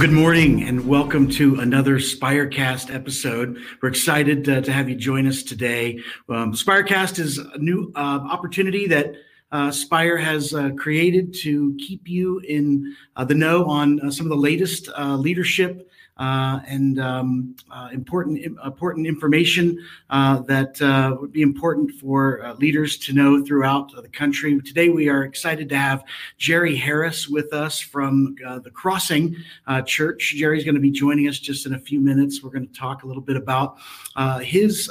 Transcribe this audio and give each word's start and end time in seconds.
Good 0.00 0.12
morning 0.12 0.62
and 0.62 0.88
welcome 0.88 1.28
to 1.32 1.60
another 1.60 1.98
Spirecast 1.98 2.90
episode. 2.90 3.58
We're 3.82 3.90
excited 3.90 4.48
uh, 4.48 4.62
to 4.62 4.72
have 4.72 4.88
you 4.88 4.96
join 4.96 5.26
us 5.26 5.42
today. 5.42 6.00
Um, 6.26 6.54
Spirecast 6.54 7.18
is 7.18 7.36
a 7.36 7.58
new 7.58 7.92
uh, 7.94 7.98
opportunity 7.98 8.86
that 8.86 9.12
uh, 9.52 9.70
Spire 9.70 10.16
has 10.16 10.54
uh, 10.54 10.70
created 10.70 11.34
to 11.42 11.76
keep 11.76 12.08
you 12.08 12.38
in 12.38 12.96
uh, 13.16 13.26
the 13.26 13.34
know 13.34 13.66
on 13.66 14.00
uh, 14.00 14.10
some 14.10 14.24
of 14.24 14.30
the 14.30 14.36
latest 14.36 14.88
leadership 14.98 15.89
Uh, 16.20 16.60
and 16.66 17.00
um, 17.00 17.56
uh, 17.70 17.88
important 17.94 18.44
important 18.44 19.06
information 19.06 19.82
uh, 20.10 20.38
that 20.40 20.80
uh, 20.82 21.16
would 21.18 21.32
be 21.32 21.40
important 21.40 21.90
for 21.92 22.44
uh, 22.44 22.52
leaders 22.56 22.98
to 22.98 23.14
know 23.14 23.42
throughout 23.42 23.90
the 24.02 24.08
country. 24.10 24.60
Today, 24.60 24.90
we 24.90 25.08
are 25.08 25.24
excited 25.24 25.70
to 25.70 25.78
have 25.78 26.04
Jerry 26.36 26.76
Harris 26.76 27.26
with 27.26 27.54
us 27.54 27.80
from 27.80 28.34
the 28.62 28.70
Crossing 28.70 29.34
Church. 29.86 30.34
Jerry's 30.36 30.62
going 30.62 30.74
to 30.74 30.80
be 30.80 30.90
joining 30.90 31.26
us 31.26 31.38
just 31.38 31.64
in 31.64 31.72
a 31.72 31.78
few 31.78 32.00
minutes. 32.00 32.42
We're 32.42 32.50
going 32.50 32.68
to 32.68 32.74
talk 32.74 33.02
a 33.02 33.06
little 33.06 33.22
bit 33.22 33.36
about 33.36 33.78
his 34.42 34.90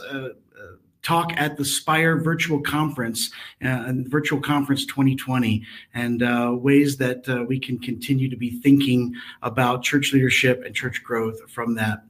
talk 1.02 1.32
at 1.38 1.58
the 1.58 1.66
Spire 1.66 2.18
Virtual 2.18 2.62
Conference, 2.62 3.32
uh, 3.64 3.92
Virtual 4.08 4.42
Conference 4.42 4.86
2020, 4.86 5.64
and 5.94 6.24
uh, 6.24 6.52
ways 6.54 6.98
that 6.98 7.28
uh, 7.30 7.44
we 7.44 7.60
can 7.60 7.80
continue 7.80 8.30
to 8.30 8.38
be 8.38 8.60
thinking 8.62 9.14
about 9.42 9.84
church 9.84 10.14
leadership 10.14 10.64
and 10.66 10.76
church 10.76 11.04
growth 11.04 11.50
from 11.50 11.76
that 11.76 12.04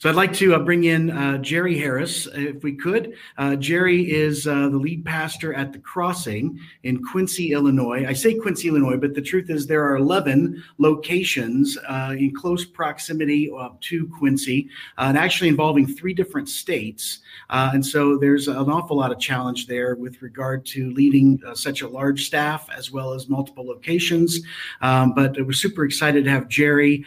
so 0.00 0.08
I'd 0.08 0.14
like 0.14 0.32
to 0.34 0.54
uh, 0.54 0.60
bring 0.60 0.84
in 0.84 1.10
uh, 1.10 1.38
Jerry 1.38 1.76
Harris, 1.76 2.28
if 2.32 2.62
we 2.62 2.76
could. 2.76 3.14
Uh, 3.36 3.56
Jerry 3.56 4.08
is 4.08 4.46
uh, 4.46 4.68
the 4.68 4.76
lead 4.76 5.04
pastor 5.04 5.52
at 5.52 5.72
the 5.72 5.80
Crossing 5.80 6.60
in 6.84 7.02
Quincy, 7.02 7.50
Illinois. 7.50 8.06
I 8.06 8.12
say 8.12 8.34
Quincy, 8.34 8.68
Illinois, 8.68 8.96
but 8.96 9.14
the 9.14 9.20
truth 9.20 9.50
is 9.50 9.66
there 9.66 9.82
are 9.82 9.96
11 9.96 10.62
locations 10.78 11.76
uh, 11.88 12.14
in 12.16 12.32
close 12.32 12.64
proximity 12.64 13.50
uh, 13.50 13.70
to 13.80 14.06
Quincy, 14.16 14.68
and 14.98 15.18
actually 15.18 15.48
involving 15.48 15.84
three 15.84 16.14
different 16.14 16.48
states. 16.48 17.18
and 17.50 17.84
so 17.84 18.16
there's 18.16 18.46
an 18.46 18.70
awful 18.70 18.98
lot 18.98 19.10
of 19.10 19.18
challenge 19.18 19.66
there 19.66 19.96
with 19.96 20.22
regard 20.22 20.64
to 20.66 20.92
leading 20.92 21.42
such 21.54 21.82
a 21.82 21.88
large 21.88 22.24
staff 22.24 22.68
as 22.70 22.92
well 22.92 23.14
as 23.14 23.28
multiple 23.28 23.66
locations. 23.66 24.38
Um, 24.80 25.12
but 25.12 25.36
we're 25.44 25.50
super 25.50 25.84
excited 25.84 26.22
to 26.22 26.30
have 26.30 26.46
Jerry 26.46 27.04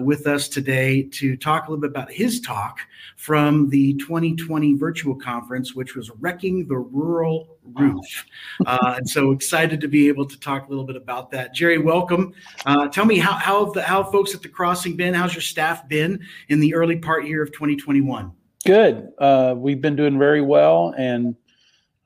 with 0.00 0.26
us 0.26 0.48
today 0.48 1.02
to 1.02 1.36
talk 1.36 1.66
a 1.66 1.70
little 1.70 1.82
bit 1.82 1.90
about 1.90 2.10
his 2.10 2.29
his 2.30 2.40
talk 2.40 2.80
from 3.16 3.68
the 3.70 3.94
2020 3.94 4.74
virtual 4.74 5.14
conference, 5.14 5.74
which 5.74 5.96
was 5.96 6.10
Wrecking 6.20 6.66
the 6.68 6.78
Rural 6.78 7.58
Roof. 7.74 8.24
Uh, 8.64 8.94
and 8.98 9.08
so 9.08 9.32
excited 9.32 9.80
to 9.80 9.88
be 9.88 10.06
able 10.06 10.26
to 10.26 10.38
talk 10.38 10.66
a 10.66 10.70
little 10.70 10.84
bit 10.84 10.96
about 10.96 11.30
that. 11.32 11.52
Jerry, 11.52 11.78
welcome. 11.78 12.32
Uh, 12.64 12.86
tell 12.88 13.04
me 13.04 13.18
how, 13.18 13.32
how, 13.32 13.64
the, 13.72 13.82
how 13.82 14.04
folks 14.04 14.34
at 14.34 14.42
the 14.42 14.48
crossing 14.48 14.96
been? 14.96 15.12
How's 15.12 15.34
your 15.34 15.42
staff 15.42 15.88
been 15.88 16.20
in 16.48 16.60
the 16.60 16.74
early 16.74 16.96
part 16.96 17.26
year 17.26 17.42
of 17.42 17.50
2021? 17.50 18.32
Good. 18.64 19.08
Uh, 19.18 19.54
we've 19.56 19.80
been 19.80 19.96
doing 19.96 20.18
very 20.18 20.40
well, 20.40 20.94
and 20.96 21.34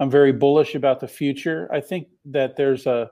I'm 0.00 0.11
very 0.11 0.33
bullish 0.33 0.75
about 0.75 1.00
the 1.00 1.09
future. 1.09 1.69
I 1.70 1.81
think 1.81 2.09
that 2.27 2.56
there's 2.56 2.86
a 2.86 3.11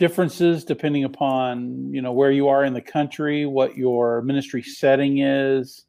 differences 0.00 0.64
depending 0.64 1.04
upon 1.04 1.92
you 1.92 2.00
know 2.00 2.12
where 2.12 2.30
you 2.30 2.48
are 2.48 2.64
in 2.64 2.72
the 2.72 2.80
country, 2.80 3.44
what 3.44 3.76
your 3.76 4.22
ministry 4.22 4.62
setting 4.62 5.18
is, 5.18 5.84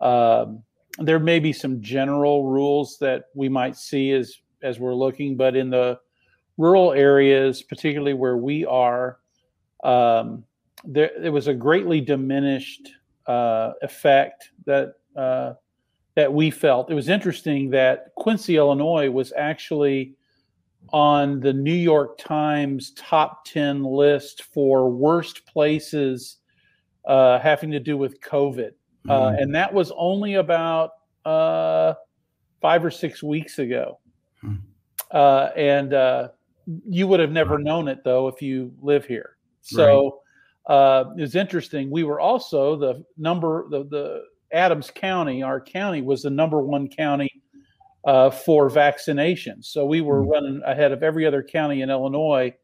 um, 0.00 0.62
there 0.98 1.18
may 1.18 1.38
be 1.38 1.52
some 1.52 1.80
general 1.80 2.44
rules 2.44 2.98
that 2.98 3.24
we 3.34 3.48
might 3.48 3.76
see 3.76 4.12
as 4.12 4.36
as 4.62 4.80
we're 4.80 4.94
looking, 4.94 5.36
but 5.36 5.54
in 5.54 5.70
the 5.70 5.98
rural 6.56 6.92
areas, 6.92 7.62
particularly 7.62 8.14
where 8.14 8.36
we 8.36 8.64
are, 8.66 9.18
um, 9.84 10.44
there 10.84 11.10
it 11.22 11.30
was 11.30 11.46
a 11.46 11.54
greatly 11.54 12.00
diminished 12.00 12.90
uh, 13.26 13.72
effect 13.82 14.50
that 14.66 14.94
uh, 15.16 15.54
that 16.14 16.32
we 16.32 16.50
felt. 16.50 16.90
It 16.90 16.94
was 16.94 17.08
interesting 17.08 17.70
that 17.70 18.12
Quincy, 18.16 18.56
Illinois, 18.56 19.10
was 19.10 19.32
actually 19.36 20.14
on 20.92 21.38
the 21.40 21.52
New 21.52 21.74
York 21.74 22.18
Times 22.18 22.92
top 22.92 23.44
ten 23.44 23.84
list 23.84 24.42
for 24.42 24.90
worst 24.90 25.46
places 25.46 26.38
uh, 27.04 27.38
having 27.38 27.70
to 27.70 27.80
do 27.80 27.96
with 27.96 28.20
COVID. 28.20 28.72
Uh, 29.08 29.12
mm-hmm. 29.12 29.42
and 29.42 29.54
that 29.54 29.72
was 29.72 29.92
only 29.96 30.34
about 30.34 30.90
uh, 31.24 31.94
five 32.60 32.84
or 32.84 32.90
six 32.90 33.22
weeks 33.22 33.58
ago. 33.58 33.98
Mm-hmm. 34.42 34.56
Uh, 35.10 35.48
and 35.56 35.94
uh, 35.94 36.28
you 36.88 37.06
would 37.06 37.20
have 37.20 37.32
never 37.32 37.58
known 37.58 37.88
it 37.88 38.04
though 38.04 38.28
if 38.28 38.40
you 38.42 38.72
live 38.80 39.04
here. 39.06 39.36
So 39.62 40.20
right. 40.68 40.74
Uh, 40.74 41.14
it 41.16 41.34
interesting. 41.34 41.90
We 41.90 42.04
were 42.04 42.20
also 42.20 42.76
the 42.76 43.02
number 43.16 43.66
the 43.70 43.84
the 43.84 44.22
Adams 44.52 44.90
County, 44.94 45.42
our 45.42 45.60
county 45.60 46.02
was 46.02 46.22
the 46.22 46.30
number 46.30 46.62
one 46.62 46.88
county 46.88 47.42
uh, 48.04 48.30
for 48.30 48.70
vaccinations. 48.70 49.66
So 49.66 49.84
we 49.84 50.00
were 50.00 50.20
mm-hmm. 50.20 50.30
running 50.30 50.62
ahead 50.64 50.92
of 50.92 51.02
every 51.02 51.26
other 51.26 51.42
county 51.42 51.82
in 51.82 51.90
Illinois 51.90 52.54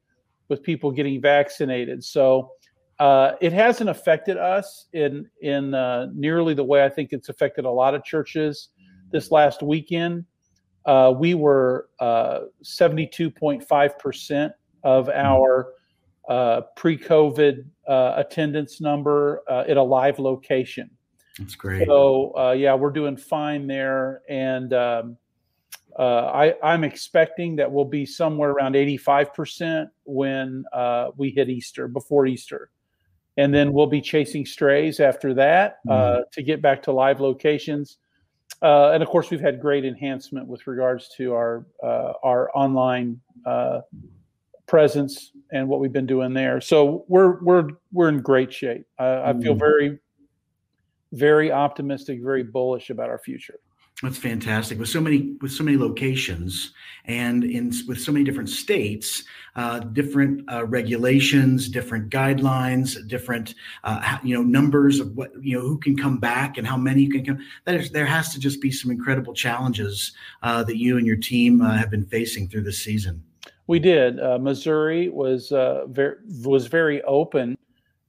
with 0.48 0.62
people 0.62 0.90
getting 0.90 1.20
vaccinated. 1.20 2.04
So 2.04 2.50
uh, 2.98 3.32
it 3.40 3.52
hasn't 3.52 3.90
affected 3.90 4.36
us 4.36 4.86
in 4.92 5.28
in 5.40 5.74
uh, 5.74 6.06
nearly 6.14 6.54
the 6.54 6.64
way 6.64 6.84
I 6.84 6.88
think 6.88 7.12
it's 7.12 7.28
affected 7.28 7.64
a 7.64 7.70
lot 7.70 7.94
of 7.94 8.04
churches. 8.04 8.68
This 9.10 9.30
last 9.30 9.62
weekend, 9.62 10.24
uh, 10.86 11.12
we 11.16 11.34
were 11.34 11.88
uh, 11.98 12.40
seventy 12.62 13.06
two 13.06 13.30
point 13.30 13.66
five 13.66 13.98
percent 13.98 14.52
of 14.84 15.08
our 15.08 15.72
uh, 16.28 16.62
pre 16.76 16.96
COVID 16.96 17.64
attendance 17.88 18.80
number 18.80 19.42
at 19.48 19.76
a 19.76 19.82
live 19.82 20.18
location. 20.18 20.90
That's 21.38 21.56
great. 21.56 21.86
So 21.86 22.52
yeah, 22.52 22.74
we're 22.74 22.92
doing 22.92 23.16
fine 23.16 23.66
there, 23.66 24.22
and 24.28 24.72
um, 24.72 25.16
I, 25.98 26.54
I'm 26.62 26.84
expecting 26.84 27.56
that 27.56 27.70
we'll 27.70 27.84
be 27.84 28.06
somewhere 28.06 28.50
around 28.50 28.76
eighty 28.76 28.96
five 28.96 29.34
percent 29.34 29.90
when 30.04 30.64
we 31.16 31.30
hit 31.30 31.48
Easter 31.48 31.88
before 31.88 32.26
Easter 32.26 32.70
and 33.36 33.52
then 33.52 33.72
we'll 33.72 33.86
be 33.86 34.00
chasing 34.00 34.46
strays 34.46 35.00
after 35.00 35.34
that 35.34 35.78
uh, 35.88 35.92
mm-hmm. 35.92 36.20
to 36.32 36.42
get 36.42 36.62
back 36.62 36.82
to 36.84 36.92
live 36.92 37.20
locations. 37.20 37.98
Uh, 38.62 38.90
and 38.90 39.02
of 39.02 39.08
course, 39.08 39.30
we've 39.30 39.40
had 39.40 39.60
great 39.60 39.84
enhancement 39.84 40.46
with 40.46 40.66
regards 40.66 41.08
to 41.16 41.34
our 41.34 41.66
uh, 41.82 42.12
our 42.22 42.50
online 42.54 43.20
uh, 43.44 43.80
presence 44.66 45.32
and 45.52 45.68
what 45.68 45.80
we've 45.80 45.92
been 45.92 46.06
doing 46.06 46.32
there. 46.32 46.60
So 46.60 47.04
we're 47.08 47.42
we're 47.42 47.68
we're 47.92 48.08
in 48.08 48.20
great 48.20 48.52
shape. 48.52 48.86
I 48.98 49.32
feel 49.32 49.52
mm-hmm. 49.52 49.58
very 49.58 49.98
very 51.12 51.52
optimistic, 51.52 52.20
very 52.22 52.42
bullish 52.42 52.90
about 52.90 53.08
our 53.08 53.18
future. 53.18 53.58
That's 54.04 54.18
fantastic. 54.18 54.78
With 54.78 54.90
so 54.90 55.00
many 55.00 55.34
with 55.40 55.50
so 55.50 55.64
many 55.64 55.78
locations 55.78 56.72
and 57.06 57.42
in 57.42 57.72
with 57.88 57.98
so 57.98 58.12
many 58.12 58.22
different 58.22 58.50
states, 58.50 59.24
uh, 59.56 59.78
different 59.78 60.44
uh, 60.52 60.66
regulations, 60.66 61.70
different 61.70 62.10
guidelines, 62.10 62.98
different 63.08 63.54
uh, 63.82 64.18
you 64.22 64.36
know 64.36 64.42
numbers 64.42 65.00
of 65.00 65.16
what 65.16 65.32
you 65.40 65.56
know 65.56 65.66
who 65.66 65.78
can 65.78 65.96
come 65.96 66.18
back 66.18 66.58
and 66.58 66.66
how 66.66 66.76
many 66.76 67.08
can 67.08 67.24
come. 67.24 67.38
That 67.64 67.76
is, 67.76 67.92
there 67.92 68.04
has 68.04 68.30
to 68.34 68.38
just 68.38 68.60
be 68.60 68.70
some 68.70 68.90
incredible 68.90 69.32
challenges 69.32 70.12
uh, 70.42 70.62
that 70.64 70.76
you 70.76 70.98
and 70.98 71.06
your 71.06 71.16
team 71.16 71.62
uh, 71.62 71.72
have 71.72 71.90
been 71.90 72.04
facing 72.04 72.48
through 72.48 72.64
this 72.64 72.84
season. 72.84 73.24
We 73.68 73.78
did. 73.78 74.20
Uh, 74.20 74.38
Missouri 74.38 75.08
was 75.08 75.48
very 75.48 76.16
was 76.44 76.66
very 76.66 77.00
open. 77.04 77.56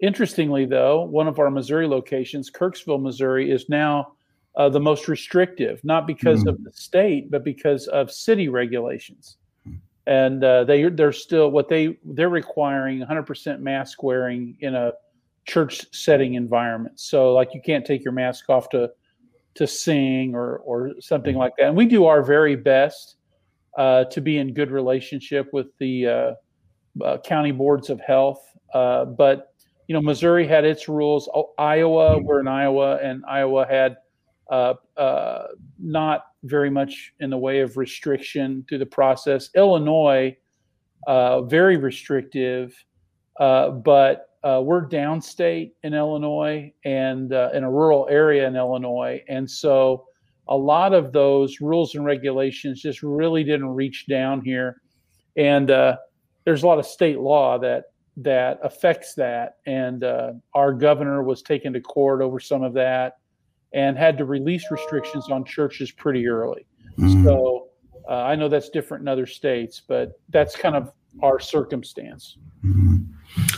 Interestingly, 0.02 0.66
though, 0.66 1.04
one 1.04 1.30
of 1.30 1.40
our 1.40 1.50
Missouri 1.50 1.88
locations, 1.88 2.52
Kirksville, 2.52 3.02
Missouri, 3.02 3.50
is 3.50 3.70
now 3.70 4.15
uh, 4.58 4.70
the 4.70 4.80
most 4.80 5.08
restrictive, 5.08 5.84
not 5.84 6.08
because 6.08 6.44
mm. 6.44 6.50
of 6.50 6.64
the 6.64 6.72
state, 6.72 7.30
but 7.30 7.44
because 7.44 7.88
of 7.88 8.12
city 8.12 8.50
regulations. 8.50 9.38
Mm. 9.68 9.80
And 10.08 10.44
uh, 10.44 10.64
they 10.64 10.84
they're 10.90 11.12
still 11.12 11.52
what 11.52 11.68
they 11.68 11.98
they're 12.04 12.30
requiring 12.30 13.00
100% 13.00 13.60
mask 13.60 14.04
wearing 14.04 14.58
in 14.62 14.76
a 14.76 14.94
church 15.46 15.86
setting 15.94 16.34
environment. 16.36 17.00
So 17.00 17.34
like 17.34 17.54
you 17.54 17.62
can't 17.62 17.86
take 17.86 18.04
your 18.04 18.14
mask 18.14 18.50
off 18.50 18.70
to 18.70 18.92
to 19.56 19.68
sing 19.68 20.36
or 20.36 20.58
or 20.60 20.92
something 21.00 21.36
like 21.36 21.54
that. 21.58 21.68
And 21.68 21.78
we 21.78 21.86
do 21.86 22.06
our 22.06 22.22
very 22.22 22.56
best 22.56 23.16
uh, 23.78 24.06
to 24.06 24.22
be 24.22 24.38
in 24.38 24.54
good 24.54 24.72
relationship 24.72 25.50
with 25.52 25.68
the 25.80 26.08
uh, 26.08 26.32
uh, 27.04 27.18
county 27.20 27.52
boards 27.52 27.90
of 27.90 28.00
health, 28.00 28.42
uh, 28.74 29.06
but 29.06 29.54
you 29.88 29.94
know 29.94 30.02
Missouri 30.02 30.48
had 30.48 30.66
its 30.66 30.88
rules. 30.88 31.30
Oh, 31.34 31.52
Iowa, 31.58 32.20
we're 32.20 32.40
in 32.40 32.48
Iowa, 32.48 32.98
and 32.98 33.24
Iowa 33.28 33.66
had 33.70 33.98
uh, 34.50 34.76
uh, 34.98 35.48
not 35.80 36.26
very 36.44 36.70
much 36.70 37.14
in 37.20 37.30
the 37.30 37.38
way 37.38 37.62
of 37.62 37.78
restriction 37.78 38.66
through 38.68 38.78
the 38.78 38.86
process. 38.86 39.50
Illinois, 39.56 40.36
uh, 41.08 41.42
very 41.42 41.78
restrictive, 41.78 42.76
uh, 43.40 43.72
but 43.72 44.30
uh, 44.44 44.62
we're 44.64 44.88
downstate 44.88 45.72
in 45.84 45.94
Illinois 45.94 46.72
and 46.84 47.34
uh, 47.34 47.50
in 47.54 47.64
a 47.64 47.72
rural 47.72 48.08
area 48.10 48.48
in 48.48 48.56
Illinois. 48.56 49.22
And 49.28 49.50
so 49.50 50.06
a 50.48 50.56
lot 50.56 50.94
of 50.94 51.12
those 51.12 51.60
rules 51.60 51.96
and 51.96 52.06
regulations 52.06 52.82
just 52.82 53.02
really 53.02 53.44
didn't 53.44 53.70
reach 53.70 54.06
down 54.08 54.42
here. 54.42 54.82
And 55.36 55.68
there's 55.68 56.62
a 56.62 56.68
lot 56.68 56.78
of 56.78 56.86
state 56.86 57.20
law 57.20 57.58
that 57.58 57.86
that 58.18 58.60
affects 58.64 59.16
that. 59.16 59.58
And 59.66 60.06
our 60.54 60.72
governor 60.72 61.24
was 61.24 61.42
taken 61.42 61.74
to 61.74 61.82
court 61.82 62.22
over 62.22 62.40
some 62.40 62.62
of 62.62 62.74
that 62.74 63.16
and 63.76 63.98
had 63.98 64.18
to 64.18 64.26
release 64.26 64.72
restrictions 64.72 65.30
on 65.30 65.44
churches 65.44 65.92
pretty 65.92 66.28
early. 66.28 66.66
Mm-hmm. 66.98 67.26
So 67.26 67.68
uh, 68.10 68.14
I 68.14 68.36
know 68.36 68.48
that's 68.48 68.70
different 68.70 69.02
in 69.02 69.08
other 69.08 69.26
states, 69.26 69.82
but 69.86 70.14
that's 70.30 70.56
kind 70.56 70.76
of 70.76 70.92
our 71.22 71.40
circumstance. 71.40 72.38
Mm-hmm. 72.64 72.95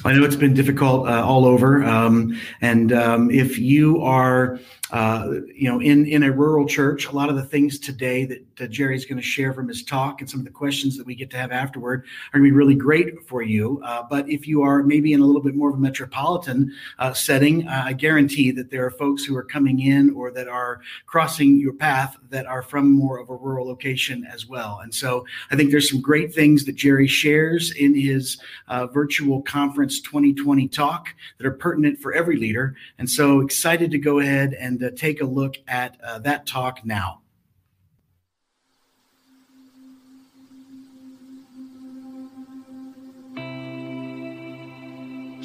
I 0.08 0.14
know 0.14 0.24
it's 0.24 0.38
been 0.38 0.54
difficult 0.54 1.06
uh, 1.06 1.22
all 1.22 1.46
over, 1.46 1.84
um, 1.84 2.40
and 2.62 2.94
um, 2.94 3.30
if 3.30 3.60
you 3.60 4.02
are 4.02 4.58
uh, 4.92 5.42
you 5.54 5.70
know, 5.70 5.82
in 5.82 6.06
in 6.06 6.24
a 6.24 6.32
rural 6.32 6.66
church, 6.66 7.08
a 7.08 7.12
lot 7.12 7.30
of 7.30 7.36
the 7.36 7.44
things 7.44 7.78
today 7.78 8.24
that, 8.26 8.46
that 8.56 8.70
Jerry's 8.70 9.06
going 9.06 9.18
to 9.18 9.24
share 9.24 9.54
from 9.54 9.68
his 9.68 9.84
talk 9.84 10.22
and 10.22 10.30
some 10.30 10.40
of 10.40 10.46
the 10.46 10.52
questions 10.52 10.98
that 10.98 11.06
we 11.06 11.14
get 11.14 11.30
to 11.32 11.38
have 11.38 11.52
afterward 11.52 12.06
are 12.32 12.40
going 12.40 12.50
to 12.50 12.54
be 12.54 12.58
really 12.58 12.76
great 12.76 13.28
for 13.28 13.42
you. 13.42 13.82
Uh, 13.84 14.04
but 14.10 14.30
if 14.30 14.48
you 14.48 14.62
are 14.62 14.84
maybe 14.84 15.12
in 15.12 15.20
a 15.20 15.26
little 15.26 15.42
bit 15.42 15.56
more 15.56 15.70
of 15.70 15.76
a 15.76 15.80
metropolitan 15.80 16.72
uh, 17.00 17.12
setting, 17.12 17.68
uh, 17.68 17.84
I 17.86 17.94
guarantee 17.94 18.52
that 18.52 18.72
there 18.72 18.86
are 18.86 18.92
folks 18.92 19.26
who 19.26 19.36
are 19.36 19.44
coming 19.44 19.82
in 19.82 20.12
or 20.12 20.32
that 20.32 20.48
are 20.48 20.80
crossing 21.06 21.60
your 21.60 21.74
path 21.74 22.16
that 22.30 22.46
are 22.46 22.62
from 22.62 22.90
more 22.90 23.20
of 23.20 23.30
a 23.30 23.36
rural 23.36 23.68
location 23.68 24.26
as 24.32 24.48
well. 24.48 24.80
And 24.82 24.94
so 24.94 25.26
I 25.52 25.58
think 25.58 25.72
there's 25.72 25.90
some 25.90 26.02
great 26.02 26.34
things 26.34 26.64
that 26.64 26.76
Jerry 26.76 27.08
shares 27.08 27.72
in 27.72 27.94
his 27.94 28.38
uh, 28.70 28.88
virtual 28.88 29.42
conference 29.42 29.97
2020 30.00 30.68
talk 30.68 31.10
that 31.38 31.46
are 31.48 31.52
pertinent 31.52 32.00
for 32.00 32.14
every 32.14 32.38
leader. 32.38 32.76
And 32.98 33.10
so 33.10 33.42
excited 33.42 33.92
to 33.92 33.98
go 33.98 34.20
ahead 34.20 34.54
and 34.54 34.84
uh, 34.84 34.92
take 34.96 35.22
a 35.22 35.26
look 35.26 35.58
at 35.68 35.98
uh, 36.04 36.20
that 36.20 36.46
talk 36.46 36.86
now. 36.86 37.22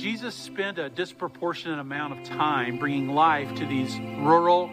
Jesus 0.02 0.34
spent 0.34 0.80
a 0.80 0.88
disproportionate 0.88 1.78
amount 1.78 2.18
of 2.18 2.24
time 2.24 2.76
bringing 2.76 3.10
life 3.10 3.54
to 3.54 3.64
these 3.64 3.96
rural, 4.18 4.68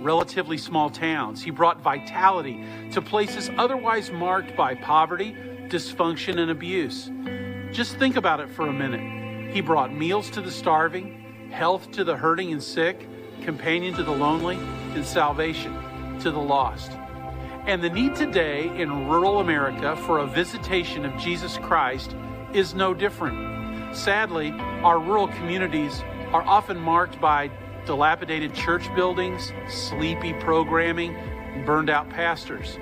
relatively 0.00 0.56
small 0.56 0.88
towns. 0.88 1.42
He 1.42 1.50
brought 1.50 1.82
vitality 1.82 2.64
to 2.92 3.02
places 3.02 3.50
otherwise 3.58 4.10
marked 4.10 4.56
by 4.56 4.74
poverty, 4.74 5.36
dysfunction, 5.68 6.38
and 6.38 6.50
abuse. 6.50 7.10
Just 7.72 7.96
think 7.96 8.16
about 8.16 8.40
it 8.40 8.50
for 8.50 8.68
a 8.68 8.72
minute. 8.72 9.54
He 9.54 9.62
brought 9.62 9.94
meals 9.94 10.28
to 10.30 10.42
the 10.42 10.50
starving, 10.50 11.48
health 11.50 11.90
to 11.92 12.04
the 12.04 12.14
hurting 12.14 12.52
and 12.52 12.62
sick, 12.62 13.08
companion 13.44 13.94
to 13.94 14.02
the 14.02 14.12
lonely, 14.12 14.56
and 14.94 15.02
salvation 15.02 15.72
to 16.20 16.30
the 16.30 16.38
lost. 16.38 16.92
And 17.66 17.82
the 17.82 17.88
need 17.88 18.14
today 18.14 18.66
in 18.78 19.08
rural 19.08 19.40
America 19.40 19.96
for 20.04 20.18
a 20.18 20.26
visitation 20.26 21.06
of 21.06 21.18
Jesus 21.18 21.56
Christ 21.58 22.14
is 22.52 22.74
no 22.74 22.92
different. 22.92 23.96
Sadly, 23.96 24.50
our 24.82 24.98
rural 24.98 25.28
communities 25.28 26.02
are 26.34 26.42
often 26.42 26.78
marked 26.78 27.22
by 27.22 27.50
dilapidated 27.86 28.52
church 28.54 28.94
buildings, 28.94 29.50
sleepy 29.70 30.34
programming, 30.34 31.14
and 31.14 31.64
burned 31.64 31.88
out 31.88 32.10
pastors. 32.10 32.78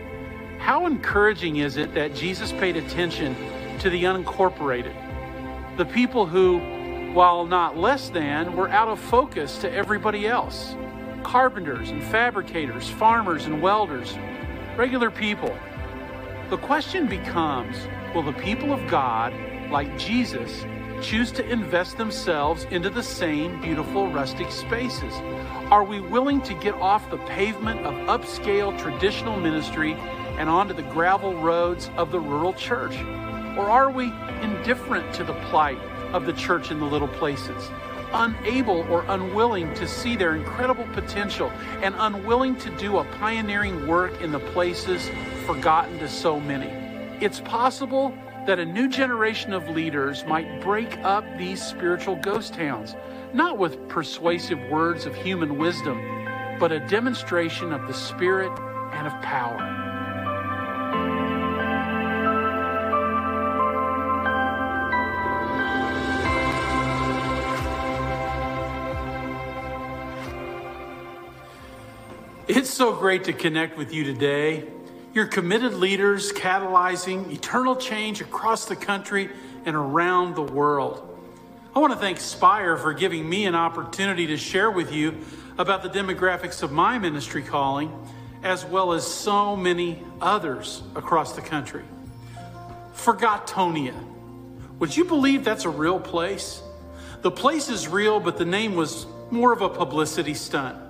How 0.58 0.86
encouraging 0.86 1.58
is 1.58 1.76
it 1.76 1.94
that 1.94 2.12
Jesus 2.12 2.50
paid 2.50 2.76
attention 2.76 3.36
to 3.80 3.90
the 3.90 4.04
unincorporated, 4.04 4.94
the 5.76 5.84
people 5.84 6.26
who 6.26 6.58
while 7.12 7.44
not 7.44 7.76
less 7.76 8.08
than, 8.10 8.54
were 8.54 8.68
out 8.68 8.88
of 8.88 9.00
focus 9.00 9.58
to 9.58 9.72
everybody 9.72 10.28
else. 10.28 10.76
Carpenters 11.24 11.90
and 11.90 12.02
fabricators, 12.04 12.88
farmers 12.88 13.46
and 13.46 13.60
welders, 13.60 14.16
regular 14.76 15.10
people. 15.10 15.56
The 16.50 16.58
question 16.58 17.06
becomes 17.08 17.76
will 18.14 18.22
the 18.22 18.32
people 18.32 18.72
of 18.72 18.86
God, 18.88 19.32
like 19.70 19.98
Jesus, 19.98 20.64
choose 21.02 21.32
to 21.32 21.48
invest 21.48 21.96
themselves 21.96 22.64
into 22.70 22.90
the 22.90 23.02
same 23.02 23.60
beautiful 23.60 24.10
rustic 24.10 24.50
spaces? 24.52 25.14
Are 25.70 25.84
we 25.84 26.00
willing 26.00 26.40
to 26.42 26.54
get 26.54 26.74
off 26.74 27.10
the 27.10 27.18
pavement 27.18 27.80
of 27.80 27.94
upscale 28.06 28.76
traditional 28.78 29.36
ministry 29.36 29.94
and 30.38 30.48
onto 30.48 30.74
the 30.74 30.82
gravel 30.82 31.34
roads 31.40 31.90
of 31.96 32.12
the 32.12 32.20
rural 32.20 32.52
church? 32.52 32.96
Or 33.56 33.70
are 33.70 33.90
we 33.90 34.12
indifferent 34.42 35.12
to 35.14 35.24
the 35.24 35.34
plight 35.50 35.78
of 36.12 36.26
the 36.26 36.32
church 36.32 36.70
in 36.70 36.80
the 36.80 36.86
little 36.86 37.08
places, 37.08 37.70
unable 38.12 38.80
or 38.90 39.04
unwilling 39.08 39.72
to 39.74 39.86
see 39.86 40.16
their 40.16 40.34
incredible 40.34 40.86
potential, 40.92 41.52
and 41.82 41.94
unwilling 41.98 42.56
to 42.56 42.70
do 42.76 42.98
a 42.98 43.04
pioneering 43.04 43.86
work 43.86 44.20
in 44.20 44.32
the 44.32 44.40
places 44.40 45.08
forgotten 45.46 45.98
to 45.98 46.08
so 46.08 46.40
many. 46.40 46.68
It's 47.24 47.40
possible 47.40 48.14
that 48.46 48.58
a 48.58 48.64
new 48.64 48.88
generation 48.88 49.52
of 49.52 49.68
leaders 49.68 50.24
might 50.24 50.60
break 50.60 50.96
up 50.98 51.24
these 51.38 51.62
spiritual 51.62 52.16
ghost 52.16 52.54
towns, 52.54 52.96
not 53.32 53.58
with 53.58 53.88
persuasive 53.88 54.58
words 54.70 55.06
of 55.06 55.14
human 55.14 55.58
wisdom, 55.58 56.00
but 56.58 56.72
a 56.72 56.80
demonstration 56.88 57.72
of 57.72 57.86
the 57.86 57.94
Spirit 57.94 58.50
and 58.92 59.06
of 59.06 59.12
power. 59.22 59.79
It's 72.60 72.68
so 72.68 72.94
great 72.94 73.24
to 73.24 73.32
connect 73.32 73.78
with 73.78 73.90
you 73.90 74.04
today. 74.04 74.64
You're 75.14 75.28
committed 75.28 75.72
leaders 75.72 76.30
catalyzing 76.30 77.32
eternal 77.32 77.74
change 77.74 78.20
across 78.20 78.66
the 78.66 78.76
country 78.76 79.30
and 79.64 79.74
around 79.74 80.34
the 80.34 80.42
world. 80.42 81.18
I 81.74 81.78
want 81.78 81.94
to 81.94 81.98
thank 81.98 82.20
Spire 82.20 82.76
for 82.76 82.92
giving 82.92 83.26
me 83.26 83.46
an 83.46 83.54
opportunity 83.54 84.26
to 84.26 84.36
share 84.36 84.70
with 84.70 84.92
you 84.92 85.24
about 85.56 85.82
the 85.82 85.88
demographics 85.88 86.62
of 86.62 86.70
my 86.70 86.98
ministry 86.98 87.42
calling, 87.42 87.90
as 88.42 88.62
well 88.66 88.92
as 88.92 89.06
so 89.06 89.56
many 89.56 90.02
others 90.20 90.82
across 90.94 91.32
the 91.32 91.40
country. 91.40 91.84
Forgottonia. 92.94 93.94
Would 94.80 94.94
you 94.94 95.06
believe 95.06 95.46
that's 95.46 95.64
a 95.64 95.70
real 95.70 95.98
place? 95.98 96.60
The 97.22 97.30
place 97.30 97.70
is 97.70 97.88
real, 97.88 98.20
but 98.20 98.36
the 98.36 98.44
name 98.44 98.74
was 98.74 99.06
more 99.30 99.54
of 99.54 99.62
a 99.62 99.70
publicity 99.70 100.34
stunt. 100.34 100.89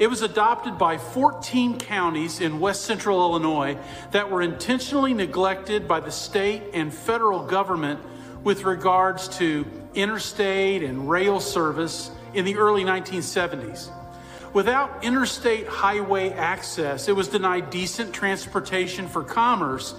It 0.00 0.08
was 0.08 0.22
adopted 0.22 0.78
by 0.78 0.96
14 0.96 1.78
counties 1.78 2.40
in 2.40 2.58
west 2.58 2.84
central 2.84 3.20
Illinois 3.20 3.76
that 4.12 4.30
were 4.30 4.40
intentionally 4.40 5.12
neglected 5.12 5.86
by 5.86 6.00
the 6.00 6.10
state 6.10 6.62
and 6.72 6.92
federal 6.92 7.44
government 7.44 8.00
with 8.42 8.64
regards 8.64 9.28
to 9.36 9.66
interstate 9.94 10.82
and 10.82 11.10
rail 11.10 11.38
service 11.38 12.10
in 12.32 12.46
the 12.46 12.56
early 12.56 12.82
1970s. 12.82 13.90
Without 14.54 15.04
interstate 15.04 15.68
highway 15.68 16.30
access, 16.30 17.06
it 17.06 17.14
was 17.14 17.28
denied 17.28 17.68
decent 17.68 18.14
transportation 18.14 19.06
for 19.06 19.22
commerce 19.22 19.94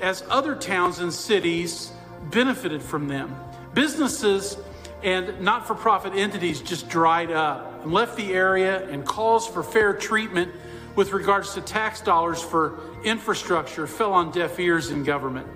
as 0.00 0.24
other 0.28 0.56
towns 0.56 0.98
and 0.98 1.12
cities 1.12 1.92
benefited 2.32 2.82
from 2.82 3.06
them. 3.06 3.36
Businesses 3.74 4.56
and 5.02 5.40
not 5.40 5.66
for 5.66 5.74
profit 5.74 6.14
entities 6.14 6.60
just 6.60 6.88
dried 6.88 7.30
up 7.30 7.82
and 7.82 7.92
left 7.92 8.16
the 8.16 8.32
area, 8.32 8.88
and 8.90 9.04
calls 9.04 9.46
for 9.46 9.62
fair 9.62 9.94
treatment 9.94 10.52
with 10.96 11.12
regards 11.12 11.54
to 11.54 11.60
tax 11.60 12.00
dollars 12.00 12.42
for 12.42 12.80
infrastructure 13.04 13.86
fell 13.86 14.12
on 14.12 14.30
deaf 14.30 14.58
ears 14.58 14.90
in 14.90 15.02
government. 15.04 15.46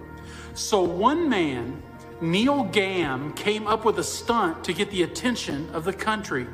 So 0.55 0.83
one 0.83 1.29
man, 1.29 1.83
Neal 2.21 2.65
Gamm, 2.65 3.35
came 3.37 3.67
up 3.67 3.85
with 3.85 3.99
a 3.99 4.05
stunt 4.05 4.65
to 4.65 4.73
get 4.73 4.91
the 4.91 5.03
attention 5.03 5.69
of 5.75 5.85
the 5.85 5.93
country. 5.93 6.47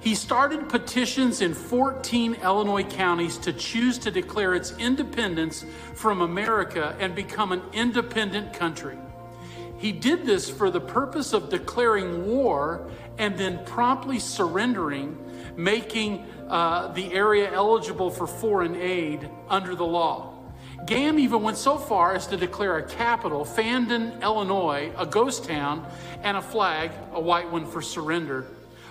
He 0.00 0.14
started 0.14 0.68
petitions 0.68 1.40
in 1.40 1.54
14 1.54 2.34
Illinois 2.34 2.84
counties 2.84 3.38
to 3.38 3.52
choose 3.52 3.98
to 3.98 4.10
declare 4.10 4.54
its 4.54 4.76
independence 4.78 5.64
from 5.94 6.20
America 6.20 6.94
and 7.00 7.14
become 7.14 7.52
an 7.52 7.62
independent 7.72 8.52
country. 8.52 8.96
He 9.84 9.92
did 9.92 10.24
this 10.24 10.48
for 10.48 10.70
the 10.70 10.80
purpose 10.80 11.34
of 11.34 11.50
declaring 11.50 12.26
war 12.26 12.90
and 13.18 13.36
then 13.36 13.62
promptly 13.66 14.18
surrendering, 14.18 15.18
making 15.58 16.24
uh, 16.48 16.88
the 16.94 17.12
area 17.12 17.52
eligible 17.52 18.08
for 18.08 18.26
foreign 18.26 18.76
aid 18.76 19.28
under 19.46 19.74
the 19.74 19.84
law. 19.84 20.38
Gamm 20.86 21.18
even 21.18 21.42
went 21.42 21.58
so 21.58 21.76
far 21.76 22.14
as 22.14 22.26
to 22.28 22.38
declare 22.38 22.78
a 22.78 22.82
capital, 22.82 23.44
Fandon, 23.44 24.22
Illinois, 24.22 24.90
a 24.96 25.04
ghost 25.04 25.44
town, 25.44 25.86
and 26.22 26.38
a 26.38 26.42
flag, 26.42 26.90
a 27.12 27.20
white 27.20 27.52
one 27.52 27.66
for 27.66 27.82
surrender. 27.82 28.46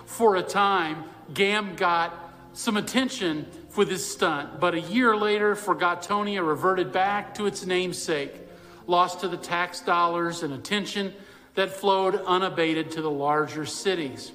For 0.05 0.35
a 0.35 0.43
time, 0.43 1.05
Gamm 1.33 1.75
got 1.75 2.13
some 2.53 2.77
attention 2.77 3.47
for 3.69 3.83
this 3.83 4.07
stunt, 4.07 4.59
but 4.59 4.75
a 4.75 4.81
year 4.81 5.17
later, 5.17 5.55
Forgottonia 5.55 6.47
reverted 6.47 6.91
back 6.91 7.33
to 7.33 7.47
its 7.47 7.65
namesake 7.65 8.42
lost 8.87 9.21
to 9.21 9.27
the 9.27 9.37
tax 9.37 9.81
dollars 9.81 10.43
and 10.43 10.53
attention 10.53 11.13
that 11.55 11.71
flowed 11.71 12.15
unabated 12.25 12.91
to 12.91 13.01
the 13.01 13.11
larger 13.11 13.65
cities. 13.65 14.31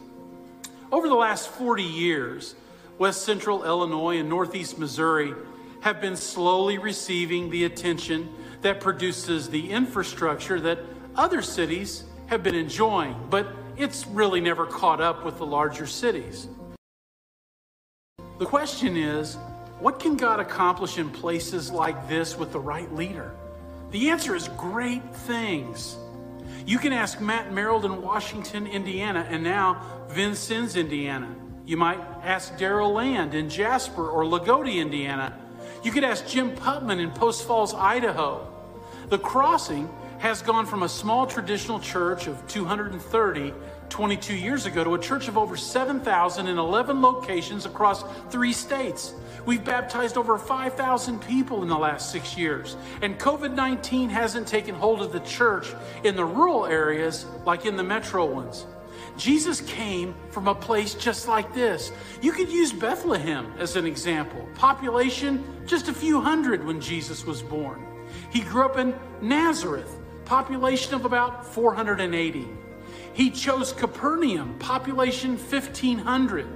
Over 0.90 1.08
the 1.08 1.14
last 1.14 1.48
40 1.50 1.82
years, 1.82 2.54
West 2.98 3.22
Central 3.22 3.64
Illinois 3.64 4.18
and 4.18 4.28
Northeast 4.28 4.78
Missouri 4.78 5.34
have 5.80 6.00
been 6.00 6.16
slowly 6.16 6.78
receiving 6.78 7.50
the 7.50 7.64
attention 7.64 8.28
that 8.62 8.80
produces 8.80 9.48
the 9.50 9.70
infrastructure 9.70 10.60
that 10.60 10.78
other 11.14 11.42
cities 11.42 12.04
have 12.26 12.42
been 12.42 12.54
enjoying, 12.54 13.16
but 13.30 13.46
it's 13.76 14.06
really 14.06 14.40
never 14.40 14.66
caught 14.66 15.00
up 15.00 15.24
with 15.24 15.38
the 15.38 15.46
larger 15.46 15.86
cities. 15.86 16.48
The 18.38 18.46
question 18.46 18.96
is 18.96 19.36
what 19.80 20.00
can 20.00 20.16
God 20.16 20.40
accomplish 20.40 20.98
in 20.98 21.10
places 21.10 21.70
like 21.70 22.08
this 22.08 22.36
with 22.36 22.52
the 22.52 22.58
right 22.60 22.92
leader? 22.92 23.32
The 23.90 24.10
answer 24.10 24.34
is 24.34 24.48
great 24.48 25.14
things. 25.14 25.96
You 26.66 26.78
can 26.78 26.92
ask 26.92 27.20
Matt 27.20 27.52
Merrill 27.52 27.84
in 27.86 28.02
Washington, 28.02 28.66
Indiana, 28.66 29.26
and 29.30 29.42
now 29.42 30.06
Vincennes, 30.10 30.76
Indiana. 30.76 31.34
You 31.64 31.78
might 31.78 31.98
ask 32.22 32.56
Daryl 32.58 32.92
Land 32.92 33.34
in 33.34 33.48
Jasper 33.48 34.08
or 34.08 34.24
Loogootee, 34.24 34.76
Indiana. 34.76 35.38
You 35.82 35.92
could 35.92 36.04
ask 36.04 36.26
Jim 36.26 36.54
Putman 36.54 37.00
in 37.00 37.10
Post 37.10 37.46
Falls, 37.46 37.72
Idaho. 37.72 38.46
The 39.08 39.18
crossing 39.18 39.88
has 40.18 40.42
gone 40.42 40.66
from 40.66 40.82
a 40.82 40.88
small 40.88 41.26
traditional 41.26 41.78
church 41.78 42.26
of 42.26 42.46
230 42.48 43.54
22 43.88 44.34
years 44.34 44.66
ago 44.66 44.84
to 44.84 44.94
a 44.94 44.98
church 44.98 45.28
of 45.28 45.38
over 45.38 45.56
7,000 45.56 46.46
in 46.46 46.58
11 46.58 47.00
locations 47.00 47.66
across 47.66 48.04
three 48.30 48.52
states. 48.52 49.14
We've 49.46 49.64
baptized 49.64 50.16
over 50.16 50.36
5,000 50.38 51.20
people 51.20 51.62
in 51.62 51.68
the 51.68 51.78
last 51.78 52.12
six 52.12 52.36
years. 52.36 52.76
And 53.00 53.18
COVID 53.18 53.54
19 53.54 54.10
hasn't 54.10 54.46
taken 54.46 54.74
hold 54.74 55.00
of 55.00 55.12
the 55.12 55.20
church 55.20 55.72
in 56.04 56.16
the 56.16 56.24
rural 56.24 56.66
areas 56.66 57.24
like 57.46 57.64
in 57.64 57.76
the 57.76 57.82
metro 57.82 58.26
ones. 58.26 58.66
Jesus 59.16 59.60
came 59.62 60.14
from 60.30 60.48
a 60.48 60.54
place 60.54 60.94
just 60.94 61.26
like 61.26 61.52
this. 61.54 61.90
You 62.20 62.32
could 62.32 62.50
use 62.50 62.72
Bethlehem 62.72 63.52
as 63.58 63.74
an 63.76 63.86
example. 63.86 64.46
Population 64.54 65.44
just 65.66 65.88
a 65.88 65.94
few 65.94 66.20
hundred 66.20 66.64
when 66.64 66.80
Jesus 66.80 67.24
was 67.24 67.42
born. 67.42 67.84
He 68.30 68.40
grew 68.40 68.64
up 68.64 68.78
in 68.78 68.94
Nazareth, 69.20 69.97
population 70.28 70.92
of 70.92 71.06
about 71.06 71.46
480. 71.46 72.46
He 73.14 73.30
chose 73.30 73.72
Capernaum, 73.72 74.58
population 74.58 75.38
1500. 75.38 76.46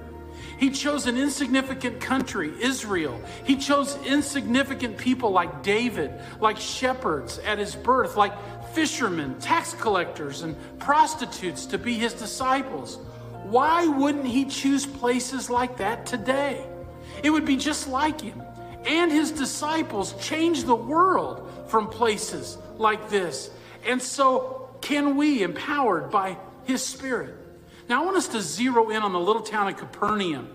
He 0.58 0.70
chose 0.70 1.06
an 1.06 1.16
insignificant 1.16 1.98
country, 1.98 2.52
Israel. 2.60 3.18
He 3.44 3.56
chose 3.56 3.96
insignificant 4.04 4.98
people 4.98 5.30
like 5.30 5.62
David, 5.62 6.12
like 6.38 6.58
shepherds 6.58 7.38
at 7.38 7.58
his 7.58 7.74
birth, 7.74 8.16
like 8.16 8.34
fishermen, 8.74 9.40
tax 9.40 9.72
collectors, 9.72 10.42
and 10.42 10.54
prostitutes 10.78 11.64
to 11.66 11.78
be 11.78 11.94
his 11.94 12.12
disciples. 12.12 12.98
Why 13.44 13.86
wouldn't 13.86 14.26
he 14.26 14.44
choose 14.44 14.84
places 14.84 15.48
like 15.48 15.78
that 15.78 16.04
today? 16.04 16.64
It 17.22 17.30
would 17.30 17.46
be 17.46 17.56
just 17.56 17.88
like 17.88 18.20
him. 18.20 18.42
And 18.84 19.10
his 19.10 19.30
disciples 19.32 20.12
changed 20.24 20.66
the 20.66 20.76
world 20.76 21.48
from 21.68 21.88
places 21.88 22.58
like 22.76 23.08
this. 23.08 23.50
And 23.84 24.00
so, 24.00 24.70
can 24.80 25.16
we, 25.16 25.42
empowered 25.42 26.10
by 26.10 26.36
his 26.64 26.84
Spirit? 26.84 27.34
Now, 27.88 28.02
I 28.02 28.04
want 28.04 28.16
us 28.16 28.28
to 28.28 28.40
zero 28.40 28.90
in 28.90 29.02
on 29.02 29.12
the 29.12 29.20
little 29.20 29.42
town 29.42 29.68
of 29.68 29.76
Capernaum 29.76 30.48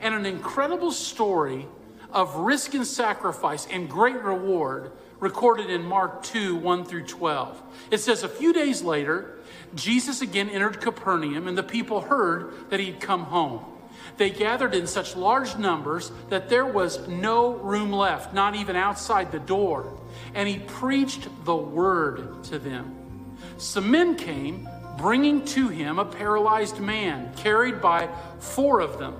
and 0.00 0.14
an 0.14 0.26
incredible 0.26 0.92
story 0.92 1.66
of 2.12 2.34
risk 2.36 2.74
and 2.74 2.86
sacrifice 2.86 3.66
and 3.70 3.88
great 3.88 4.20
reward 4.22 4.92
recorded 5.20 5.70
in 5.70 5.84
Mark 5.84 6.22
2 6.22 6.56
1 6.56 6.84
through 6.84 7.04
12. 7.04 7.62
It 7.90 7.98
says, 7.98 8.22
A 8.22 8.28
few 8.28 8.52
days 8.52 8.82
later, 8.82 9.38
Jesus 9.74 10.22
again 10.22 10.48
entered 10.48 10.80
Capernaum, 10.80 11.46
and 11.46 11.56
the 11.56 11.62
people 11.62 12.00
heard 12.00 12.70
that 12.70 12.80
he'd 12.80 13.00
come 13.00 13.24
home. 13.24 13.64
They 14.16 14.30
gathered 14.30 14.74
in 14.74 14.86
such 14.86 15.16
large 15.16 15.56
numbers 15.56 16.12
that 16.28 16.48
there 16.48 16.66
was 16.66 17.06
no 17.08 17.54
room 17.54 17.92
left, 17.92 18.34
not 18.34 18.54
even 18.54 18.76
outside 18.76 19.32
the 19.32 19.38
door. 19.38 19.98
And 20.34 20.48
he 20.48 20.58
preached 20.58 21.28
the 21.44 21.56
word 21.56 22.44
to 22.44 22.58
them. 22.58 22.96
Some 23.58 23.90
men 23.90 24.16
came, 24.16 24.68
bringing 24.98 25.44
to 25.46 25.68
him 25.68 25.98
a 25.98 26.04
paralyzed 26.04 26.80
man, 26.80 27.32
carried 27.34 27.80
by 27.80 28.08
four 28.38 28.80
of 28.80 28.98
them. 28.98 29.16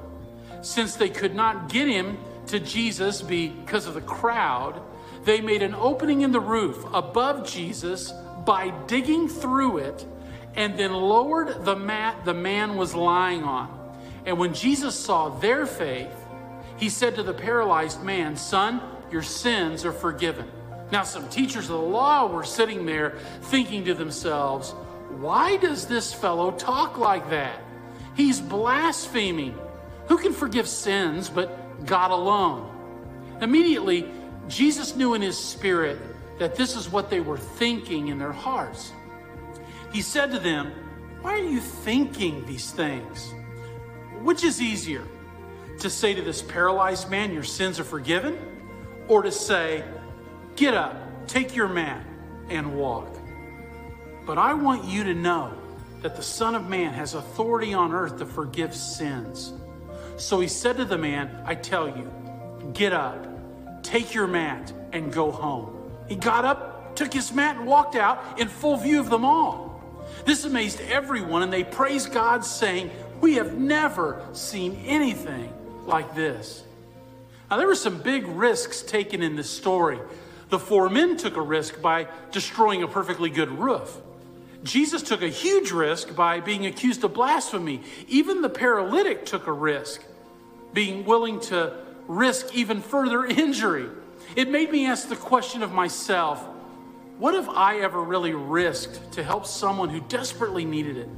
Since 0.62 0.96
they 0.96 1.08
could 1.08 1.34
not 1.34 1.68
get 1.70 1.88
him 1.88 2.18
to 2.49 2.60
Jesus 2.60 3.22
because 3.22 3.87
of 3.87 3.94
the 3.94 4.00
crowd, 4.00 4.82
they 5.25 5.40
made 5.40 5.62
an 5.62 5.75
opening 5.75 6.22
in 6.22 6.32
the 6.32 6.40
roof 6.40 6.84
above 6.92 7.49
Jesus 7.50 8.12
by 8.44 8.70
digging 8.87 9.28
through 9.28 9.78
it 9.78 10.06
and 10.54 10.78
then 10.78 10.92
lowered 10.92 11.64
the 11.64 11.76
mat 11.76 12.25
the 12.25 12.34
man 12.34 12.76
was 12.76 12.94
lying 12.94 13.44
on. 13.44 13.79
And 14.26 14.38
when 14.38 14.54
Jesus 14.54 14.94
saw 14.94 15.28
their 15.28 15.66
faith, 15.66 16.14
he 16.76 16.88
said 16.88 17.14
to 17.16 17.22
the 17.22 17.34
paralyzed 17.34 18.02
man, 18.02 18.36
Son, 18.36 18.80
your 19.10 19.22
sins 19.22 19.84
are 19.84 19.92
forgiven. 19.92 20.48
Now, 20.90 21.04
some 21.04 21.28
teachers 21.28 21.64
of 21.64 21.76
the 21.76 21.86
law 21.86 22.26
were 22.26 22.44
sitting 22.44 22.84
there 22.86 23.18
thinking 23.42 23.84
to 23.84 23.94
themselves, 23.94 24.70
Why 25.18 25.56
does 25.56 25.86
this 25.86 26.12
fellow 26.12 26.50
talk 26.52 26.98
like 26.98 27.30
that? 27.30 27.60
He's 28.16 28.40
blaspheming. 28.40 29.56
Who 30.08 30.18
can 30.18 30.32
forgive 30.32 30.68
sins 30.68 31.28
but 31.28 31.86
God 31.86 32.10
alone? 32.10 32.68
Immediately, 33.40 34.10
Jesus 34.48 34.96
knew 34.96 35.14
in 35.14 35.22
his 35.22 35.38
spirit 35.38 35.98
that 36.38 36.56
this 36.56 36.74
is 36.74 36.90
what 36.90 37.10
they 37.10 37.20
were 37.20 37.38
thinking 37.38 38.08
in 38.08 38.18
their 38.18 38.32
hearts. 38.32 38.92
He 39.92 40.02
said 40.02 40.32
to 40.32 40.38
them, 40.38 40.72
Why 41.20 41.34
are 41.34 41.38
you 41.44 41.60
thinking 41.60 42.44
these 42.46 42.70
things? 42.70 43.32
Which 44.20 44.44
is 44.44 44.60
easier, 44.60 45.04
to 45.80 45.90
say 45.90 46.14
to 46.14 46.22
this 46.22 46.42
paralyzed 46.42 47.10
man, 47.10 47.32
Your 47.32 47.42
sins 47.42 47.80
are 47.80 47.84
forgiven, 47.84 48.38
or 49.08 49.22
to 49.22 49.32
say, 49.32 49.84
Get 50.56 50.74
up, 50.74 51.26
take 51.26 51.56
your 51.56 51.68
mat, 51.68 52.04
and 52.48 52.76
walk? 52.76 53.16
But 54.26 54.38
I 54.38 54.54
want 54.54 54.84
you 54.84 55.04
to 55.04 55.14
know 55.14 55.54
that 56.02 56.16
the 56.16 56.22
Son 56.22 56.54
of 56.54 56.68
Man 56.68 56.92
has 56.92 57.14
authority 57.14 57.74
on 57.74 57.92
earth 57.92 58.18
to 58.18 58.26
forgive 58.26 58.74
sins. 58.74 59.52
So 60.16 60.40
he 60.40 60.48
said 60.48 60.76
to 60.76 60.84
the 60.84 60.98
man, 60.98 61.42
I 61.46 61.54
tell 61.54 61.88
you, 61.88 62.10
get 62.74 62.92
up 62.92 63.30
Take 63.82 64.14
your 64.14 64.26
mat 64.26 64.72
and 64.92 65.12
go 65.12 65.30
home. 65.30 65.90
He 66.08 66.16
got 66.16 66.44
up, 66.44 66.96
took 66.96 67.12
his 67.12 67.32
mat, 67.32 67.56
and 67.56 67.66
walked 67.66 67.96
out 67.96 68.40
in 68.40 68.48
full 68.48 68.76
view 68.76 69.00
of 69.00 69.10
them 69.10 69.24
all. 69.24 69.68
This 70.24 70.44
amazed 70.44 70.80
everyone, 70.82 71.42
and 71.42 71.52
they 71.52 71.64
praised 71.64 72.12
God, 72.12 72.44
saying, 72.44 72.90
We 73.20 73.34
have 73.34 73.58
never 73.58 74.24
seen 74.32 74.82
anything 74.86 75.52
like 75.86 76.14
this. 76.14 76.64
Now, 77.50 77.56
there 77.56 77.66
were 77.66 77.74
some 77.74 77.98
big 77.98 78.26
risks 78.26 78.82
taken 78.82 79.22
in 79.22 79.36
this 79.36 79.50
story. 79.50 79.98
The 80.50 80.58
four 80.58 80.88
men 80.88 81.16
took 81.16 81.36
a 81.36 81.42
risk 81.42 81.80
by 81.82 82.08
destroying 82.32 82.82
a 82.82 82.88
perfectly 82.88 83.30
good 83.30 83.50
roof. 83.50 83.96
Jesus 84.62 85.02
took 85.02 85.22
a 85.22 85.28
huge 85.28 85.70
risk 85.70 86.14
by 86.14 86.40
being 86.40 86.66
accused 86.66 87.02
of 87.02 87.14
blasphemy. 87.14 87.82
Even 88.08 88.42
the 88.42 88.48
paralytic 88.48 89.24
took 89.26 89.46
a 89.46 89.52
risk, 89.52 90.02
being 90.72 91.04
willing 91.04 91.40
to 91.40 91.74
risk 92.06 92.54
even 92.54 92.80
further 92.80 93.24
injury. 93.26 93.88
It 94.36 94.50
made 94.50 94.70
me 94.70 94.86
ask 94.86 95.08
the 95.08 95.16
question 95.16 95.62
of 95.62 95.72
myself 95.72 96.46
what 97.18 97.34
have 97.34 97.50
I 97.50 97.80
ever 97.80 98.02
really 98.02 98.32
risked 98.32 99.12
to 99.12 99.22
help 99.22 99.44
someone 99.44 99.90
who 99.90 100.00
desperately 100.00 100.64
needed 100.64 100.96
it? 100.96 101.08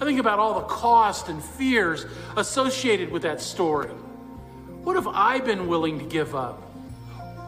I 0.00 0.04
think 0.04 0.20
about 0.20 0.38
all 0.38 0.60
the 0.60 0.66
cost 0.66 1.28
and 1.28 1.42
fears 1.42 2.06
associated 2.36 3.10
with 3.10 3.22
that 3.22 3.40
story. 3.40 3.88
What 3.88 4.94
have 4.96 5.08
I 5.08 5.40
been 5.40 5.66
willing 5.66 5.98
to 5.98 6.04
give 6.04 6.34
up? 6.34 6.62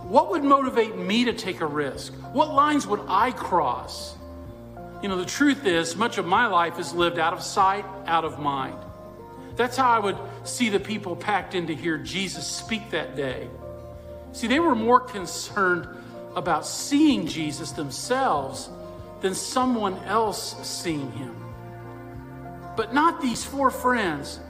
What 0.04 0.30
would 0.30 0.42
motivate 0.42 0.96
me 0.96 1.26
to 1.26 1.32
take 1.32 1.60
a 1.60 1.66
risk? 1.66 2.12
What 2.32 2.52
lines 2.52 2.86
would 2.86 3.00
I 3.06 3.30
cross? 3.30 4.16
You 5.02 5.08
know, 5.08 5.16
the 5.16 5.24
truth 5.24 5.64
is, 5.64 5.94
much 5.94 6.18
of 6.18 6.26
my 6.26 6.46
life 6.46 6.78
is 6.78 6.92
lived 6.92 7.18
out 7.18 7.32
of 7.32 7.42
sight, 7.42 7.84
out 8.06 8.24
of 8.24 8.40
mind. 8.40 8.76
That's 9.54 9.76
how 9.76 9.90
I 9.90 9.98
would 10.00 10.18
see 10.42 10.68
the 10.68 10.80
people 10.80 11.14
packed 11.14 11.54
in 11.54 11.68
to 11.68 11.74
hear 11.74 11.98
Jesus 11.98 12.46
speak 12.46 12.90
that 12.90 13.14
day. 13.14 13.48
See, 14.32 14.48
they 14.48 14.60
were 14.60 14.74
more 14.74 15.00
concerned 15.00 15.86
about 16.34 16.66
seeing 16.66 17.26
Jesus 17.26 17.70
themselves 17.70 18.68
than 19.20 19.34
someone 19.34 19.96
else 20.04 20.56
seeing 20.66 21.12
him. 21.12 21.39
But 22.80 22.94
not 22.94 23.20
these 23.20 23.44
four 23.44 23.70
friends. 23.70 24.40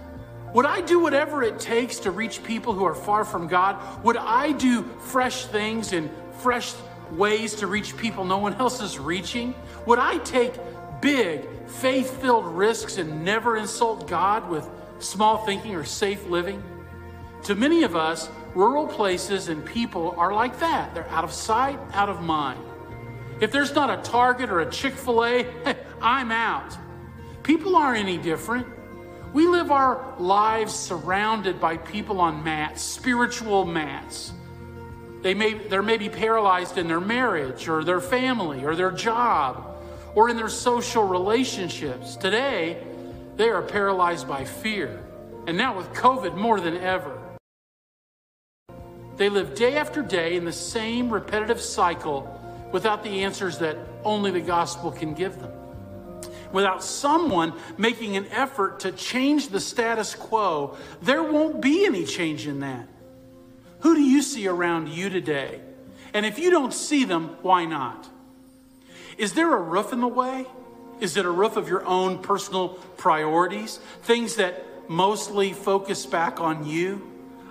Would 0.55 0.65
I 0.65 0.83
do 0.83 1.01
whatever 1.01 1.43
it 1.43 1.59
takes 1.59 1.99
to 1.99 2.13
reach 2.13 2.45
people 2.45 2.73
who 2.73 2.85
are 2.85 2.95
far 2.95 3.25
from 3.25 3.49
God? 3.49 4.05
Would 4.05 4.17
I 4.17 4.53
do 4.53 4.85
fresh 5.01 5.47
things 5.47 5.93
and 5.93 6.09
fresh 6.39 6.73
ways 7.11 7.57
to 7.57 7.67
reach 7.67 7.97
people 7.97 8.25
no 8.25 8.39
one 8.39 8.55
else 8.55 8.81
is 8.81 9.01
reaching? 9.01 9.53
Would 9.85 9.99
I 9.99 10.19
take 10.19 10.55
big, 11.01 11.45
faith 11.67 12.21
filled 12.21 12.47
risks 12.47 12.99
and 12.99 13.25
never 13.25 13.57
insult 13.57 14.07
God 14.07 14.49
with 14.49 14.65
small 15.01 15.45
thinking 15.45 15.75
or 15.75 15.83
safe 15.83 16.25
living. 16.29 16.63
To 17.47 17.57
many 17.57 17.83
of 17.83 17.97
us, 17.97 18.31
rural 18.55 18.87
places 18.87 19.49
and 19.49 19.67
people 19.67 20.15
are 20.17 20.33
like 20.33 20.61
that. 20.61 20.95
They're 20.95 21.09
out 21.09 21.25
of 21.25 21.33
sight, 21.33 21.81
out 21.95 22.09
of 22.09 22.23
mind. 22.23 22.63
If 23.41 23.51
there's 23.51 23.75
not 23.75 23.91
a 23.91 24.01
Target 24.09 24.51
or 24.51 24.61
a 24.61 24.71
Chick 24.71 24.95
fil 24.95 25.25
A, 25.25 25.47
I'm 26.01 26.31
out. 26.31 26.79
People 27.43 27.77
aren't 27.77 28.01
any 28.01 28.19
different. 28.19 28.67
We 29.33 29.47
live 29.47 29.71
our 29.71 30.15
lives 30.19 30.75
surrounded 30.75 31.61
by 31.61 31.77
people 31.77 32.21
on 32.21 32.43
mats, 32.43 32.83
spiritual 32.83 33.65
mats. 33.65 34.33
They 35.23 35.35
may, 35.35 35.55
they 35.55 35.79
may 35.81 35.99
be 35.99 36.09
paralyzed 36.09 36.79
in 36.79 36.89
their 36.89 37.01
marriage 37.01 37.69
or 37.69 37.85
their 37.85 38.01
family 38.01 38.65
or 38.65 38.75
their 38.75 38.91
job 38.91 39.67
or 40.15 40.29
in 40.29 40.37
their 40.37 40.49
social 40.49 41.05
relationships. 41.05 42.17
Today, 42.17 42.83
they 43.37 43.49
are 43.49 43.63
paralyzed 43.63 44.27
by 44.27 44.45
fear. 44.45 45.03
And 45.47 45.57
now, 45.57 45.77
with 45.77 45.93
COVID 45.93 46.37
more 46.37 46.61
than 46.61 46.77
ever, 46.77 47.19
they 49.17 49.29
live 49.29 49.55
day 49.55 49.77
after 49.77 50.03
day 50.03 50.37
in 50.37 50.45
the 50.45 50.53
same 50.53 51.11
repetitive 51.11 51.61
cycle 51.61 52.41
without 52.73 53.03
the 53.03 53.23
answers 53.23 53.59
that 53.59 53.77
only 54.05 54.31
the 54.31 54.41
gospel 54.41 54.91
can 54.91 55.15
give 55.15 55.39
them. 55.39 55.53
Without 56.53 56.83
someone 56.83 57.53
making 57.79 58.17
an 58.17 58.27
effort 58.29 58.81
to 58.81 58.93
change 58.93 59.49
the 59.49 59.61
status 59.61 60.15
quo, 60.15 60.77
there 61.03 61.23
won't 61.23 61.61
be 61.61 61.87
any 61.87 62.05
change 62.05 62.47
in 62.47 62.61
that. 62.61 62.89
Who 63.81 63.95
do 63.95 64.03
you 64.03 64.23
see 64.23 64.47
around 64.47 64.89
you 64.89 65.09
today? 65.09 65.61
And 66.13 66.27
if 66.27 66.39
you 66.39 66.51
don't 66.51 66.75
see 66.75 67.05
them, 67.05 67.37
why 67.43 67.65
not? 67.65 68.09
Is 69.17 69.35
there 69.35 69.55
a 69.55 69.61
roof 69.61 69.93
in 69.93 70.01
the 70.01 70.09
way? 70.09 70.47
Is 71.01 71.17
it 71.17 71.25
a 71.25 71.31
roof 71.31 71.57
of 71.57 71.69
your 71.69 71.85
own 71.87 72.19
personal 72.19 72.71
priorities? 72.97 73.79
Things 74.03 74.37
that 74.37 74.65
mostly 74.89 75.53
focus 75.53 76.05
back 76.05 76.41
on 76.41 76.67
you? 76.67 77.07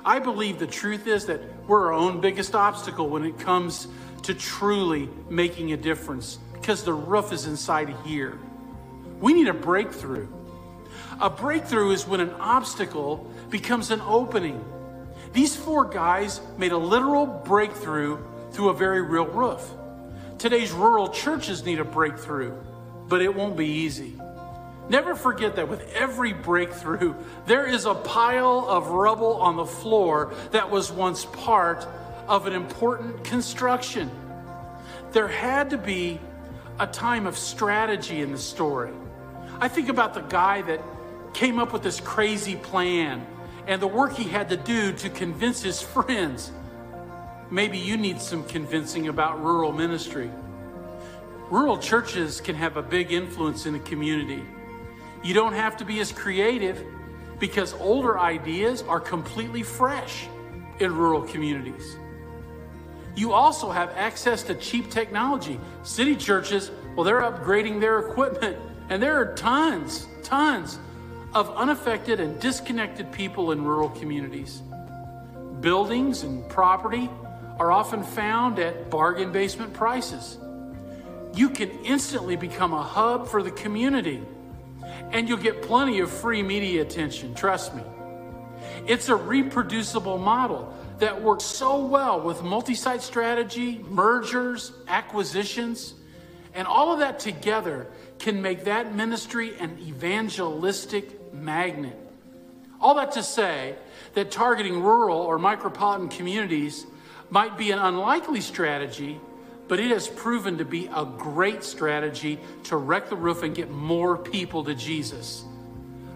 I 0.05 0.19
believe 0.19 0.59
the 0.59 0.67
truth 0.67 1.07
is 1.07 1.25
that 1.25 1.41
we're 1.67 1.87
our 1.87 1.93
own 1.93 2.21
biggest 2.21 2.55
obstacle 2.55 3.09
when 3.09 3.23
it 3.23 3.39
comes 3.39 3.87
to 4.23 4.33
truly 4.33 5.09
making 5.29 5.71
a 5.71 5.77
difference 5.77 6.39
because 6.53 6.83
the 6.83 6.93
roof 6.93 7.31
is 7.31 7.45
inside 7.45 7.89
of 7.89 8.05
here. 8.05 8.37
We 9.19 9.33
need 9.33 9.47
a 9.47 9.53
breakthrough. 9.53 10.27
A 11.19 11.29
breakthrough 11.29 11.91
is 11.91 12.07
when 12.07 12.21
an 12.21 12.31
obstacle 12.39 13.29
becomes 13.49 13.91
an 13.91 14.01
opening. 14.01 14.63
These 15.33 15.55
four 15.55 15.85
guys 15.85 16.39
made 16.57 16.71
a 16.71 16.77
literal 16.77 17.25
breakthrough 17.25 18.17
through 18.51 18.69
a 18.69 18.73
very 18.73 19.01
real 19.01 19.27
roof. 19.27 19.69
Today's 20.37 20.71
rural 20.71 21.09
churches 21.09 21.65
need 21.65 21.79
a 21.79 21.83
breakthrough, 21.83 22.53
but 23.07 23.21
it 23.21 23.35
won't 23.35 23.57
be 23.57 23.67
easy. 23.67 24.19
Never 24.87 25.13
forget 25.13 25.57
that 25.57 25.67
with 25.67 25.87
every 25.93 26.33
breakthrough, 26.33 27.13
there 27.45 27.65
is 27.65 27.85
a 27.85 27.93
pile 27.93 28.65
of 28.67 28.87
rubble 28.87 29.35
on 29.35 29.55
the 29.55 29.65
floor 29.65 30.33
that 30.51 30.71
was 30.71 30.91
once 30.91 31.25
part 31.25 31.85
of 32.27 32.47
an 32.47 32.53
important 32.53 33.23
construction. 33.23 34.09
There 35.11 35.27
had 35.27 35.71
to 35.71 35.77
be 35.77 36.19
a 36.79 36.87
time 36.87 37.27
of 37.27 37.37
strategy 37.37 38.21
in 38.21 38.31
the 38.31 38.37
story. 38.37 38.93
I 39.61 39.67
think 39.67 39.89
about 39.89 40.13
the 40.13 40.21
guy 40.21 40.61
that 40.61 40.81
came 41.33 41.59
up 41.59 41.73
with 41.73 41.83
this 41.83 41.99
crazy 41.99 42.55
plan 42.55 43.27
and 43.67 43.81
the 43.81 43.87
work 43.87 44.15
he 44.15 44.23
had 44.23 44.47
to 44.49 44.57
do 44.57 44.93
to 44.93 45.09
convince 45.09 45.61
his 45.61 45.81
friends. 45.81 46.51
Maybe 47.51 47.77
you 47.77 47.97
need 47.97 48.21
some 48.21 48.45
convincing 48.45 49.09
about 49.09 49.43
rural 49.43 49.73
ministry. 49.73 50.31
Rural 51.49 51.77
churches 51.77 52.39
can 52.39 52.55
have 52.55 52.77
a 52.77 52.81
big 52.81 53.11
influence 53.11 53.65
in 53.65 53.73
the 53.73 53.79
community. 53.79 54.45
You 55.23 55.33
don't 55.33 55.53
have 55.53 55.75
to 55.77 55.85
be 55.85 55.99
as 55.99 56.13
creative 56.13 56.81
because 57.37 57.73
older 57.73 58.17
ideas 58.17 58.83
are 58.83 59.01
completely 59.01 59.63
fresh 59.63 60.27
in 60.79 60.95
rural 60.95 61.23
communities. 61.23 61.97
You 63.13 63.33
also 63.33 63.71
have 63.71 63.89
access 63.97 64.41
to 64.43 64.55
cheap 64.55 64.89
technology. 64.89 65.59
City 65.83 66.15
churches, 66.15 66.71
well, 66.95 67.03
they're 67.03 67.21
upgrading 67.21 67.81
their 67.81 67.99
equipment, 67.99 68.57
and 68.89 69.01
there 69.01 69.15
are 69.17 69.33
tons, 69.35 70.07
tons 70.23 70.79
of 71.33 71.49
unaffected 71.55 72.19
and 72.19 72.39
disconnected 72.39 73.11
people 73.11 73.51
in 73.51 73.63
rural 73.63 73.89
communities. 73.89 74.61
Buildings 75.61 76.23
and 76.23 76.47
property 76.49 77.09
are 77.59 77.71
often 77.71 78.03
found 78.03 78.57
at 78.57 78.89
bargain 78.89 79.31
basement 79.31 79.73
prices. 79.73 80.37
You 81.35 81.49
can 81.49 81.69
instantly 81.83 82.35
become 82.35 82.73
a 82.73 82.81
hub 82.81 83.27
for 83.27 83.43
the 83.43 83.51
community 83.51 84.23
and 85.11 85.27
you'll 85.27 85.37
get 85.37 85.61
plenty 85.61 85.99
of 85.99 86.09
free 86.09 86.41
media 86.41 86.81
attention, 86.81 87.35
trust 87.35 87.75
me. 87.75 87.83
It's 88.87 89.09
a 89.09 89.15
reproducible 89.15 90.17
model 90.17 90.73
that 90.99 91.21
works 91.21 91.43
so 91.43 91.85
well 91.85 92.21
with 92.21 92.43
multi 92.43 92.75
site 92.75 93.01
strategy, 93.01 93.83
mergers, 93.89 94.71
acquisitions, 94.87 95.93
and 96.53 96.67
all 96.67 96.91
of 96.91 96.99
that 96.99 97.19
together 97.19 97.87
can 98.19 98.41
make 98.41 98.65
that 98.65 98.93
ministry 98.93 99.57
an 99.59 99.77
evangelistic 99.79 101.33
magnet. 101.33 101.97
All 102.81 102.95
that 102.95 103.13
to 103.13 103.23
say 103.23 103.75
that 104.13 104.31
targeting 104.31 104.81
rural 104.81 105.19
or 105.19 105.37
micropolitan 105.39 106.11
communities 106.11 106.85
might 107.29 107.57
be 107.57 107.71
an 107.71 107.79
unlikely 107.79 108.41
strategy 108.41 109.19
but 109.69 109.79
it 109.79 109.91
has 109.91 110.07
proven 110.07 110.57
to 110.57 110.65
be 110.65 110.89
a 110.93 111.05
great 111.05 111.63
strategy 111.63 112.39
to 112.63 112.75
wreck 112.75 113.07
the 113.07 113.15
roof 113.15 113.43
and 113.43 113.55
get 113.55 113.69
more 113.69 114.17
people 114.17 114.63
to 114.63 114.73
Jesus. 114.73 115.45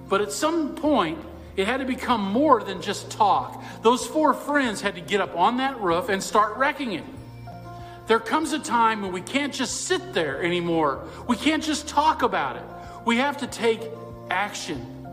But 0.09 0.21
at 0.21 0.31
some 0.31 0.73
point, 0.73 1.19
it 1.55 1.67
had 1.67 1.79
to 1.79 1.85
become 1.85 2.21
more 2.21 2.63
than 2.63 2.81
just 2.81 3.11
talk. 3.11 3.63
Those 3.83 4.07
four 4.07 4.33
friends 4.33 4.81
had 4.81 4.95
to 4.95 5.01
get 5.01 5.21
up 5.21 5.37
on 5.37 5.57
that 5.57 5.79
roof 5.79 6.09
and 6.09 6.21
start 6.21 6.57
wrecking 6.57 6.93
it. 6.93 7.03
There 8.07 8.19
comes 8.19 8.53
a 8.53 8.59
time 8.59 9.01
when 9.01 9.11
we 9.11 9.21
can't 9.21 9.53
just 9.53 9.81
sit 9.81 10.13
there 10.13 10.43
anymore. 10.43 11.07
We 11.27 11.37
can't 11.37 11.63
just 11.63 11.87
talk 11.87 12.21
about 12.21 12.57
it. 12.57 12.63
We 13.05 13.17
have 13.17 13.37
to 13.37 13.47
take 13.47 13.81
action. 14.29 15.07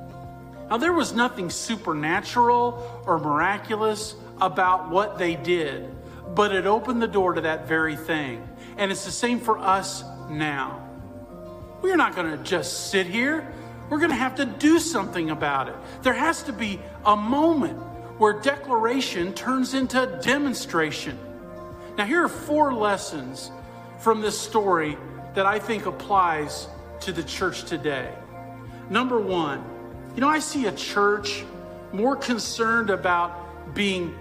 Now, 0.69 0.77
there 0.77 0.93
was 0.93 1.13
nothing 1.13 1.51
supernatural 1.51 3.03
or 3.07 3.19
miraculous 3.19 4.15
about 4.41 4.91
what 4.91 5.19
they 5.19 5.35
did 5.35 5.91
but 6.35 6.55
it 6.55 6.67
opened 6.67 7.03
the 7.03 7.09
door 7.09 7.35
to 7.35 7.41
that 7.43 7.67
very 7.67 7.97
thing. 7.97 8.47
And 8.77 8.91
it's 8.91 9.05
the 9.05 9.11
same 9.11 9.41
for 9.41 9.59
us 9.59 10.05
now. 10.31 10.87
We're 11.83 11.97
not 11.97 12.15
going 12.15 12.31
to 12.31 12.43
just 12.45 12.91
sit 12.91 13.07
here. 13.07 13.53
We're 13.89 13.99
going 13.99 14.11
to 14.11 14.17
have 14.17 14.37
to 14.37 14.45
do 14.45 14.79
something 14.79 15.31
about 15.31 15.69
it. 15.69 15.75
There 16.03 16.13
has 16.13 16.43
to 16.45 16.53
be 16.53 16.81
a 17.05 17.17
moment 17.17 17.79
where 18.19 18.41
declaration 18.41 19.33
turns 19.33 19.75
into 19.75 20.21
demonstration. 20.23 21.19
Now, 21.97 22.07
here 22.07 22.25
are 22.25 22.29
four 22.29 22.73
lessons 22.73 23.51
from 23.99 24.21
this 24.21 24.39
story 24.39 24.97
that 25.35 25.47
I 25.47 25.59
think 25.59 25.87
applies 25.87 26.69
to 27.01 27.13
the 27.13 27.23
church 27.23 27.65
today. 27.65 28.13
Number 28.89 29.21
one, 29.21 29.65
you 30.15 30.21
know, 30.21 30.29
I 30.29 30.39
see 30.39 30.67
a 30.67 30.73
church 30.73 31.45
more 31.93 32.17
concerned 32.17 32.91
about 32.91 33.75
being 33.75 34.15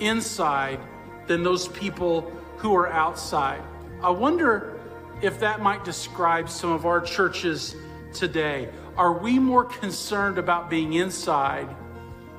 inside 0.00 0.80
than 1.26 1.42
those 1.42 1.68
people 1.68 2.32
who 2.56 2.74
are 2.74 2.88
outside. 2.88 3.62
I 4.02 4.10
wonder 4.10 4.80
if 5.20 5.38
that 5.40 5.60
might 5.60 5.84
describe 5.84 6.48
some 6.48 6.72
of 6.72 6.86
our 6.86 7.00
churches 7.00 7.76
today. 8.12 8.68
Are 8.96 9.12
we 9.12 9.38
more 9.38 9.64
concerned 9.64 10.38
about 10.38 10.68
being 10.68 10.94
inside 10.94 11.68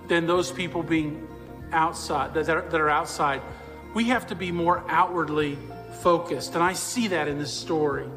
than 0.08 0.28
those 0.28 0.52
people 0.52 0.84
being 0.84 1.28
outside, 1.72 2.34
that 2.34 2.50
are, 2.50 2.62
that 2.70 2.82
are 2.82 2.90
outside? 2.90 3.42
We 3.94 4.06
have 4.06 4.28
to 4.28 4.36
be 4.36 4.52
more 4.52 4.84
outwardly 4.88 5.58
focused. 6.02 6.56
And 6.56 6.64
I 6.64 6.74
see 6.74 7.08
that 7.10 7.28
in 7.28 7.40
this 7.40 7.54
story. 7.54 8.08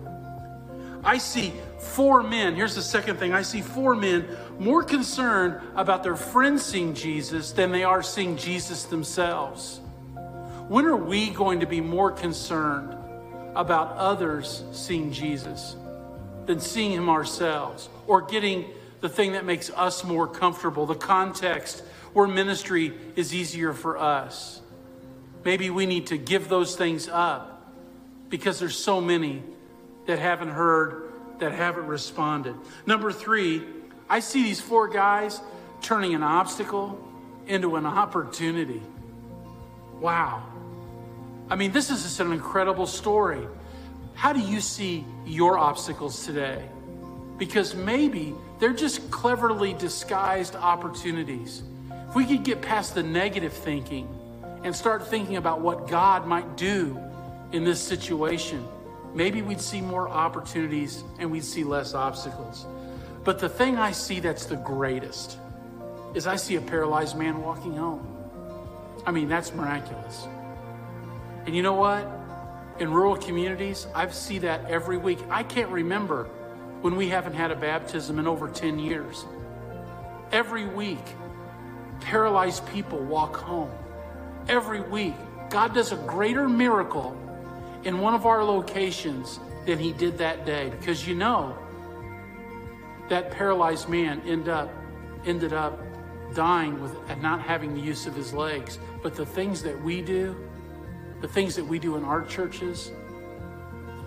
I 1.04 1.18
see 1.18 1.52
four 1.78 2.22
men. 2.22 2.56
Here's 2.56 2.74
the 2.74 2.82
second 2.82 3.18
thing 3.18 3.32
I 3.32 3.42
see 3.42 3.60
four 3.60 3.94
men 3.94 4.26
more 4.58 4.82
concerned 4.82 5.60
about 5.76 6.02
their 6.02 6.16
friends 6.16 6.64
seeing 6.64 6.94
Jesus 6.94 7.52
than 7.52 7.70
they 7.70 7.84
are 7.84 8.02
seeing 8.02 8.36
Jesus 8.36 8.84
themselves. 8.84 9.80
When 10.68 10.84
are 10.86 10.96
we 10.96 11.30
going 11.30 11.60
to 11.60 11.66
be 11.66 11.80
more 11.80 12.10
concerned 12.10 12.96
about 13.54 13.96
others 13.96 14.64
seeing 14.72 15.12
Jesus 15.12 15.76
than 16.46 16.58
seeing 16.58 16.92
him 16.92 17.08
ourselves 17.08 17.88
or 18.08 18.22
getting 18.22 18.64
the 19.00 19.08
thing 19.08 19.32
that 19.32 19.44
makes 19.44 19.70
us 19.70 20.02
more 20.02 20.26
comfortable, 20.26 20.86
the 20.86 20.96
context 20.96 21.84
where 22.14 22.26
ministry 22.26 22.92
is 23.14 23.32
easier 23.32 23.72
for 23.72 23.96
us? 23.96 24.60
Maybe 25.46 25.70
we 25.70 25.86
need 25.86 26.08
to 26.08 26.18
give 26.18 26.48
those 26.48 26.74
things 26.74 27.08
up 27.08 27.70
because 28.30 28.58
there's 28.58 28.76
so 28.76 29.00
many 29.00 29.44
that 30.06 30.18
haven't 30.18 30.48
heard, 30.48 31.12
that 31.38 31.52
haven't 31.52 31.86
responded. 31.86 32.56
Number 32.84 33.12
three, 33.12 33.62
I 34.10 34.18
see 34.18 34.42
these 34.42 34.60
four 34.60 34.88
guys 34.88 35.40
turning 35.82 36.16
an 36.16 36.24
obstacle 36.24 36.98
into 37.46 37.76
an 37.76 37.86
opportunity. 37.86 38.82
Wow. 40.00 40.42
I 41.48 41.54
mean, 41.54 41.70
this 41.70 41.90
is 41.90 42.02
just 42.02 42.18
an 42.18 42.32
incredible 42.32 42.88
story. 42.88 43.46
How 44.14 44.32
do 44.32 44.40
you 44.40 44.60
see 44.60 45.04
your 45.24 45.58
obstacles 45.58 46.26
today? 46.26 46.68
Because 47.38 47.72
maybe 47.72 48.34
they're 48.58 48.72
just 48.72 49.12
cleverly 49.12 49.74
disguised 49.74 50.56
opportunities. 50.56 51.62
If 52.08 52.16
we 52.16 52.24
could 52.24 52.42
get 52.42 52.62
past 52.62 52.96
the 52.96 53.04
negative 53.04 53.52
thinking 53.52 54.08
and 54.66 54.76
start 54.76 55.06
thinking 55.06 55.36
about 55.36 55.62
what 55.62 55.88
God 55.88 56.26
might 56.26 56.58
do 56.58 57.00
in 57.52 57.64
this 57.64 57.80
situation, 57.80 58.68
maybe 59.14 59.40
we'd 59.40 59.62
see 59.62 59.80
more 59.80 60.08
opportunities 60.08 61.02
and 61.18 61.30
we'd 61.30 61.44
see 61.44 61.64
less 61.64 61.94
obstacles. 61.94 62.66
But 63.24 63.38
the 63.38 63.48
thing 63.48 63.78
I 63.78 63.92
see 63.92 64.20
that's 64.20 64.44
the 64.44 64.56
greatest 64.56 65.38
is 66.12 66.26
I 66.26 66.36
see 66.36 66.56
a 66.56 66.60
paralyzed 66.60 67.16
man 67.16 67.40
walking 67.40 67.76
home. 67.76 68.06
I 69.06 69.10
mean, 69.10 69.28
that's 69.28 69.54
miraculous. 69.54 70.26
And 71.46 71.56
you 71.56 71.62
know 71.62 71.74
what? 71.74 72.06
in 72.78 72.92
rural 72.92 73.16
communities, 73.16 73.86
I 73.94 74.08
see 74.08 74.38
that 74.40 74.66
every 74.66 74.98
week. 74.98 75.18
I 75.30 75.42
can't 75.42 75.70
remember 75.70 76.24
when 76.82 76.96
we 76.96 77.08
haven't 77.08 77.34
had 77.34 77.50
a 77.50 77.56
baptism 77.56 78.18
in 78.18 78.26
over 78.26 78.48
10 78.48 78.78
years. 78.78 79.24
Every 80.30 80.66
week, 80.66 81.04
paralyzed 82.00 82.66
people 82.68 82.98
walk 82.98 83.36
home. 83.36 83.70
Every 84.48 84.80
week, 84.80 85.14
God 85.50 85.74
does 85.74 85.92
a 85.92 85.96
greater 85.96 86.48
miracle 86.48 87.16
in 87.84 87.98
one 87.98 88.14
of 88.14 88.26
our 88.26 88.44
locations 88.44 89.40
than 89.64 89.78
he 89.78 89.92
did 89.92 90.18
that 90.18 90.44
day. 90.46 90.70
Because 90.70 91.06
you 91.06 91.14
know 91.14 91.56
that 93.08 93.30
paralyzed 93.30 93.88
man 93.88 94.20
end 94.26 94.48
up 94.48 94.70
ended 95.24 95.52
up 95.52 95.80
dying 96.34 96.80
with 96.80 96.96
and 97.08 97.20
not 97.20 97.40
having 97.40 97.74
the 97.74 97.80
use 97.80 98.06
of 98.06 98.14
his 98.14 98.32
legs. 98.32 98.78
But 99.02 99.14
the 99.14 99.26
things 99.26 99.62
that 99.62 99.80
we 99.82 100.02
do 100.02 100.36
the 101.20 101.28
things 101.28 101.56
that 101.56 101.64
we 101.64 101.78
do 101.78 101.96
in 101.96 102.04
our 102.04 102.22
churches 102.22 102.92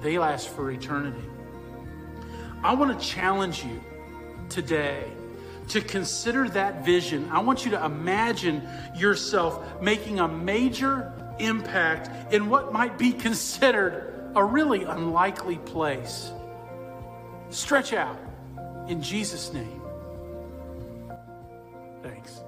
they 0.02 0.18
last 0.18 0.50
for 0.50 0.72
eternity. 0.72 1.28
I 2.64 2.74
want 2.74 2.98
to 2.98 3.06
challenge 3.06 3.66
you 3.66 3.84
today 4.48 5.12
to 5.70 5.82
consider 5.82 6.50
that 6.50 6.84
vision 6.86 7.30
i 7.32 7.40
want 7.40 7.66
you 7.66 7.72
to 7.72 7.86
imagine 7.86 8.68
yourself 8.96 9.82
making 9.82 10.20
a 10.20 10.28
major 10.28 11.14
impact 11.40 12.34
in 12.34 12.50
what 12.50 12.74
might 12.74 12.98
be 12.98 13.12
considered 13.12 14.32
a 14.36 14.44
really 14.44 14.84
unlikely 14.84 15.58
place 15.60 16.32
stretch 17.50 17.94
out 17.94 18.20
in 18.88 19.02
Jesus' 19.02 19.54
name. 19.54 19.82
Thanks. 22.02 22.42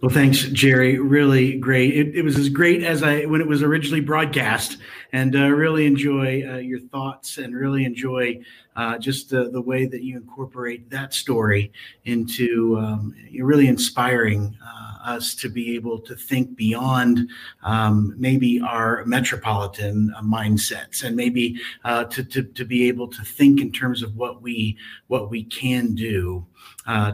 Well, 0.00 0.10
thanks, 0.10 0.42
Jerry. 0.44 0.98
Really 0.98 1.58
great. 1.58 1.96
It, 1.96 2.16
it, 2.16 2.22
was 2.22 2.36
as 2.36 2.48
great 2.48 2.82
as 2.82 3.02
I 3.02 3.26
when 3.26 3.40
it 3.40 3.46
was 3.46 3.62
originally 3.62 4.00
broadcast, 4.00 4.78
and 5.12 5.36
uh, 5.36 5.48
really 5.50 5.86
enjoy 5.86 6.42
uh, 6.48 6.56
your 6.56 6.80
thoughts 6.80 7.38
and 7.38 7.54
really 7.54 7.84
enjoy 7.84 8.40
uh, 8.76 8.96
just 8.96 9.28
the, 9.28 9.50
the 9.50 9.60
way 9.60 9.84
that 9.84 10.02
you 10.02 10.16
incorporate 10.16 10.88
that 10.88 11.12
story 11.12 11.70
into 12.06 12.78
um, 12.78 13.14
really 13.40 13.68
inspiring 13.68 14.56
uh, 14.66 14.96
us 15.04 15.34
to 15.34 15.50
be 15.50 15.74
able 15.74 15.98
to 15.98 16.16
think 16.16 16.56
beyond 16.56 17.28
um, 17.62 18.14
maybe 18.16 18.60
our 18.62 19.04
metropolitan 19.04 20.12
uh, 20.16 20.22
mindsets 20.22 21.04
and 21.04 21.14
maybe 21.14 21.60
uh, 21.84 22.04
to, 22.04 22.24
to, 22.24 22.42
to 22.42 22.64
be 22.64 22.88
able 22.88 23.08
to 23.08 23.22
think 23.22 23.60
in 23.60 23.70
terms 23.70 24.02
of 24.02 24.16
what 24.16 24.40
we 24.40 24.76
what 25.08 25.28
we 25.28 25.44
can 25.44 25.94
do 25.94 26.46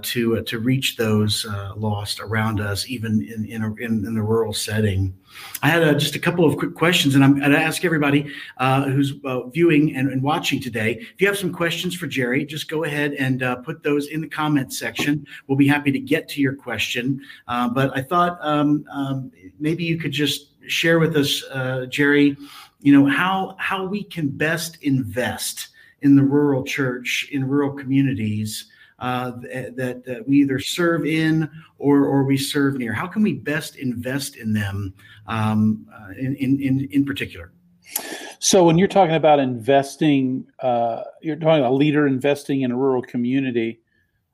to 0.03 0.43
to 0.43 0.59
reach 0.61 0.97
those 0.97 1.45
lost 1.77 2.21
around 2.21 2.61
us, 2.61 2.89
even 2.89 3.23
in 3.23 3.45
in, 3.47 3.63
a, 3.63 3.75
in, 3.75 4.07
in 4.07 4.15
the 4.15 4.23
rural 4.23 4.53
setting. 4.53 5.13
I 5.63 5.69
had 5.69 5.83
uh, 5.83 5.95
just 5.95 6.15
a 6.15 6.19
couple 6.19 6.45
of 6.45 6.57
quick 6.57 6.75
questions, 6.75 7.15
and 7.15 7.25
I'm 7.25 7.39
going 7.39 7.51
to 7.51 7.59
ask 7.59 7.85
everybody 7.85 8.33
uh, 8.59 8.85
who's 8.85 9.15
uh, 9.25 9.49
viewing 9.49 9.97
and, 9.97 10.11
and, 10.11 10.23
watching 10.23 10.61
today. 10.61 10.99
If 11.01 11.21
you 11.21 11.27
have 11.27 11.39
some 11.39 11.53
questions 11.53 11.95
for 11.95 12.07
Jerry, 12.07 12.45
just 12.45 12.69
go 12.69 12.85
ahead 12.85 13.15
and 13.15 13.43
put 13.65 13.83
those 13.83 14.09
in 14.09 14.21
the 14.21 14.29
comments 14.29 14.79
section. 14.79 15.27
We'll 15.47 15.59
be 15.59 15.69
happy 15.69 15.93
to 15.93 15.99
get 15.99 16.29
to 16.31 16.41
your 16.41 16.55
question. 16.55 17.21
but 17.47 17.97
I 17.97 18.03
thought 18.03 18.39
um, 18.41 18.85
um, 18.91 19.33
maybe 19.59 19.85
you 19.85 19.99
could 19.99 20.13
just 20.13 20.51
share 20.69 20.99
with 20.99 21.17
us, 21.17 21.43
Jerry, 21.89 22.37
you 22.81 22.93
know 22.93 23.07
how 23.07 23.57
how 23.59 23.85
we 23.85 24.05
can 24.05 24.29
best 24.29 24.79
invest 24.83 25.69
in 26.03 26.15
the 26.15 26.23
rural 26.23 26.63
church 26.63 27.29
in 27.33 27.47
rural 27.47 27.73
communities 27.73 28.67
uh, 28.99 29.33
that, 29.77 30.03
that 30.05 30.25
we 30.27 30.39
either 30.39 30.59
serve 30.59 31.07
in 31.07 31.49
or, 31.79 32.05
or 32.05 32.25
we 32.25 32.37
serve 32.37 32.77
near? 32.77 32.93
How 32.93 33.07
can 33.07 33.23
we 33.23 33.35
best 33.35 33.77
invest 33.77 34.37
in 34.37 34.53
them 34.53 34.95
um, 35.27 35.87
uh, 35.93 36.13
in, 36.19 36.37
in, 36.37 36.89
in 36.91 37.05
particular? 37.05 37.53
So, 38.39 38.65
when 38.65 38.79
you're 38.79 38.89
talking 38.89 39.15
about 39.15 39.41
investing, 39.41 40.47
uh, 40.61 41.03
you're 41.23 41.37
talking 41.37 41.61
about 41.61 41.73
a 41.73 41.75
leader 41.75 42.07
investing 42.07 42.63
in 42.63 42.71
a 42.71 42.77
rural 42.77 43.03
community. 43.03 43.81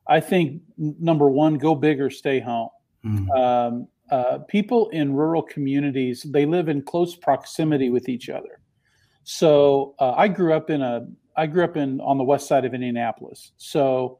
I 0.07 0.19
think 0.19 0.61
number 0.77 1.29
one, 1.29 1.57
go 1.57 1.73
big 1.73 1.99
or 1.99 2.09
stay 2.09 2.39
home. 2.39 2.69
Mm-hmm. 3.03 3.31
Um, 3.31 3.87
uh, 4.11 4.39
people 4.47 4.89
in 4.89 5.13
rural 5.13 5.41
communities 5.41 6.23
they 6.29 6.45
live 6.45 6.69
in 6.69 6.81
close 6.81 7.15
proximity 7.15 7.89
with 7.89 8.07
each 8.07 8.29
other. 8.29 8.59
So 9.23 9.95
uh, 9.99 10.11
I 10.11 10.27
grew 10.27 10.53
up 10.53 10.69
in 10.69 10.81
a 10.81 11.07
I 11.35 11.47
grew 11.47 11.63
up 11.63 11.75
in 11.75 11.99
on 12.01 12.17
the 12.17 12.23
west 12.23 12.47
side 12.47 12.65
of 12.65 12.73
Indianapolis. 12.73 13.51
So 13.57 14.19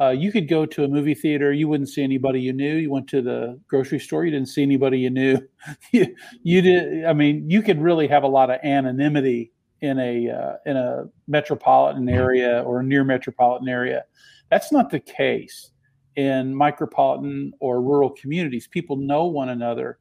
uh, 0.00 0.10
you 0.10 0.32
could 0.32 0.48
go 0.48 0.66
to 0.66 0.84
a 0.84 0.88
movie 0.88 1.14
theater, 1.14 1.52
you 1.52 1.68
wouldn't 1.68 1.88
see 1.88 2.02
anybody 2.02 2.40
you 2.40 2.52
knew. 2.52 2.76
You 2.76 2.90
went 2.90 3.08
to 3.08 3.22
the 3.22 3.60
grocery 3.68 4.00
store, 4.00 4.24
you 4.24 4.32
didn't 4.32 4.48
see 4.48 4.62
anybody 4.62 4.98
you 4.98 5.10
knew. 5.10 5.38
you, 5.92 6.14
you 6.42 6.62
did. 6.62 7.04
I 7.04 7.12
mean, 7.12 7.48
you 7.48 7.62
could 7.62 7.80
really 7.80 8.08
have 8.08 8.24
a 8.24 8.28
lot 8.28 8.50
of 8.50 8.60
anonymity 8.64 9.52
in 9.80 9.98
a 9.98 10.30
uh, 10.30 10.56
in 10.66 10.76
a 10.76 11.04
metropolitan 11.28 12.08
area 12.08 12.62
or 12.62 12.82
near 12.82 13.04
metropolitan 13.04 13.68
area. 13.68 14.04
That's 14.50 14.72
not 14.72 14.90
the 14.90 15.00
case 15.00 15.70
in 16.16 16.54
micropolitan 16.54 17.50
or 17.60 17.80
rural 17.80 18.10
communities. 18.10 18.66
People 18.66 18.96
know 18.96 19.26
one 19.26 19.50
another, 19.50 19.98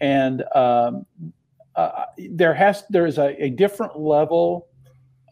and 0.00 0.44
um, 0.54 1.06
uh, 1.74 2.04
there 2.30 2.54
has 2.54 2.84
there 2.90 3.06
is 3.06 3.18
a, 3.18 3.42
a 3.42 3.50
different 3.50 3.98
level 3.98 4.68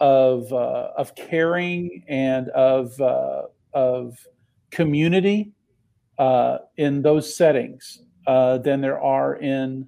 of 0.01 0.53
uh, 0.53 0.91
of 0.97 1.15
caring 1.15 2.03
and 2.09 2.49
of 2.49 3.01
uh, 3.01 3.43
of 3.75 4.17
community 4.71 5.53
uh, 6.19 6.59
in 6.77 7.03
those 7.03 7.37
settings 7.37 8.03
uh, 8.27 8.59
than 8.59 8.81
there 8.81 9.01
are 9.01 9.37
in 9.37 9.87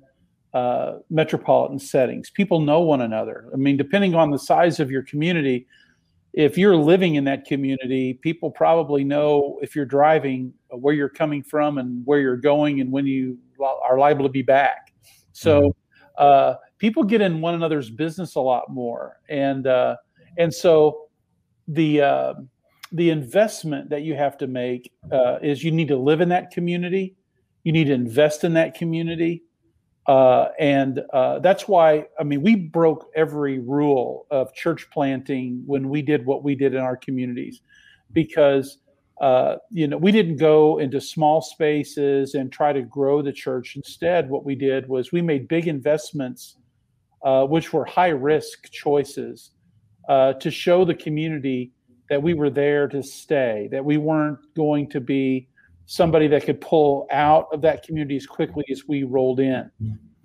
uh, 0.54 0.98
metropolitan 1.10 1.78
settings. 1.78 2.30
People 2.30 2.60
know 2.60 2.80
one 2.80 3.02
another. 3.02 3.50
I 3.52 3.56
mean, 3.56 3.76
depending 3.76 4.14
on 4.14 4.30
the 4.30 4.38
size 4.38 4.80
of 4.80 4.90
your 4.90 5.02
community, 5.02 5.66
if 6.32 6.58
you're 6.58 6.76
living 6.76 7.14
in 7.14 7.24
that 7.24 7.44
community, 7.44 8.14
people 8.14 8.50
probably 8.50 9.04
know 9.04 9.58
if 9.62 9.76
you're 9.76 9.84
driving 9.84 10.52
where 10.70 10.94
you're 10.94 11.08
coming 11.08 11.42
from 11.42 11.78
and 11.78 12.04
where 12.04 12.20
you're 12.20 12.36
going 12.36 12.80
and 12.80 12.90
when 12.90 13.06
you 13.06 13.38
are 13.60 13.98
liable 13.98 14.24
to 14.24 14.30
be 14.30 14.42
back. 14.42 14.92
So 15.32 15.60
mm-hmm. 15.60 15.70
uh, 16.18 16.54
people 16.78 17.04
get 17.04 17.20
in 17.20 17.40
one 17.40 17.54
another's 17.54 17.90
business 17.90 18.34
a 18.34 18.40
lot 18.40 18.64
more, 18.68 19.20
and 19.28 19.66
uh, 19.66 19.96
and 20.38 20.52
so 20.52 21.08
the 21.68 22.00
uh, 22.00 22.34
the 22.94 23.10
investment 23.10 23.90
that 23.90 24.02
you 24.02 24.14
have 24.14 24.38
to 24.38 24.46
make 24.46 24.90
uh, 25.10 25.38
is 25.42 25.64
you 25.64 25.72
need 25.72 25.88
to 25.88 25.96
live 25.96 26.20
in 26.20 26.28
that 26.28 26.52
community, 26.52 27.16
you 27.64 27.72
need 27.72 27.88
to 27.88 27.92
invest 27.92 28.44
in 28.44 28.54
that 28.54 28.74
community, 28.74 29.42
uh, 30.06 30.48
and 30.60 31.00
uh, 31.12 31.40
that's 31.40 31.66
why 31.66 32.06
I 32.20 32.22
mean 32.22 32.40
we 32.42 32.54
broke 32.54 33.10
every 33.16 33.58
rule 33.58 34.26
of 34.30 34.54
church 34.54 34.88
planting 34.92 35.62
when 35.66 35.88
we 35.88 36.02
did 36.02 36.24
what 36.24 36.44
we 36.44 36.54
did 36.54 36.74
in 36.74 36.80
our 36.80 36.96
communities, 36.96 37.62
because 38.12 38.78
uh, 39.20 39.56
you 39.70 39.88
know 39.88 39.96
we 39.96 40.12
didn't 40.12 40.36
go 40.36 40.78
into 40.78 41.00
small 41.00 41.42
spaces 41.42 42.34
and 42.34 42.52
try 42.52 42.72
to 42.72 42.82
grow 42.82 43.22
the 43.22 43.32
church. 43.32 43.74
Instead, 43.74 44.30
what 44.30 44.44
we 44.44 44.54
did 44.54 44.88
was 44.88 45.10
we 45.10 45.20
made 45.20 45.48
big 45.48 45.66
investments, 45.66 46.58
uh, 47.24 47.44
which 47.44 47.72
were 47.72 47.84
high 47.84 48.08
risk 48.08 48.70
choices, 48.70 49.50
uh, 50.08 50.34
to 50.34 50.48
show 50.48 50.84
the 50.84 50.94
community 50.94 51.72
that 52.10 52.22
we 52.22 52.34
were 52.34 52.50
there 52.50 52.86
to 52.88 53.02
stay, 53.02 53.68
that 53.72 53.84
we 53.84 53.96
weren't 53.96 54.38
going 54.54 54.88
to 54.90 55.00
be 55.00 55.48
somebody 55.86 56.28
that 56.28 56.44
could 56.44 56.60
pull 56.60 57.06
out 57.10 57.48
of 57.52 57.60
that 57.62 57.82
community 57.82 58.16
as 58.16 58.26
quickly 58.26 58.64
as 58.70 58.86
we 58.86 59.02
rolled 59.02 59.40
in. 59.40 59.70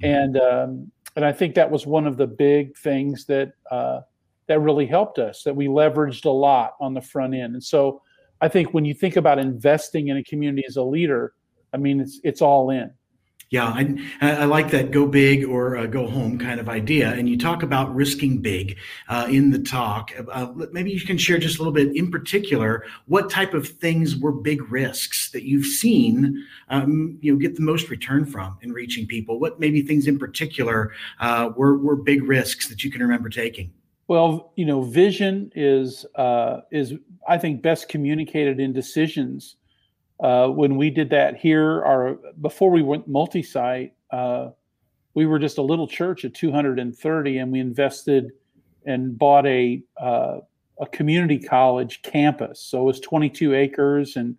And 0.03 0.37
um, 0.37 0.91
and 1.15 1.25
I 1.25 1.31
think 1.31 1.55
that 1.55 1.69
was 1.69 1.85
one 1.85 2.07
of 2.07 2.17
the 2.17 2.27
big 2.27 2.77
things 2.77 3.25
that 3.25 3.53
uh, 3.71 4.01
that 4.47 4.59
really 4.59 4.85
helped 4.85 5.19
us. 5.19 5.43
That 5.43 5.55
we 5.55 5.67
leveraged 5.67 6.25
a 6.25 6.29
lot 6.29 6.73
on 6.79 6.93
the 6.93 7.01
front 7.01 7.33
end. 7.33 7.55
And 7.55 7.63
so 7.63 8.01
I 8.41 8.47
think 8.47 8.73
when 8.73 8.85
you 8.85 8.93
think 8.93 9.15
about 9.15 9.39
investing 9.39 10.07
in 10.07 10.17
a 10.17 10.23
community 10.23 10.63
as 10.67 10.77
a 10.77 10.83
leader, 10.83 11.33
I 11.73 11.77
mean 11.77 11.99
it's 11.99 12.19
it's 12.23 12.41
all 12.41 12.69
in. 12.69 12.91
Yeah, 13.51 13.65
I, 13.65 13.97
I 14.21 14.45
like 14.45 14.69
that 14.71 14.91
go 14.91 15.07
big 15.07 15.43
or 15.43 15.75
uh, 15.75 15.87
go 15.87 16.05
home 16.05 16.37
kind 16.37 16.59
of 16.59 16.69
idea. 16.69 17.11
And 17.13 17.27
you 17.27 17.35
talk 17.35 17.63
about 17.63 17.93
risking 17.95 18.41
big 18.41 18.77
uh, 19.07 19.27
in 19.27 19.49
the 19.49 19.57
talk. 19.57 20.11
Uh, 20.31 20.51
maybe 20.71 20.91
you 20.91 21.01
can 21.01 21.17
share 21.17 21.39
just 21.39 21.57
a 21.57 21.59
little 21.59 21.73
bit 21.73 21.95
in 21.95 22.11
particular 22.11 22.85
what 23.07 23.27
type 23.27 23.55
of 23.55 23.67
things 23.67 24.15
were 24.15 24.31
big 24.31 24.71
risks 24.71 25.31
that 25.31 25.45
you've 25.45 25.65
seen 25.65 26.45
um, 26.69 27.17
you 27.21 27.33
know 27.33 27.39
get 27.39 27.55
the 27.55 27.63
most 27.63 27.89
return 27.89 28.23
from 28.23 28.55
in 28.61 28.71
reaching 28.71 29.07
people. 29.07 29.39
What 29.39 29.59
maybe 29.59 29.81
things 29.81 30.05
in 30.05 30.19
particular 30.19 30.91
uh, 31.19 31.49
were 31.55 31.75
were 31.77 31.95
big 31.95 32.23
risks 32.23 32.69
that 32.69 32.83
you 32.83 32.91
can 32.91 33.01
remember 33.01 33.29
taking. 33.29 33.73
Well, 34.07 34.53
you 34.55 34.65
know, 34.65 34.81
vision 34.81 35.51
is 35.55 36.05
uh, 36.15 36.61
is 36.71 36.93
I 37.27 37.39
think 37.39 37.63
best 37.63 37.89
communicated 37.89 38.59
in 38.59 38.73
decisions 38.73 39.55
uh, 40.19 40.47
when 40.47 40.75
we 40.75 40.89
did 40.89 41.09
that 41.11 41.37
here, 41.37 41.83
our 41.83 42.17
before 42.41 42.71
we 42.71 42.81
went 42.81 43.07
multi-site, 43.07 43.93
uh, 44.11 44.49
we 45.13 45.25
were 45.25 45.39
just 45.39 45.57
a 45.57 45.61
little 45.61 45.87
church 45.87 46.25
at 46.25 46.33
230, 46.33 47.37
and 47.37 47.51
we 47.51 47.59
invested 47.59 48.31
and 48.85 49.17
bought 49.17 49.45
a 49.45 49.81
uh, 50.01 50.39
a 50.79 50.87
community 50.87 51.39
college 51.39 52.01
campus. 52.01 52.61
So 52.61 52.81
it 52.81 52.85
was 52.85 52.99
22 53.01 53.53
acres 53.53 54.15
and 54.15 54.35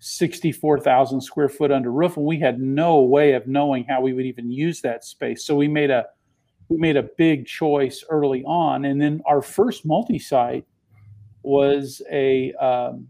64,000 0.00 1.20
square 1.20 1.48
foot 1.48 1.72
under 1.72 1.90
roof, 1.90 2.16
and 2.16 2.26
we 2.26 2.38
had 2.38 2.60
no 2.60 3.00
way 3.00 3.32
of 3.32 3.46
knowing 3.46 3.84
how 3.84 4.00
we 4.00 4.12
would 4.12 4.26
even 4.26 4.50
use 4.50 4.80
that 4.82 5.04
space. 5.04 5.44
So 5.44 5.56
we 5.56 5.68
made 5.68 5.90
a 5.90 6.06
we 6.68 6.78
made 6.78 6.96
a 6.96 7.08
big 7.18 7.46
choice 7.46 8.04
early 8.08 8.42
on, 8.44 8.84
and 8.84 9.00
then 9.00 9.20
our 9.26 9.42
first 9.42 9.84
multi-site 9.84 10.64
was 11.42 12.00
a 12.10 12.52
um, 12.54 13.08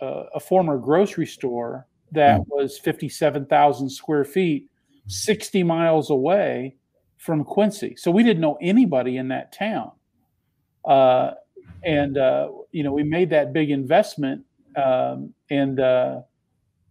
a 0.00 0.40
former 0.40 0.78
grocery 0.78 1.26
store 1.26 1.86
that 2.12 2.38
hmm. 2.38 2.42
was 2.48 2.78
57,000 2.78 3.90
square 3.90 4.24
feet, 4.24 4.68
60 5.06 5.62
miles 5.62 6.10
away 6.10 6.76
from 7.18 7.44
Quincy. 7.44 7.94
So 7.96 8.10
we 8.10 8.22
didn't 8.22 8.40
know 8.40 8.58
anybody 8.60 9.16
in 9.16 9.28
that 9.28 9.52
town. 9.52 9.92
Uh, 10.84 11.32
and, 11.84 12.16
uh, 12.16 12.48
you 12.72 12.82
know, 12.82 12.92
we 12.92 13.02
made 13.02 13.30
that 13.30 13.52
big 13.52 13.70
investment 13.70 14.44
um, 14.76 15.34
and 15.50 15.80
uh, 15.80 16.20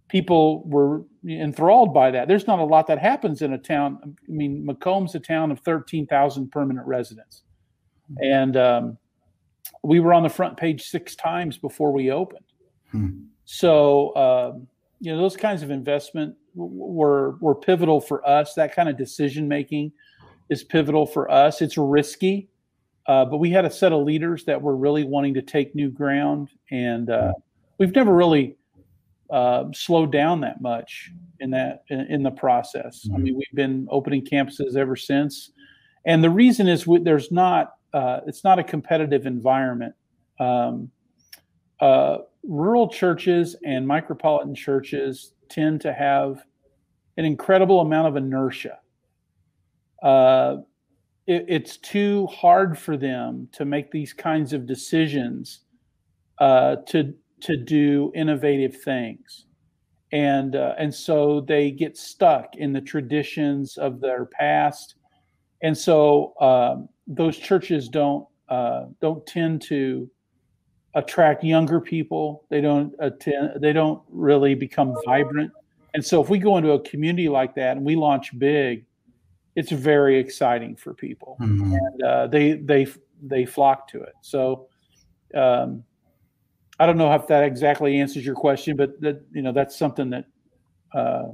people 0.07 0.63
were 0.67 1.03
enthralled 1.27 1.93
by 1.93 2.11
that. 2.11 2.27
There's 2.27 2.47
not 2.47 2.59
a 2.59 2.63
lot 2.63 2.87
that 2.87 2.99
happens 2.99 3.41
in 3.41 3.53
a 3.53 3.57
town. 3.57 3.99
I 4.03 4.31
mean, 4.31 4.65
Macomb's 4.65 5.15
a 5.15 5.19
town 5.19 5.51
of 5.51 5.59
13,000 5.61 6.51
permanent 6.51 6.85
residents. 6.85 7.43
And 8.21 8.57
um, 8.57 8.97
we 9.83 9.99
were 9.99 10.13
on 10.13 10.23
the 10.23 10.29
front 10.29 10.57
page 10.57 10.87
six 10.87 11.15
times 11.15 11.57
before 11.57 11.91
we 11.91 12.11
opened. 12.11 12.45
Hmm. 12.91 13.23
So, 13.45 14.15
um, 14.15 14.67
you 14.99 15.11
know, 15.11 15.17
those 15.17 15.37
kinds 15.37 15.63
of 15.63 15.71
investment 15.71 16.35
were 16.55 17.37
were 17.39 17.55
pivotal 17.55 18.01
for 18.01 18.27
us. 18.27 18.53
That 18.53 18.75
kind 18.75 18.89
of 18.89 18.97
decision 18.97 19.47
making 19.47 19.91
is 20.49 20.63
pivotal 20.63 21.05
for 21.05 21.29
us. 21.31 21.61
It's 21.61 21.77
risky, 21.77 22.49
uh, 23.07 23.25
but 23.25 23.37
we 23.37 23.49
had 23.49 23.65
a 23.65 23.71
set 23.71 23.93
of 23.93 24.03
leaders 24.03 24.43
that 24.45 24.61
were 24.61 24.75
really 24.75 25.03
wanting 25.03 25.33
to 25.35 25.41
take 25.41 25.73
new 25.73 25.89
ground, 25.89 26.49
and 26.71 27.09
uh, 27.09 27.33
we've 27.77 27.93
never 27.95 28.13
really 28.13 28.57
uh, 29.29 29.65
slowed 29.73 30.11
down 30.11 30.41
that 30.41 30.61
much 30.61 31.11
in 31.39 31.51
that 31.51 31.83
in, 31.89 32.01
in 32.01 32.23
the 32.23 32.31
process. 32.31 33.05
Mm-hmm. 33.05 33.15
I 33.15 33.19
mean, 33.19 33.35
we've 33.35 33.55
been 33.55 33.87
opening 33.89 34.25
campuses 34.25 34.75
ever 34.75 34.95
since, 34.95 35.51
and 36.05 36.23
the 36.23 36.29
reason 36.29 36.67
is 36.67 36.85
we, 36.85 36.99
there's 36.99 37.31
not 37.31 37.73
uh, 37.93 38.19
it's 38.27 38.43
not 38.43 38.59
a 38.59 38.63
competitive 38.63 39.25
environment. 39.25 39.95
Um, 40.39 40.91
uh, 41.79 42.19
rural 42.43 42.87
churches 42.87 43.55
and 43.65 43.85
micropolitan 43.85 44.55
churches 44.55 45.33
tend 45.49 45.81
to 45.81 45.93
have 45.93 46.43
an 47.17 47.25
incredible 47.25 47.81
amount 47.81 48.07
of 48.07 48.15
inertia. 48.15 48.79
Uh, 50.01 50.57
it, 51.27 51.45
it's 51.47 51.77
too 51.77 52.27
hard 52.27 52.77
for 52.77 52.97
them 52.97 53.47
to 53.51 53.65
make 53.65 53.91
these 53.91 54.13
kinds 54.13 54.53
of 54.53 54.65
decisions 54.65 55.61
uh, 56.39 56.77
to 56.87 57.13
to 57.41 57.55
do 57.55 58.11
innovative 58.15 58.81
things, 58.81 59.45
and 60.11 60.55
uh, 60.55 60.73
and 60.77 60.93
so 60.93 61.41
they 61.41 61.71
get 61.71 61.97
stuck 61.97 62.55
in 62.55 62.73
the 62.73 62.81
traditions 62.81 63.77
of 63.77 63.99
their 63.99 64.25
past, 64.25 64.95
and 65.61 65.77
so 65.77 66.33
um, 66.39 66.89
those 67.07 67.37
churches 67.37 67.89
don't 67.89 68.25
uh, 68.47 68.85
don't 69.01 69.25
tend 69.25 69.61
to 69.61 70.09
attract 70.99 71.43
younger 71.43 71.79
people. 71.79 72.45
They 72.49 72.61
don't 72.61 72.93
attend. 72.99 73.61
They 73.61 73.73
don't 73.73 74.01
really 74.09 74.53
become 74.53 74.95
vibrant. 75.05 75.51
And 75.93 76.05
so, 76.05 76.21
if 76.21 76.29
we 76.29 76.37
go 76.37 76.57
into 76.57 76.71
a 76.71 76.79
community 76.81 77.29
like 77.29 77.55
that 77.55 77.77
and 77.77 77.85
we 77.85 77.95
launch 77.95 78.37
big, 78.37 78.85
it's 79.55 79.71
very 79.71 80.19
exciting 80.19 80.75
for 80.75 80.93
people, 80.93 81.37
mm-hmm. 81.41 81.73
and 81.73 82.03
uh, 82.03 82.27
they 82.27 82.53
they 82.53 82.87
they 83.21 83.45
flock 83.45 83.87
to 83.89 84.01
it. 84.01 84.13
So, 84.21 84.67
um, 85.33 85.83
I 86.79 86.85
don't 86.85 86.97
know 86.97 87.11
if 87.13 87.27
that 87.27 87.43
exactly 87.43 87.99
answers 87.99 88.25
your 88.25 88.35
question, 88.35 88.77
but 88.77 88.99
that 89.01 89.21
you 89.31 89.41
know 89.41 89.51
that's 89.51 89.77
something 89.77 90.11
that 90.11 90.25
uh, 90.93 91.29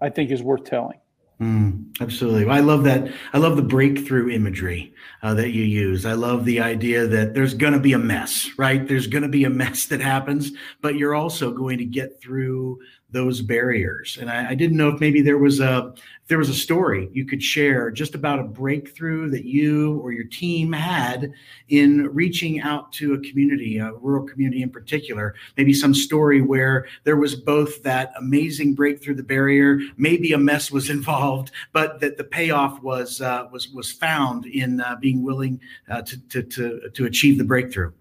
I 0.00 0.10
think 0.10 0.30
is 0.30 0.42
worth 0.42 0.64
telling. 0.64 0.98
Mm, 1.40 2.00
absolutely. 2.00 2.48
I 2.48 2.60
love 2.60 2.84
that. 2.84 3.12
I 3.34 3.38
love 3.38 3.56
the 3.56 3.62
breakthrough 3.62 4.30
imagery 4.30 4.94
uh, 5.22 5.34
that 5.34 5.50
you 5.50 5.64
use. 5.64 6.06
I 6.06 6.14
love 6.14 6.46
the 6.46 6.60
idea 6.60 7.06
that 7.06 7.34
there's 7.34 7.52
going 7.52 7.74
to 7.74 7.78
be 7.78 7.92
a 7.92 7.98
mess, 7.98 8.48
right? 8.56 8.86
There's 8.86 9.06
going 9.06 9.22
to 9.22 9.28
be 9.28 9.44
a 9.44 9.50
mess 9.50 9.84
that 9.86 10.00
happens, 10.00 10.52
but 10.80 10.96
you're 10.96 11.14
also 11.14 11.50
going 11.50 11.76
to 11.78 11.84
get 11.84 12.22
through 12.22 12.80
those 13.16 13.40
barriers. 13.40 14.18
And 14.20 14.30
I, 14.30 14.50
I, 14.50 14.54
didn't 14.54 14.76
know 14.76 14.90
if 14.90 15.00
maybe 15.00 15.22
there 15.22 15.38
was 15.38 15.58
a 15.58 15.94
there 16.26 16.36
was 16.36 16.50
a 16.50 16.54
story 16.54 17.08
you 17.14 17.24
could 17.24 17.42
share 17.42 17.90
just 17.90 18.14
about 18.14 18.38
a 18.38 18.44
breakthrough 18.44 19.30
that 19.30 19.46
you 19.46 19.98
or 20.00 20.12
your 20.12 20.26
team 20.26 20.70
had 20.70 21.32
in 21.68 22.08
reaching 22.12 22.60
out 22.60 22.92
to 22.92 23.14
a 23.14 23.20
community, 23.20 23.78
a 23.78 23.90
rural 23.94 24.26
community 24.26 24.60
in 24.60 24.68
particular. 24.68 25.34
Maybe 25.56 25.72
some 25.72 25.94
story 25.94 26.42
where 26.42 26.88
there 27.04 27.16
was 27.16 27.34
both 27.34 27.82
that 27.84 28.12
amazing 28.18 28.74
breakthrough 28.74 29.14
the 29.14 29.22
barrier, 29.22 29.78
maybe 29.96 30.34
a 30.34 30.38
mess 30.38 30.70
was 30.70 30.90
involved, 30.98 31.52
but 31.72 31.98
that 32.00 32.18
the 32.18 32.24
payoff 32.24 32.82
was 32.82 33.22
uh, 33.22 33.48
was 33.50 33.70
was 33.70 33.90
found 33.90 34.44
in 34.44 34.82
uh, 34.82 34.96
being 35.00 35.22
willing 35.22 35.58
uh, 35.88 36.02
to, 36.02 36.18
to 36.28 36.42
to 36.42 36.90
to 36.90 37.06
achieve 37.06 37.38
the 37.38 37.44
breakthrough. 37.44 37.92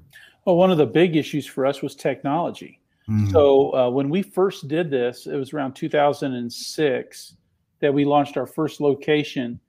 Well, 0.43 0.57
one 0.57 0.71
of 0.71 0.77
the 0.77 0.85
big 0.85 1.15
issues 1.15 1.45
for 1.45 1.65
us 1.65 1.81
was 1.81 1.95
technology 1.95 2.81
Mm. 3.09 3.31
So 3.31 3.73
uh, 3.75 3.89
when 3.89 4.09
we 4.09 4.21
first 4.21 4.67
did 4.67 4.89
this, 4.89 5.27
it 5.27 5.35
was 5.35 5.53
around 5.53 5.73
2006 5.73 7.35
that 7.81 7.93
we 7.93 8.05
launched 8.05 8.37
our 8.37 8.47
first 8.47 8.81
location. 8.81 9.59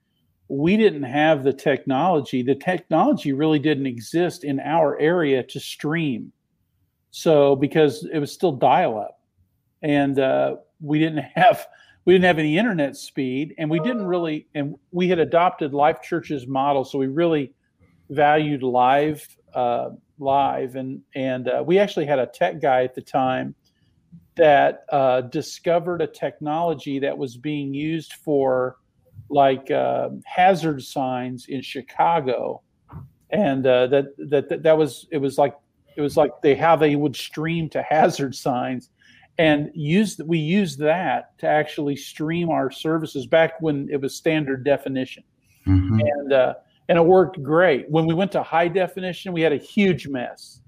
We 0.47 0.77
didn't 0.77 1.03
have 1.03 1.43
the 1.43 1.53
technology. 1.53 2.41
The 2.41 2.55
technology 2.55 3.33
really 3.33 3.59
didn't 3.59 3.85
exist 3.85 4.43
in 4.43 4.59
our 4.59 4.99
area 4.99 5.43
to 5.43 5.59
stream. 5.59 6.31
So 7.11 7.55
because 7.55 8.07
it 8.11 8.19
was 8.19 8.31
still 8.31 8.51
dial 8.51 8.97
up, 8.97 9.19
and 9.81 10.19
uh, 10.19 10.57
we 10.79 10.99
didn't 10.99 11.23
have 11.35 11.67
we 12.05 12.13
didn't 12.13 12.25
have 12.25 12.39
any 12.39 12.57
internet 12.57 12.95
speed, 12.95 13.53
and 13.57 13.69
we 13.69 13.79
didn't 13.79 14.05
really 14.05 14.47
and 14.55 14.75
we 14.91 15.07
had 15.09 15.19
adopted 15.19 15.73
Life 15.73 16.01
Church's 16.01 16.47
model, 16.47 16.85
so 16.85 16.97
we 16.97 17.07
really 17.07 17.53
valued 18.09 18.63
live 18.63 19.27
uh, 19.53 19.89
live, 20.19 20.75
and 20.75 21.01
and 21.15 21.47
uh, 21.47 21.63
we 21.65 21.79
actually 21.79 22.05
had 22.05 22.19
a 22.19 22.27
tech 22.27 22.61
guy 22.61 22.83
at 22.83 22.95
the 22.95 23.01
time 23.01 23.55
that 24.35 24.85
uh, 24.91 25.21
discovered 25.21 26.01
a 26.01 26.07
technology 26.07 26.99
that 26.99 27.17
was 27.17 27.37
being 27.37 27.73
used 27.73 28.13
for 28.13 28.77
like 29.29 29.69
uh, 29.71 30.09
hazard 30.25 30.81
signs 30.83 31.47
in 31.47 31.61
Chicago, 31.61 32.61
and 33.29 33.65
uh, 33.65 33.87
that, 33.87 34.05
that 34.29 34.49
that 34.49 34.63
that 34.63 34.77
was 34.77 35.07
it 35.11 35.17
was 35.17 35.37
like 35.37 35.55
it 35.95 36.01
was 36.01 36.17
like 36.17 36.31
they 36.41 36.55
how 36.55 36.75
they 36.75 36.95
would 36.95 37.15
stream 37.15 37.69
to 37.69 37.81
hazard 37.81 38.35
signs. 38.35 38.89
And 39.39 39.69
use 39.75 40.19
we 40.25 40.39
used 40.39 40.79
that 40.79 41.37
to 41.39 41.47
actually 41.47 41.95
stream 41.95 42.49
our 42.49 42.71
services 42.71 43.27
back 43.27 43.61
when 43.61 43.87
it 43.91 44.01
was 44.01 44.15
standard 44.15 44.63
definition. 44.63 45.23
Mm-hmm. 45.67 45.99
and 45.99 46.33
uh, 46.33 46.53
and 46.89 46.97
it 46.97 47.05
worked 47.05 47.41
great. 47.43 47.89
When 47.89 48.05
we 48.05 48.13
went 48.13 48.31
to 48.33 48.43
high 48.43 48.67
definition, 48.67 49.33
we 49.33 49.41
had 49.41 49.53
a 49.53 49.57
huge 49.57 50.07
mess. 50.07 50.61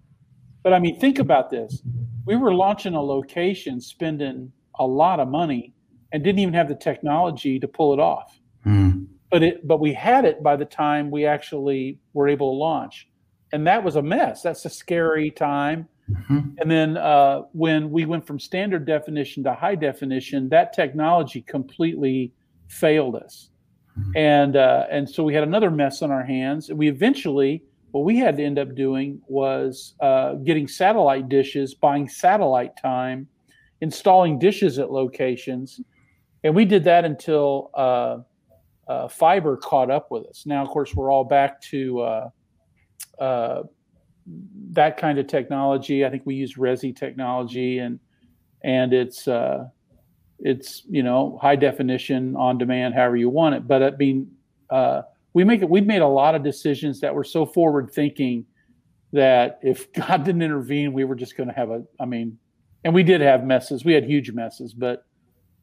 But 0.64 0.74
I 0.74 0.80
mean, 0.80 1.00
think 1.00 1.20
about 1.20 1.50
this. 1.50 1.82
We 2.26 2.36
were 2.36 2.54
launching 2.54 2.94
a 2.94 3.02
location, 3.02 3.80
spending 3.80 4.52
a 4.78 4.86
lot 4.86 5.20
of 5.20 5.30
money, 5.30 5.74
and 6.12 6.24
didn't 6.24 6.40
even 6.40 6.54
have 6.54 6.68
the 6.68 6.76
technology 6.76 7.60
to 7.60 7.68
pull 7.68 7.94
it 7.94 8.00
off. 8.00 8.40
Mm. 8.66 9.08
But 9.32 9.44
it, 9.44 9.68
but 9.68 9.80
we 9.80 9.94
had 9.94 10.26
it 10.26 10.44
by 10.44 10.56
the 10.56 10.66
time 10.66 11.12
we 11.12 11.26
actually 11.26 12.00
were 12.14 12.28
able 12.28 12.54
to 12.54 12.58
launch, 12.58 13.08
and 13.54 13.66
that 13.68 13.84
was 13.84 13.96
a 13.96 14.02
mess. 14.02 14.42
That's 14.42 14.66
a 14.66 14.70
scary 14.70 15.32
time. 15.32 15.88
Mm-hmm. 16.12 16.40
And 16.58 16.72
then 16.72 16.98
uh, 16.98 17.44
when 17.52 17.92
we 17.92 18.06
went 18.06 18.26
from 18.26 18.40
standard 18.40 18.86
definition 18.86 19.44
to 19.44 19.54
high 19.54 19.76
definition, 19.76 20.50
that 20.50 20.74
technology 20.74 21.42
completely 21.42 22.34
failed 22.68 23.16
us 23.16 23.50
and 24.16 24.56
uh, 24.56 24.86
and 24.90 25.10
so 25.10 25.24
we 25.24 25.34
had 25.34 25.44
another 25.44 25.72
mess 25.72 26.02
on 26.02 26.12
our 26.12 26.24
hands. 26.24 26.70
And 26.70 26.78
we 26.78 26.88
eventually, 26.88 27.64
what 27.92 28.04
we 28.04 28.18
had 28.18 28.38
to 28.38 28.44
end 28.44 28.60
up 28.60 28.76
doing 28.76 29.22
was 29.28 29.94
uh, 30.00 30.36
getting 30.36 30.68
satellite 30.68 31.30
dishes, 31.30 31.74
buying 31.74 32.08
satellite 32.08 32.72
time, 32.82 33.28
installing 33.82 34.40
dishes 34.40 34.80
at 34.80 34.92
locations, 34.92 35.82
and 36.44 36.56
we 36.56 36.66
did 36.66 36.84
that 36.86 37.06
until 37.06 37.72
uh, 37.76 38.18
uh 38.88 39.08
fiber 39.08 39.58
caught 39.58 39.92
up 39.92 40.10
with 40.12 40.26
us. 40.28 40.46
Now, 40.46 40.62
of 40.62 40.70
course, 40.70 40.96
we're 40.96 41.12
all 41.12 41.26
back 41.26 41.62
to 41.64 42.00
uh, 42.02 42.30
uh, 43.20 43.64
that 44.72 44.98
kind 44.98 45.20
of 45.20 45.28
technology. 45.28 46.06
I 46.06 46.10
think 46.10 46.24
we 46.26 46.36
use 46.36 46.56
Resi 46.56 46.96
technology, 46.96 47.80
and 47.80 48.00
and 48.64 48.94
it's 48.94 49.28
it's 50.42 50.84
you 50.90 51.04
know 51.04 51.38
high 51.42 51.56
definition 51.56 52.36
on 52.36 52.58
demand 52.58 52.94
however 52.94 53.18
you 53.18 53.30
want 53.30 53.56
it. 53.56 53.68
But 53.68 53.84
i 53.84 53.92
mean 53.92 54.32
uh, 54.70 55.02
we 55.34 55.44
make 55.44 55.62
it 55.62 55.70
we've 55.70 55.86
made 55.86 56.02
a 56.02 56.08
lot 56.08 56.36
of 56.36 56.44
decisions 56.44 57.00
that 57.02 57.14
were 57.14 57.24
so 57.24 57.46
forward 57.46 57.92
thinking 57.92 58.46
that 59.12 59.60
if 59.64 59.92
god 60.08 60.24
didn't 60.24 60.42
intervene 60.42 60.94
we 60.94 61.04
were 61.04 61.16
just 61.16 61.36
going 61.36 61.50
to 61.50 61.56
have 61.56 61.70
a 61.70 61.84
i 62.00 62.06
mean 62.06 62.38
and 62.86 62.94
we 62.94 63.04
did 63.04 63.20
have 63.20 63.44
messes. 63.44 63.84
We 63.84 63.94
had 63.94 64.06
huge 64.06 64.32
messes 64.32 64.74
but 64.74 65.06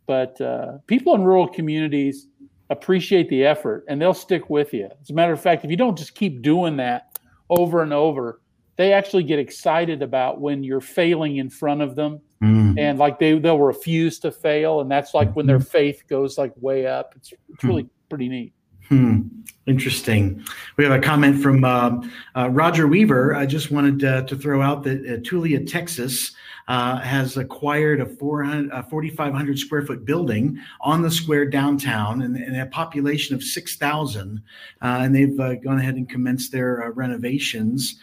but 0.07 0.41
uh, 0.41 0.79
people 0.87 1.17
in 1.17 1.25
rural 1.25 1.49
communities 1.49 2.29
appreciate 2.71 3.29
the 3.29 3.45
effort 3.45 3.85
and 3.89 4.01
they'll 4.01 4.15
stick 4.15 4.49
with 4.49 4.73
you. 4.73 4.89
As 5.03 5.11
a 5.11 5.15
matter 5.15 5.33
of 5.33 5.41
fact 5.41 5.65
if 5.65 5.71
you 5.71 5.77
don't 5.77 5.97
just 5.97 6.15
keep 6.15 6.43
doing 6.43 6.77
that 6.77 7.19
over 7.49 7.83
and 7.83 7.93
over 7.93 8.41
they 8.77 8.93
actually 8.93 9.23
get 9.23 9.39
excited 9.39 10.03
about 10.03 10.41
when 10.41 10.63
you're 10.63 10.81
failing 10.83 11.37
in 11.39 11.49
front 11.49 11.81
of 11.81 11.97
them. 11.97 12.21
Mm. 12.43 12.56
And 12.79 12.99
like 12.99 13.19
they 13.19 13.39
they'll 13.39 13.59
refuse 13.59 14.19
to 14.19 14.31
fail 14.31 14.81
and 14.81 14.91
that's 14.91 15.15
like 15.15 15.35
when 15.35 15.47
their 15.47 15.59
mm-hmm. 15.59 15.69
faith 15.69 16.03
goes 16.09 16.39
like 16.39 16.53
way 16.61 16.87
up 16.87 17.15
it's, 17.17 17.33
it's 17.53 17.65
really 17.65 17.85
mm. 17.85 17.91
pretty 18.09 18.29
neat 18.29 18.53
Hmm. 18.89 19.23
Interesting. 19.67 20.45
We 20.77 20.85
have 20.85 20.93
a 20.93 21.01
comment 21.01 21.43
from 21.43 21.65
um, 21.65 22.13
uh, 22.37 22.49
Roger 22.51 22.87
Weaver. 22.87 23.35
I 23.35 23.45
just 23.45 23.73
wanted 23.73 24.05
uh, 24.05 24.23
to 24.23 24.37
throw 24.37 24.63
out 24.63 24.85
that 24.85 25.01
uh, 25.01 25.19
Tulia, 25.29 25.69
Texas, 25.69 26.33
uh, 26.69 26.99
has 26.99 27.37
acquired 27.37 28.01
a, 28.01 28.07
4,500 28.07 29.59
square 29.59 29.83
foot 29.83 30.05
building 30.05 30.59
on 30.81 31.01
the 31.01 31.11
square 31.11 31.47
downtown 31.47 32.23
and, 32.23 32.37
and 32.37 32.61
a 32.61 32.67
population 32.67 33.37
of 33.37 33.43
6,000. 33.43 34.43
Uh, 34.83 34.99
and 35.03 35.15
they've 35.15 35.39
uh, 35.39 35.55
gone 35.55 35.79
ahead 35.79 35.95
and 35.95 36.09
commenced 36.09 36.51
their 36.51 36.85
uh, 36.85 36.89
renovations. 36.91 38.01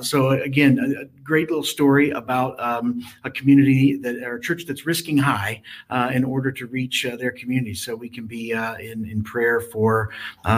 So, 0.00 0.30
again, 0.30 0.78
a, 0.78 1.02
a, 1.02 1.04
great 1.26 1.48
little 1.48 1.64
story 1.64 2.10
about 2.10 2.58
um, 2.60 3.02
a 3.24 3.30
community 3.30 3.96
that, 3.96 4.22
or 4.22 4.36
a 4.36 4.40
church 4.40 4.64
that's 4.64 4.86
risking 4.86 5.18
high 5.18 5.60
in 6.12 6.24
order 6.24 6.52
to 6.52 6.66
reach 6.66 7.06
their 7.18 7.32
community. 7.32 7.74
So, 7.74 7.94
we 7.94 8.08
can 8.08 8.26
be 8.26 8.52
in, 8.52 9.04
in 9.10 9.22
prayer 9.22 9.60
for 9.60 10.10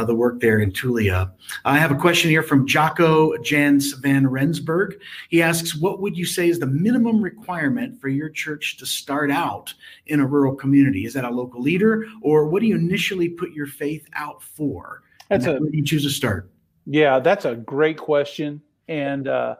the 0.06 0.14
work 0.14 0.40
there 0.40 0.60
in 0.60 0.70
Tulia. 0.70 1.32
I 1.64 1.78
have 1.78 1.90
a 1.90 1.96
question 1.96 2.30
here 2.30 2.42
from 2.42 2.66
Jocko 2.66 3.36
Jans 3.38 3.92
van 3.94 4.26
Rensburg. 4.26 5.00
He 5.28 5.42
asks, 5.42 5.74
What 5.74 6.00
would 6.00 6.16
you 6.16 6.24
say 6.24 6.48
is 6.48 6.58
the 6.58 6.66
minimum 6.66 7.20
requirement? 7.20 7.47
Requirement 7.48 7.98
for 7.98 8.08
your 8.08 8.28
church 8.28 8.76
to 8.76 8.84
start 8.84 9.30
out 9.30 9.72
in 10.06 10.20
a 10.20 10.26
rural 10.26 10.54
community? 10.54 11.06
Is 11.06 11.14
that 11.14 11.24
a 11.24 11.30
local 11.30 11.62
leader, 11.62 12.04
or 12.20 12.46
what 12.46 12.60
do 12.60 12.66
you 12.66 12.76
initially 12.76 13.28
put 13.28 13.52
your 13.52 13.66
faith 13.66 14.06
out 14.14 14.42
for? 14.42 15.02
That's 15.30 15.46
a 15.46 15.58
you 15.70 15.82
choose 15.82 16.02
to 16.04 16.10
start. 16.10 16.50
Yeah, 16.86 17.18
that's 17.18 17.46
a 17.46 17.54
great 17.56 17.96
question, 17.96 18.60
and 18.86 19.28
uh, 19.28 19.56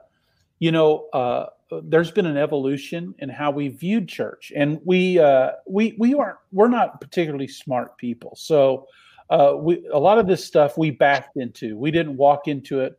you 0.58 0.70
know, 0.70 1.08
uh, 1.14 1.46
there's 1.82 2.10
been 2.10 2.26
an 2.26 2.36
evolution 2.36 3.14
in 3.20 3.30
how 3.30 3.50
we 3.50 3.68
viewed 3.68 4.06
church, 4.06 4.52
and 4.54 4.80
we 4.84 5.18
uh, 5.18 5.52
we 5.66 5.94
we 5.98 6.14
aren't 6.14 6.38
we're 6.52 6.68
not 6.68 7.00
particularly 7.00 7.48
smart 7.48 7.96
people, 7.96 8.34
so. 8.36 8.86
Uh, 9.30 9.52
we 9.58 9.86
a 9.92 9.98
lot 9.98 10.18
of 10.18 10.26
this 10.26 10.42
stuff 10.42 10.78
we 10.78 10.90
backed 10.90 11.36
into. 11.36 11.76
We 11.76 11.90
didn't 11.90 12.16
walk 12.16 12.48
into 12.48 12.80
it 12.80 12.98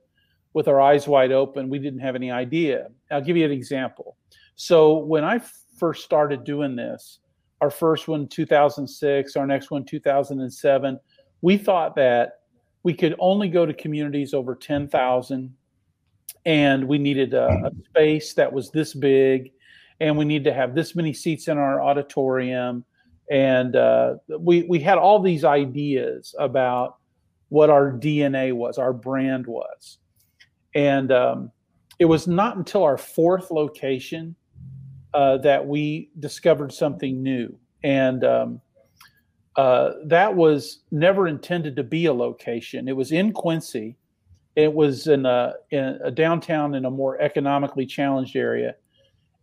with 0.53 0.67
our 0.67 0.79
eyes 0.79 1.07
wide 1.07 1.31
open. 1.31 1.69
We 1.69 1.79
didn't 1.79 2.01
have 2.01 2.13
any 2.13 2.29
idea. 2.29 2.89
I'll 3.09 3.19
give 3.19 3.35
you 3.35 3.45
an 3.45 3.51
example. 3.51 4.15
So 4.61 4.97
when 4.97 5.23
I 5.23 5.39
first 5.77 6.03
started 6.03 6.43
doing 6.43 6.75
this, 6.75 7.19
our 7.61 7.69
first 7.69 8.09
one 8.09 8.27
2006, 8.27 9.37
our 9.37 9.47
next 9.47 9.71
one 9.71 9.85
2007, 9.85 10.99
we 11.41 11.55
thought 11.55 11.95
that 11.95 12.41
we 12.83 12.93
could 12.93 13.15
only 13.19 13.47
go 13.47 13.65
to 13.65 13.73
communities 13.73 14.33
over 14.33 14.55
10,000 14.55 15.55
and 16.45 16.87
we 16.89 16.97
needed 16.97 17.33
a, 17.33 17.47
a, 17.47 17.71
space 17.85 18.33
that 18.33 18.51
was 18.51 18.69
this 18.69 18.93
big 18.93 19.53
and 20.01 20.17
we 20.17 20.25
need 20.25 20.43
to 20.43 20.53
have 20.53 20.75
this 20.75 20.93
many 20.93 21.13
seats 21.13 21.47
in 21.47 21.57
our 21.57 21.81
auditorium. 21.81 22.83
And 23.31 23.77
uh, 23.77 24.15
we 24.39 24.63
we 24.63 24.81
had 24.81 24.97
all 24.97 25.21
these 25.21 25.45
ideas 25.45 26.35
about 26.37 26.97
what 27.47 27.69
our 27.69 27.93
DNA 27.93 28.51
was, 28.51 28.77
our 28.77 28.91
brand 28.91 29.47
was, 29.47 29.99
and 30.75 31.13
um, 31.13 31.51
it 31.97 32.05
was 32.05 32.27
not 32.27 32.57
until 32.57 32.83
our 32.83 32.97
fourth 32.97 33.51
location 33.51 34.35
uh, 35.13 35.37
that 35.37 35.65
we 35.65 36.09
discovered 36.19 36.71
something 36.71 37.21
new. 37.21 37.57
And 37.83 38.23
um, 38.23 38.61
uh, 39.55 39.91
that 40.05 40.35
was 40.35 40.81
never 40.91 41.27
intended 41.27 41.75
to 41.75 41.83
be 41.83 42.05
a 42.05 42.13
location. 42.13 42.87
It 42.87 42.95
was 42.95 43.11
in 43.11 43.31
Quincy. 43.31 43.97
It 44.55 44.73
was 44.73 45.07
in 45.07 45.25
a, 45.25 45.53
in 45.71 45.99
a 46.03 46.11
downtown 46.11 46.75
in 46.75 46.85
a 46.85 46.91
more 46.91 47.19
economically 47.21 47.85
challenged 47.85 48.35
area. 48.35 48.75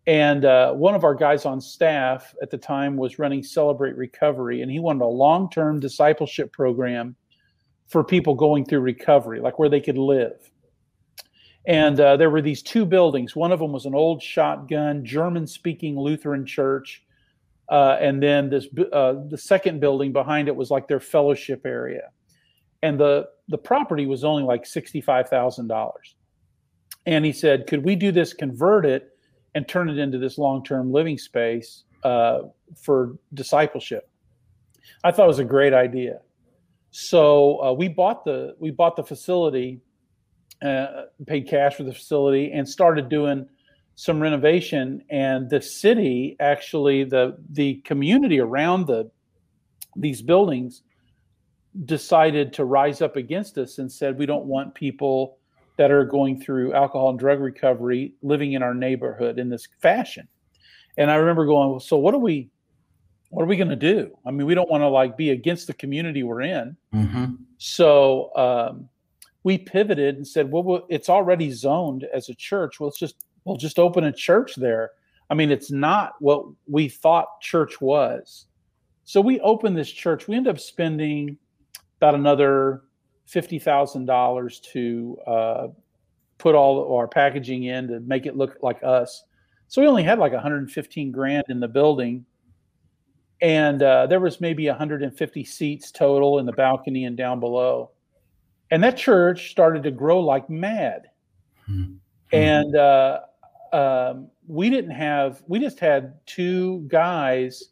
And 0.07 0.44
uh, 0.44 0.72
one 0.72 0.94
of 0.94 1.02
our 1.02 1.14
guys 1.14 1.44
on 1.44 1.61
staff 1.61 2.33
at 2.40 2.50
the 2.50 2.59
time 2.59 2.96
was 2.96 3.18
running 3.18 3.42
Celebrate 3.42 3.96
Recovery, 3.96 4.62
and 4.62 4.70
he 4.70 4.79
wanted 4.79 5.02
a 5.02 5.09
long 5.09 5.50
term 5.50 5.81
discipleship 5.81 6.52
program 6.52 7.16
for 7.88 8.05
people 8.05 8.35
going 8.35 8.64
through 8.64 8.81
recovery, 8.81 9.40
like 9.40 9.59
where 9.59 9.68
they 9.68 9.81
could 9.81 9.98
live. 9.98 10.50
And 11.66 11.98
uh, 11.98 12.16
there 12.16 12.31
were 12.31 12.42
these 12.42 12.62
two 12.62 12.87
buildings. 12.87 13.35
One 13.35 13.50
of 13.50 13.59
them 13.59 13.72
was 13.72 13.87
an 13.87 13.94
old 13.94 14.22
shotgun 14.22 15.05
German 15.05 15.46
speaking 15.46 15.98
Lutheran 15.98 16.46
church. 16.46 17.02
Uh, 17.68 17.96
and 18.00 18.22
then 18.22 18.48
this 18.48 18.68
uh, 18.92 19.14
the 19.29 19.37
second 19.37 19.81
building 19.81 20.12
behind 20.12 20.46
it 20.46 20.55
was 20.55 20.70
like 20.70 20.87
their 20.87 21.00
fellowship 21.00 21.62
area. 21.66 22.11
And 22.83 23.00
the, 23.00 23.29
the 23.48 23.59
property 23.59 24.07
was 24.07 24.22
only 24.22 24.44
like 24.44 24.62
$65,000. 24.62 25.90
And 27.07 27.24
he 27.24 27.33
said, 27.33 27.66
Could 27.66 27.85
we 27.85 27.96
do 27.96 28.12
this, 28.12 28.33
convert 28.33 28.87
it, 28.87 29.11
and 29.55 29.66
turn 29.66 29.88
it 29.88 29.98
into 29.98 30.18
this 30.18 30.38
long 30.38 30.62
term 30.62 30.92
living 30.92 31.18
space 31.18 31.83
uh, 32.05 32.42
for 32.81 33.18
discipleship? 33.35 34.09
I 35.02 35.11
thought 35.11 35.24
it 35.24 35.29
was 35.29 35.38
a 35.40 35.44
great 35.44 35.74
idea. 35.74 36.20
So 36.90 37.62
uh, 37.62 37.72
we 37.72 37.88
bought 37.88 38.24
the 38.24 38.55
we 38.59 38.70
bought 38.70 38.96
the 38.96 39.05
facility 39.05 39.81
uh, 40.62 41.03
paid 41.27 41.49
cash 41.49 41.75
for 41.75 41.85
the 41.85 41.92
facility 41.92 42.53
and 42.53 42.69
started 42.69 43.09
doing 43.09 43.47
some 43.97 44.21
renovation. 44.21 45.03
And 45.11 45.51
the 45.51 45.61
city 45.61 46.37
actually 46.38 47.05
the 47.05 47.37
the 47.51 47.77
community 47.77 48.38
around 48.38 48.87
the 48.87 49.11
these 49.97 50.23
buildings 50.23 50.83
decided 51.85 52.53
to 52.55 52.64
rise 52.64 53.03
up 53.03 53.16
against 53.16 53.59
us 53.59 53.79
and 53.79 53.90
said 53.90 54.16
we 54.16 54.27
don't 54.27 54.45
want 54.45 54.75
people 54.75 55.38
that 55.77 55.90
are 55.90 56.05
going 56.05 56.40
through 56.40 56.73
alcohol 56.73 57.11
and 57.11 57.19
drug 57.19 57.40
recovery 57.40 58.14
living 58.23 58.53
in 58.53 58.62
our 58.62 58.75
neighborhood 58.75 59.38
in 59.38 59.51
this 59.51 59.69
fashion. 59.81 60.27
And 60.97 61.11
i 61.11 61.16
remember 61.16 61.45
going 61.45 61.81
so 61.81 61.97
what 61.97 62.14
are 62.14 62.19
we 62.19 62.51
what 63.31 63.42
are 63.42 63.47
we 63.47 63.57
going 63.57 63.69
to 63.69 63.77
do? 63.77 64.16
I 64.25 64.31
mean 64.31 64.47
we 64.47 64.55
don't 64.55 64.71
want 64.71 64.83
to 64.83 64.88
like 64.88 65.16
be 65.16 65.31
against 65.31 65.66
the 65.66 65.75
community 65.75 66.23
we're 66.23 66.42
in. 66.42 66.77
Mm-hmm. 66.95 67.35
so 67.59 68.31
um, 68.37 68.88
we 69.46 69.56
pivoted 69.56 70.16
and 70.16 70.26
said, 70.26 70.50
well, 70.50 70.85
it's 70.88 71.09
already 71.09 71.52
zoned 71.52 72.04
as 72.12 72.28
a 72.28 72.35
church. 72.35 72.80
Well, 72.80 72.88
let's 72.88 72.98
just 72.98 73.24
we'll 73.44 73.56
just 73.56 73.78
open 73.78 74.02
a 74.02 74.12
church 74.12 74.56
there. 74.56 74.90
I 75.30 75.35
mean, 75.35 75.52
it's 75.52 75.70
not 75.70 76.14
what 76.18 76.46
we 76.66 76.88
thought 76.88 77.40
church 77.40 77.80
was. 77.80 78.46
So 79.04 79.20
we 79.20 79.38
opened 79.38 79.76
this 79.76 79.92
church. 79.92 80.26
We 80.26 80.35
ended 80.35 80.56
up 80.56 80.59
spending 80.59 81.38
about 81.98 82.16
another 82.16 82.82
fifty 83.26 83.61
thousand 83.61 84.06
dollars 84.06 84.59
to 84.72 85.16
uh, 85.28 85.68
put 86.38 86.56
all 86.56 86.96
our 86.96 87.06
packaging 87.06 87.62
in 87.62 87.87
to 87.87 88.00
make 88.00 88.26
it 88.26 88.37
look 88.37 88.56
like 88.62 88.82
us. 88.82 89.22
So 89.68 89.80
we 89.80 89.87
only 89.87 90.02
had 90.02 90.18
like 90.18 90.32
115 90.32 91.12
grand 91.12 91.44
in 91.50 91.61
the 91.61 91.68
building, 91.68 92.26
and 93.40 93.80
uh, 93.80 94.09
there 94.09 94.18
was 94.18 94.40
maybe 94.40 94.66
150 94.66 95.44
seats 95.44 95.92
total 95.92 96.40
in 96.40 96.46
the 96.46 96.52
balcony 96.52 97.04
and 97.04 97.16
down 97.16 97.38
below 97.38 97.92
and 98.70 98.83
that 98.83 98.96
church 98.96 99.50
started 99.50 99.83
to 99.85 99.90
grow 99.90 100.20
like 100.20 100.50
mad. 100.50 101.09
Mm-hmm. 101.68 101.94
And 102.33 102.76
uh, 102.76 103.20
um, 103.72 104.29
we 104.46 104.70
didn't 104.70 104.90
have, 104.90 105.42
we 105.46 105.61
just 105.61 105.79
had 105.79 106.14
two 106.26 106.85
guys 106.88 107.62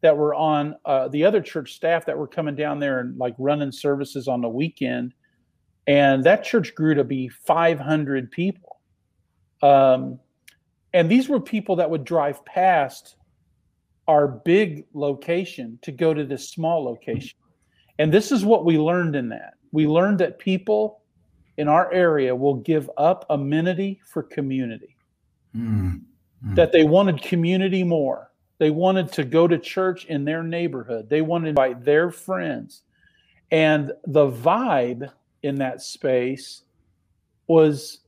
that 0.00 0.16
were 0.16 0.34
on 0.34 0.76
uh, 0.86 1.08
the 1.08 1.24
other 1.24 1.42
church 1.42 1.74
staff 1.74 2.06
that 2.06 2.16
were 2.16 2.26
coming 2.26 2.54
down 2.54 2.78
there 2.78 3.00
and 3.00 3.18
like 3.18 3.34
running 3.38 3.72
services 3.72 4.28
on 4.28 4.40
the 4.40 4.48
weekend. 4.48 5.12
And 5.86 6.24
that 6.24 6.44
church 6.44 6.74
grew 6.74 6.94
to 6.94 7.04
be 7.04 7.28
500 7.28 8.30
people. 8.30 8.80
Um, 9.62 10.18
and 10.94 11.10
these 11.10 11.28
were 11.28 11.40
people 11.40 11.76
that 11.76 11.90
would 11.90 12.04
drive 12.04 12.44
past 12.46 13.16
our 14.08 14.26
big 14.26 14.86
location 14.94 15.78
to 15.82 15.92
go 15.92 16.14
to 16.14 16.24
this 16.24 16.48
small 16.48 16.82
location. 16.82 17.38
And 17.98 18.10
this 18.10 18.32
is 18.32 18.44
what 18.44 18.64
we 18.64 18.78
learned 18.78 19.14
in 19.14 19.28
that 19.28 19.54
we 19.72 19.86
learned 19.86 20.18
that 20.18 20.38
people 20.38 21.00
in 21.56 21.68
our 21.68 21.92
area 21.92 22.34
will 22.34 22.54
give 22.54 22.90
up 22.96 23.26
amenity 23.30 24.00
for 24.04 24.22
community. 24.22 24.96
Mm. 25.56 26.02
Mm. 26.44 26.54
That 26.54 26.72
they 26.72 26.84
wanted 26.84 27.22
community 27.22 27.84
more. 27.84 28.30
They 28.58 28.70
wanted 28.70 29.12
to 29.12 29.24
go 29.24 29.46
to 29.48 29.58
church 29.58 30.04
in 30.06 30.24
their 30.24 30.42
neighborhood. 30.42 31.08
They 31.08 31.22
wanted 31.22 31.44
to 31.44 31.48
invite 31.50 31.84
their 31.84 32.10
friends. 32.10 32.82
And 33.50 33.92
the 34.06 34.30
vibe 34.30 35.10
in 35.42 35.56
that 35.56 35.82
space 35.82 36.62
was 37.46 38.00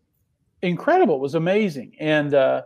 incredible. 0.63 1.17
It 1.17 1.21
was 1.21 1.35
amazing. 1.35 1.97
And 1.99 2.35
uh, 2.35 2.63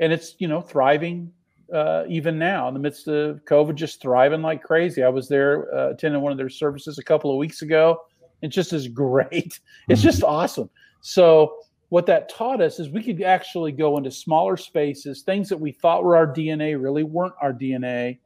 and 0.00 0.12
it's, 0.12 0.36
you 0.38 0.46
know, 0.46 0.60
thriving 0.60 1.32
uh, 1.72 2.04
even 2.08 2.38
now 2.38 2.68
in 2.68 2.74
the 2.74 2.80
midst 2.80 3.08
of 3.08 3.44
COVID, 3.44 3.74
just 3.74 4.00
thriving 4.00 4.42
like 4.42 4.62
crazy. 4.62 5.02
I 5.02 5.08
was 5.08 5.28
there 5.28 5.74
uh, 5.74 5.90
attending 5.90 6.20
one 6.20 6.32
of 6.32 6.38
their 6.38 6.48
services 6.48 6.98
a 6.98 7.02
couple 7.02 7.30
of 7.30 7.36
weeks 7.36 7.62
ago. 7.62 8.02
It 8.42 8.48
just 8.48 8.72
is 8.72 8.88
great. 8.88 9.60
It's 9.88 10.02
just 10.02 10.22
awesome. 10.22 10.70
So 11.00 11.58
what 11.88 12.06
that 12.06 12.28
taught 12.28 12.60
us 12.60 12.78
is 12.78 12.90
we 12.90 13.02
could 13.02 13.22
actually 13.22 13.72
go 13.72 13.96
into 13.96 14.10
smaller 14.10 14.56
spaces, 14.56 15.22
things 15.22 15.48
that 15.48 15.56
we 15.58 15.72
thought 15.72 16.04
were 16.04 16.16
our 16.16 16.26
DNA 16.26 16.80
really 16.80 17.04
weren't 17.04 17.34
our 17.40 17.52
DNA, 17.52 18.18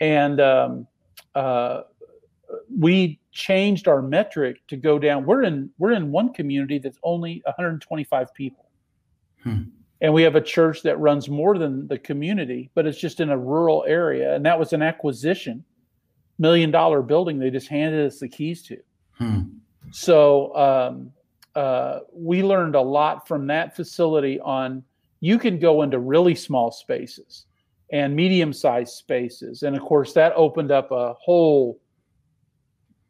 and 0.00 0.40
um, 0.40 0.86
uh, 1.34 1.82
we 2.76 3.20
changed 3.30 3.86
our 3.86 4.02
metric 4.02 4.66
to 4.68 4.76
go 4.76 4.98
down. 4.98 5.24
We're 5.24 5.44
in 5.44 5.70
we're 5.78 5.92
in 5.92 6.10
one 6.10 6.32
community 6.32 6.78
that's 6.78 6.98
only 7.04 7.40
125 7.44 8.34
people, 8.34 8.68
Hmm. 9.44 9.62
And 10.00 10.14
we 10.14 10.22
have 10.22 10.36
a 10.36 10.40
church 10.40 10.82
that 10.82 10.98
runs 10.98 11.28
more 11.28 11.58
than 11.58 11.88
the 11.88 11.98
community, 11.98 12.70
but 12.74 12.86
it's 12.86 12.98
just 12.98 13.20
in 13.20 13.30
a 13.30 13.38
rural 13.38 13.84
area. 13.86 14.34
And 14.34 14.46
that 14.46 14.58
was 14.58 14.72
an 14.72 14.82
acquisition, 14.82 15.64
million 16.38 16.70
dollar 16.70 17.02
building 17.02 17.38
they 17.38 17.50
just 17.50 17.68
handed 17.68 18.06
us 18.06 18.20
the 18.20 18.28
keys 18.28 18.62
to. 18.64 18.78
Hmm. 19.18 19.40
So 19.90 20.54
um, 20.56 21.12
uh, 21.54 22.00
we 22.12 22.42
learned 22.42 22.74
a 22.74 22.80
lot 22.80 23.26
from 23.26 23.46
that 23.48 23.74
facility 23.76 24.40
on 24.40 24.82
you 25.20 25.38
can 25.38 25.58
go 25.58 25.82
into 25.82 25.98
really 25.98 26.34
small 26.34 26.70
spaces 26.70 27.46
and 27.90 28.14
medium 28.14 28.52
sized 28.52 28.92
spaces. 28.92 29.62
And 29.62 29.76
of 29.76 29.82
course, 29.82 30.12
that 30.12 30.32
opened 30.36 30.70
up 30.70 30.90
a 30.92 31.14
whole 31.14 31.80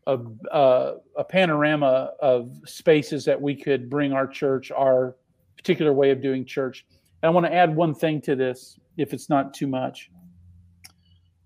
a, 0.07 0.19
uh, 0.51 0.95
a 1.19 1.25
panorama 1.25 2.13
of 2.21 2.51
spaces 2.65 3.27
that 3.27 3.41
we 3.41 3.55
could 3.55 3.91
bring 3.91 4.15
our 4.15 4.27
church, 4.27 4.73
our 4.73 5.17
particular 5.57 5.93
way 5.93 6.11
of 6.11 6.23
doing 6.23 6.47
church. 6.47 6.87
And 7.23 7.29
I 7.29 7.33
want 7.33 7.45
to 7.45 7.53
add 7.53 7.77
one 7.77 7.95
thing 7.95 8.23
to 8.23 8.35
this, 8.35 8.81
if 8.97 9.13
it's 9.13 9.29
not 9.29 9.53
too 9.53 9.67
much. 9.67 10.11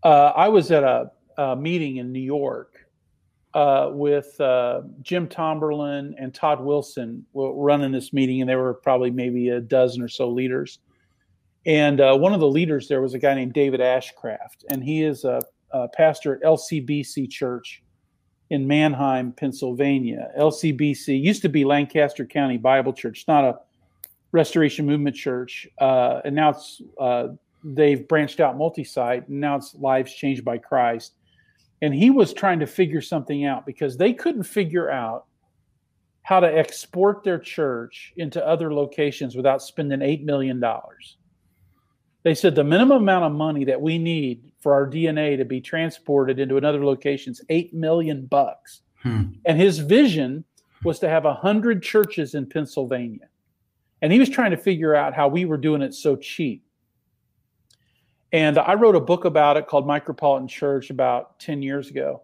Uh, 0.05 0.33
I 0.37 0.49
was 0.49 0.71
at 0.71 0.85
a, 0.85 1.11
a, 1.39 1.57
meeting 1.57 1.97
in 1.97 2.13
New 2.13 2.21
York 2.21 2.72
uh, 3.55 3.91
with 3.93 4.41
uh, 4.41 4.83
Jim 5.03 5.29
Tomberlin 5.29 6.15
and 6.19 6.35
Todd 6.35 6.61
Wilson 6.61 7.25
running 7.35 7.93
this 7.93 8.13
meeting, 8.13 8.41
and 8.41 8.49
there 8.49 8.59
were 8.59 8.75
probably 8.75 9.11
maybe 9.11 9.51
a 9.51 9.61
dozen 9.61 10.03
or 10.03 10.09
so 10.09 10.29
leaders. 10.29 10.79
And 11.67 12.01
uh, 12.01 12.17
one 12.17 12.33
of 12.33 12.41
the 12.41 12.49
leaders 12.49 12.89
there 12.89 13.01
was 13.01 13.15
a 13.15 13.19
guy 13.19 13.35
named 13.35 13.53
David 13.53 13.81
Ashcraft, 13.81 14.65
and 14.71 14.83
he 14.83 15.03
is 15.03 15.25
a, 15.25 15.41
a 15.71 15.89
pastor 15.89 16.35
at 16.35 16.43
LCBC 16.43 17.31
Church 17.31 17.83
in 18.51 18.67
Manheim, 18.67 19.33
Pennsylvania. 19.33 20.31
LCBC 20.39 21.23
used 21.23 21.43
to 21.43 21.49
be 21.49 21.65
Lancaster 21.65 22.27
County 22.27 22.57
Bible 22.57 22.93
Church, 22.93 23.25
not 23.29 23.45
a 23.45 23.59
Restoration 24.33 24.87
Movement 24.87 25.15
Church, 25.15 25.69
uh, 25.79 26.21
and 26.25 26.35
now 26.35 26.51
it's 26.51 26.83
uh, 26.99 27.29
they've 27.63 28.09
branched 28.09 28.41
out 28.41 28.57
multi-site, 28.57 29.29
and 29.29 29.41
now 29.41 29.57
it's 29.57 29.75
Lives 29.75 30.15
Changed 30.15 30.45
by 30.45 30.59
Christ. 30.59 31.15
And 31.83 31.93
he 31.93 32.11
was 32.11 32.33
trying 32.33 32.61
to 32.61 32.67
figure 32.67 33.01
something 33.01 33.45
out 33.45 33.67
because 33.67 33.97
they 33.97 34.13
couldn't 34.13 34.45
figure 34.45 34.89
out 34.91 35.27
how 36.23 36.39
to 36.39 36.47
export 36.47 37.25
their 37.25 37.39
church 37.39 38.13
into 38.17 38.47
other 38.47 38.73
locations 38.73 39.35
without 39.35 39.61
spending 39.61 40.01
eight 40.01 40.23
million 40.23 40.61
dollars. 40.61 41.19
They 42.23 42.35
said 42.35 42.55
the 42.55 42.63
minimum 42.63 43.03
amount 43.03 43.25
of 43.25 43.33
money 43.33 43.65
that 43.65 43.81
we 43.81 43.99
need 43.99 44.53
for 44.61 44.73
our 44.73 44.89
DNA 44.89 45.37
to 45.37 45.45
be 45.45 45.61
transported 45.61 46.39
into 46.39 46.57
another 46.57 46.85
location 46.85 47.33
is 47.33 47.45
eight 47.49 47.75
million 47.75 48.27
bucks. 48.27 48.83
Hmm. 49.03 49.33
And 49.45 49.59
his 49.59 49.81
vision 49.81 50.45
was 50.85 51.01
to 51.01 51.09
have 51.09 51.25
a 51.25 51.35
hundred 51.35 51.83
churches 51.83 52.37
in 52.37 52.49
Pennsylvania. 52.49 53.29
And 54.03 54.13
he 54.13 54.21
was 54.21 54.29
trying 54.29 54.53
to 54.53 54.57
figure 54.57 54.95
out 54.95 55.15
how 55.15 55.27
we 55.27 55.45
were 55.45 55.57
doing 55.57 55.83
it 55.83 55.95
so 55.95 56.15
cheap. 56.15 56.65
And 58.33 58.59
I 58.59 58.75
wrote 58.75 58.97
a 58.97 59.01
book 59.01 59.25
about 59.25 59.57
it 59.57 59.67
called 59.67 59.87
Micropolitan 59.87 60.49
Church 60.49 60.89
about 60.89 61.39
10 61.39 61.63
years 61.63 61.91
ago. 61.91 62.23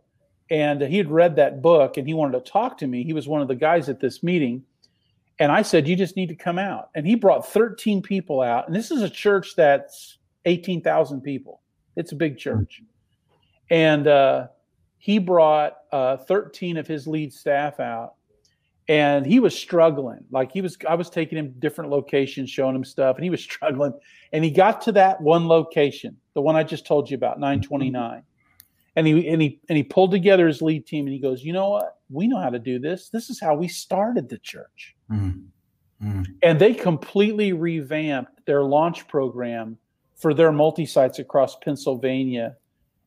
And 0.51 0.81
he 0.81 0.97
had 0.97 1.11
read 1.11 1.37
that 1.37 1.61
book 1.61 1.99
and 1.99 2.07
he 2.07 2.15
wanted 2.15 2.43
to 2.43 2.51
talk 2.51 2.79
to 2.79 2.87
me. 2.87 3.05
He 3.05 3.13
was 3.13 3.29
one 3.29 3.43
of 3.43 3.49
the 3.49 3.55
guys 3.55 3.91
at 3.91 4.01
this 4.01 4.23
meeting. 4.23 4.65
And 5.39 5.53
I 5.53 5.63
said, 5.63 5.87
You 5.87 5.95
just 5.95 6.17
need 6.17 6.29
to 6.31 6.35
come 6.35 6.59
out. 6.59 6.89
And 6.95 7.07
he 7.07 7.15
brought 7.15 7.47
13 7.47 8.01
people 8.03 8.41
out. 8.41 8.67
And 8.67 8.75
this 8.75 8.91
is 8.91 9.03
a 9.03 9.11
church 9.11 9.55
that's 9.57 10.19
18,000 10.47 11.21
people, 11.21 11.61
it's 11.97 12.13
a 12.13 12.17
big 12.17 12.39
church. 12.39 12.83
And 13.71 14.07
uh, 14.07 14.49
he 14.97 15.19
brought 15.19 15.77
uh, 15.93 16.17
13 16.17 16.79
of 16.79 16.87
his 16.87 17.07
lead 17.07 17.33
staff 17.35 17.81
out. 17.81 18.15
And 18.89 19.27
he 19.27 19.39
was 19.39 19.57
struggling. 19.57 20.25
Like 20.31 20.51
he 20.51 20.63
was, 20.63 20.79
I 20.89 20.95
was 20.95 21.11
taking 21.11 21.37
him 21.37 21.55
different 21.59 21.91
locations, 21.91 22.49
showing 22.49 22.75
him 22.75 22.85
stuff, 22.85 23.17
and 23.17 23.25
he 23.25 23.31
was 23.31 23.43
struggling. 23.51 23.93
And 24.33 24.45
he 24.45 24.51
got 24.51 24.81
to 24.83 24.93
that 24.93 25.21
one 25.21 25.47
location, 25.47 26.17
the 26.35 26.41
one 26.41 26.57
I 26.57 26.63
just 26.63 26.87
told 26.87 27.11
you 27.11 27.17
about, 27.17 27.39
929 27.39 28.23
and 28.99 29.07
he 29.07 29.29
and 29.29 29.41
he 29.41 29.61
and 29.69 29.77
he 29.77 29.85
pulled 29.85 30.11
together 30.11 30.49
his 30.49 30.61
lead 30.61 30.85
team 30.85 31.07
and 31.07 31.15
he 31.15 31.21
goes 31.21 31.45
you 31.45 31.53
know 31.53 31.71
what 31.71 31.99
we 32.11 32.27
know 32.27 32.41
how 32.41 32.51
to 32.51 32.59
do 32.59 32.81
this 32.81 33.09
this 33.11 33.31
is 33.31 33.41
how 33.41 33.55
we 33.55 33.69
started 33.69 34.29
the 34.29 34.39
church 34.39 34.97
mm. 35.11 35.41
Mm. 36.03 36.27
and 36.43 36.59
they 36.59 36.75
completely 36.75 37.53
revamped 37.53 38.45
their 38.45 38.65
launch 38.65 39.07
program 39.07 39.79
for 40.17 40.35
their 40.35 40.51
multi-sites 40.51 41.21
across 41.21 41.57
pennsylvania 41.57 42.57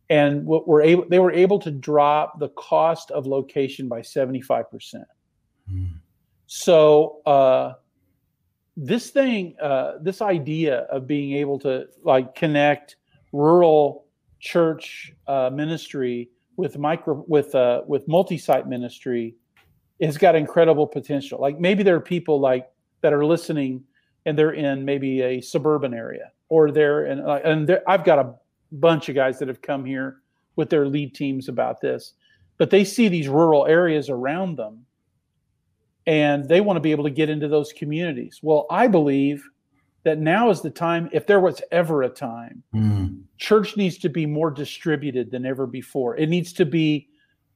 and 0.09 0.45
what 0.45 0.65
were 0.65 0.81
able 0.81 1.05
they 1.09 1.19
were 1.19 1.33
able 1.33 1.59
to 1.59 1.71
drop 1.71 2.39
the 2.39 2.49
cost 2.49 3.11
of 3.11 3.27
location 3.27 3.89
by 3.89 3.99
75% 3.99 5.03
so 6.47 7.21
uh, 7.25 7.73
this 8.75 9.09
thing 9.09 9.55
uh, 9.61 9.93
this 10.01 10.21
idea 10.21 10.79
of 10.91 11.07
being 11.07 11.33
able 11.33 11.59
to 11.59 11.87
like 12.03 12.35
connect 12.35 12.97
rural 13.31 14.05
church 14.39 15.13
uh, 15.27 15.49
ministry 15.53 16.29
with 16.57 16.77
micro 16.77 17.23
with 17.27 17.55
uh, 17.55 17.81
with 17.87 18.07
multi-site 18.07 18.67
ministry 18.67 19.35
has 20.01 20.17
got 20.17 20.35
incredible 20.35 20.87
potential. 20.87 21.39
Like 21.39 21.59
maybe 21.59 21.83
there 21.83 21.95
are 21.95 22.01
people 22.01 22.39
like 22.39 22.69
that 23.01 23.13
are 23.13 23.25
listening 23.25 23.83
and 24.25 24.37
they're 24.37 24.53
in 24.53 24.83
maybe 24.83 25.21
a 25.21 25.41
suburban 25.41 25.93
area 25.93 26.31
or 26.49 26.71
they're 26.71 27.05
in 27.05 27.19
and 27.19 27.79
I've 27.87 28.03
got 28.03 28.19
a 28.19 28.33
bunch 28.73 29.09
of 29.09 29.15
guys 29.15 29.39
that 29.39 29.47
have 29.47 29.61
come 29.61 29.85
here 29.85 30.17
with 30.55 30.69
their 30.69 30.85
lead 30.85 31.15
teams 31.15 31.47
about 31.47 31.81
this, 31.81 32.13
but 32.57 32.69
they 32.69 32.83
see 32.83 33.07
these 33.07 33.27
rural 33.27 33.65
areas 33.67 34.09
around 34.09 34.57
them 34.57 34.85
and 36.11 36.49
they 36.49 36.59
want 36.59 36.75
to 36.75 36.81
be 36.81 36.91
able 36.91 37.05
to 37.05 37.09
get 37.09 37.29
into 37.29 37.47
those 37.47 37.71
communities. 37.71 38.41
Well, 38.43 38.67
I 38.69 38.87
believe 38.87 39.49
that 40.03 40.19
now 40.19 40.49
is 40.49 40.59
the 40.59 40.69
time, 40.69 41.09
if 41.13 41.25
there 41.25 41.39
was 41.39 41.61
ever 41.71 42.03
a 42.03 42.09
time, 42.09 42.63
mm. 42.75 43.21
church 43.37 43.77
needs 43.77 43.97
to 43.99 44.09
be 44.09 44.25
more 44.25 44.51
distributed 44.51 45.31
than 45.31 45.45
ever 45.45 45.65
before. 45.65 46.17
It 46.17 46.27
needs 46.27 46.51
to 46.53 46.65
be, 46.65 47.07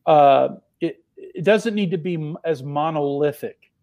uh, 0.05 0.49
it, 0.79 1.03
it 1.17 1.43
doesn't 1.43 1.75
need 1.75 1.91
to 1.91 1.97
be 1.97 2.33
as 2.45 2.63
monolithic 2.63 3.73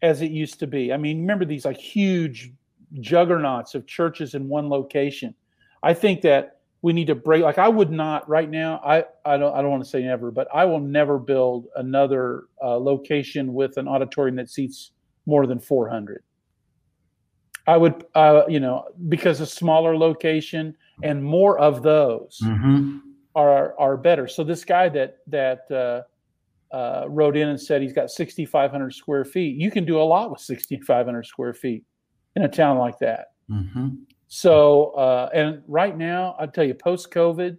as 0.00 0.22
it 0.22 0.30
used 0.30 0.60
to 0.60 0.68
be. 0.68 0.92
I 0.92 0.96
mean, 0.96 1.18
remember 1.18 1.44
these 1.44 1.64
like 1.64 1.76
huge 1.76 2.52
juggernauts 3.00 3.74
of 3.74 3.88
churches 3.88 4.36
in 4.36 4.48
one 4.48 4.68
location. 4.68 5.34
I 5.82 5.92
think 5.92 6.20
that 6.20 6.60
we 6.82 6.92
need 6.92 7.06
to 7.06 7.14
break 7.14 7.42
like 7.42 7.58
I 7.58 7.68
would 7.68 7.90
not 7.90 8.28
right 8.28 8.50
now 8.50 8.80
I 8.84 9.04
I 9.24 9.36
don't 9.36 9.54
I 9.54 9.62
don't 9.62 9.70
want 9.70 9.84
to 9.84 9.88
say 9.88 10.02
never 10.02 10.30
but 10.30 10.48
I 10.52 10.64
will 10.64 10.80
never 10.80 11.18
build 11.18 11.66
another 11.76 12.44
uh, 12.62 12.76
location 12.76 13.54
with 13.54 13.76
an 13.76 13.88
auditorium 13.88 14.36
that 14.36 14.50
seats 14.50 14.92
more 15.26 15.46
than 15.46 15.60
400 15.60 16.22
I 17.66 17.76
would, 17.76 18.04
uh, 18.14 18.42
you 18.48 18.60
know, 18.60 18.88
because 19.08 19.40
a 19.40 19.46
smaller 19.46 19.96
location 19.96 20.74
and 21.02 21.22
more 21.22 21.58
of 21.58 21.82
those 21.82 22.40
mm-hmm. 22.42 22.98
are 23.34 23.78
are 23.78 23.96
better. 23.96 24.26
So 24.26 24.42
this 24.44 24.64
guy 24.64 24.88
that 24.90 25.18
that 25.28 25.70
uh, 25.70 26.74
uh, 26.74 27.06
wrote 27.08 27.36
in 27.36 27.48
and 27.48 27.60
said 27.60 27.82
he's 27.82 27.92
got 27.92 28.10
6,500 28.10 28.94
square 28.94 29.24
feet. 29.24 29.56
You 29.56 29.70
can 29.70 29.84
do 29.84 30.00
a 30.00 30.02
lot 30.02 30.30
with 30.30 30.40
6,500 30.40 31.26
square 31.26 31.54
feet 31.54 31.84
in 32.34 32.42
a 32.42 32.48
town 32.48 32.78
like 32.78 32.98
that. 32.98 33.26
Mm-hmm. 33.50 33.88
So, 34.34 34.92
uh, 34.92 35.28
and 35.34 35.62
right 35.68 35.94
now, 35.94 36.36
I 36.38 36.46
tell 36.46 36.64
you, 36.64 36.72
post 36.72 37.10
COVID, 37.10 37.58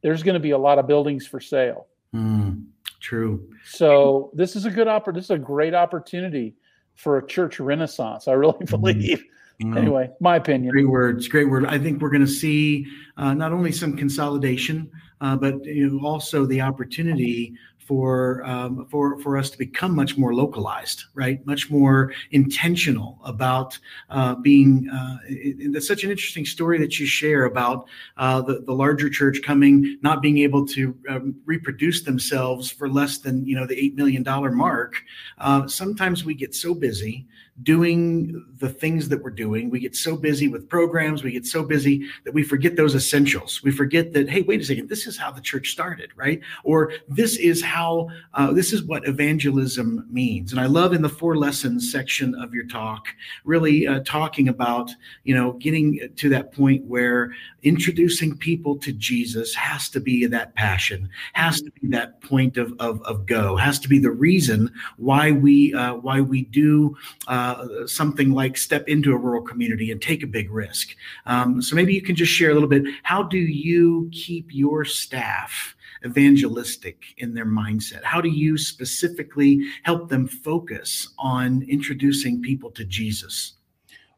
there's 0.00 0.22
going 0.22 0.34
to 0.34 0.40
be 0.40 0.52
a 0.52 0.58
lot 0.58 0.78
of 0.78 0.86
buildings 0.86 1.26
for 1.26 1.40
sale. 1.40 1.88
Mm, 2.14 2.66
true. 3.00 3.50
So 3.64 4.30
this 4.32 4.54
is 4.54 4.64
a 4.64 4.70
good 4.70 4.86
opportunity. 4.86 5.18
This 5.18 5.24
is 5.24 5.30
a 5.32 5.38
great 5.40 5.74
opportunity 5.74 6.54
for 6.94 7.18
a 7.18 7.26
church 7.26 7.58
renaissance. 7.58 8.28
I 8.28 8.34
really 8.34 8.52
mm-hmm. 8.52 8.80
believe. 8.80 9.24
Mm-hmm. 9.60 9.76
Anyway, 9.76 10.08
my 10.20 10.36
opinion. 10.36 10.70
Great 10.70 10.88
words, 10.88 11.26
great 11.26 11.50
word. 11.50 11.66
I 11.66 11.78
think 11.78 12.00
we're 12.00 12.10
going 12.10 12.24
to 12.24 12.28
see 12.28 12.86
uh, 13.16 13.34
not 13.34 13.52
only 13.52 13.72
some 13.72 13.96
consolidation, 13.96 14.88
uh, 15.20 15.34
but 15.34 15.64
you 15.64 15.90
know, 15.90 16.06
also 16.06 16.46
the 16.46 16.60
opportunity 16.60 17.56
for 17.88 18.44
um, 18.44 18.86
for 18.90 19.18
for 19.20 19.38
us 19.38 19.48
to 19.48 19.56
become 19.56 19.94
much 19.94 20.18
more 20.18 20.34
localized, 20.34 21.04
right? 21.14 21.44
Much 21.46 21.70
more 21.70 22.12
intentional 22.32 23.18
about 23.24 23.78
uh, 24.10 24.34
being. 24.34 24.88
Uh, 24.90 25.16
it, 25.24 25.72
that's 25.72 25.88
such 25.88 26.04
an 26.04 26.10
interesting 26.10 26.44
story 26.44 26.78
that 26.78 27.00
you 27.00 27.06
share 27.06 27.44
about 27.44 27.88
uh, 28.18 28.42
the 28.42 28.60
the 28.60 28.74
larger 28.74 29.08
church 29.08 29.40
coming, 29.42 29.98
not 30.02 30.20
being 30.20 30.38
able 30.38 30.66
to 30.66 30.94
um, 31.08 31.34
reproduce 31.46 32.02
themselves 32.02 32.70
for 32.70 32.90
less 32.90 33.18
than 33.18 33.44
you 33.46 33.56
know 33.56 33.66
the 33.66 33.82
eight 33.82 33.96
million 33.96 34.22
dollar 34.22 34.52
mark. 34.52 35.02
Uh, 35.38 35.66
sometimes 35.66 36.26
we 36.26 36.34
get 36.34 36.54
so 36.54 36.74
busy 36.74 37.26
doing 37.62 38.44
the 38.58 38.68
things 38.68 39.08
that 39.08 39.22
we're 39.22 39.30
doing. 39.30 39.70
We 39.70 39.80
get 39.80 39.96
so 39.96 40.16
busy 40.16 40.48
with 40.48 40.68
programs, 40.68 41.22
we 41.22 41.32
get 41.32 41.46
so 41.46 41.62
busy 41.62 42.06
that 42.24 42.34
we 42.34 42.42
forget 42.42 42.76
those 42.76 42.94
essentials. 42.94 43.62
We 43.62 43.70
forget 43.70 44.12
that, 44.12 44.28
hey, 44.28 44.42
wait 44.42 44.60
a 44.60 44.64
second, 44.64 44.88
this 44.88 45.06
is 45.06 45.16
how 45.16 45.30
the 45.30 45.40
church 45.40 45.70
started, 45.70 46.10
right? 46.16 46.40
Or 46.64 46.92
this 47.08 47.36
is 47.36 47.62
how, 47.62 48.08
uh, 48.34 48.52
this 48.52 48.72
is 48.72 48.84
what 48.84 49.06
evangelism 49.08 50.06
means. 50.10 50.52
And 50.52 50.60
I 50.60 50.66
love 50.66 50.92
in 50.92 51.02
the 51.02 51.08
four 51.08 51.36
lessons 51.36 51.90
section 51.90 52.34
of 52.36 52.54
your 52.54 52.66
talk, 52.66 53.08
really 53.44 53.86
uh, 53.86 54.00
talking 54.04 54.48
about, 54.48 54.90
you 55.24 55.34
know, 55.34 55.52
getting 55.54 56.10
to 56.16 56.28
that 56.28 56.52
point 56.52 56.84
where 56.84 57.32
introducing 57.62 58.36
people 58.36 58.76
to 58.78 58.92
Jesus 58.92 59.54
has 59.54 59.88
to 59.90 60.00
be 60.00 60.26
that 60.26 60.54
passion, 60.54 61.08
has 61.32 61.60
to 61.62 61.70
be 61.72 61.88
that 61.88 62.20
point 62.20 62.56
of, 62.56 62.72
of, 62.78 63.02
of 63.02 63.26
go, 63.26 63.56
has 63.56 63.78
to 63.80 63.88
be 63.88 63.98
the 63.98 64.10
reason 64.10 64.72
why 64.96 65.32
we, 65.32 65.74
uh, 65.74 65.94
why 65.94 66.20
we 66.20 66.44
do, 66.44 66.96
uh, 67.26 67.47
uh, 67.56 67.86
something 67.86 68.32
like 68.32 68.56
step 68.56 68.88
into 68.88 69.12
a 69.12 69.16
rural 69.16 69.42
community 69.42 69.90
and 69.90 70.00
take 70.00 70.22
a 70.22 70.26
big 70.26 70.50
risk. 70.50 70.94
Um, 71.26 71.62
so 71.62 71.74
maybe 71.76 71.94
you 71.94 72.02
can 72.02 72.16
just 72.16 72.32
share 72.32 72.50
a 72.50 72.54
little 72.54 72.68
bit. 72.68 72.84
How 73.02 73.22
do 73.22 73.38
you 73.38 74.08
keep 74.12 74.54
your 74.54 74.84
staff 74.84 75.74
evangelistic 76.04 77.02
in 77.18 77.34
their 77.34 77.46
mindset? 77.46 78.02
How 78.04 78.20
do 78.20 78.28
you 78.28 78.56
specifically 78.58 79.60
help 79.82 80.08
them 80.08 80.26
focus 80.26 81.10
on 81.18 81.62
introducing 81.68 82.42
people 82.42 82.70
to 82.72 82.84
Jesus? 82.84 83.54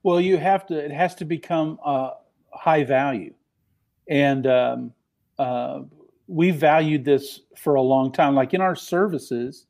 Well, 0.02 0.20
you 0.20 0.36
have 0.38 0.66
to. 0.68 0.78
It 0.78 0.90
has 0.90 1.14
to 1.16 1.24
become 1.24 1.78
uh, 1.84 2.12
high 2.52 2.84
value, 2.84 3.34
and 4.08 4.46
um, 4.46 4.92
uh, 5.38 5.80
we 6.26 6.50
valued 6.50 7.04
this 7.04 7.40
for 7.56 7.74
a 7.74 7.82
long 7.82 8.10
time. 8.10 8.34
Like 8.34 8.54
in 8.54 8.62
our 8.62 8.76
services, 8.76 9.66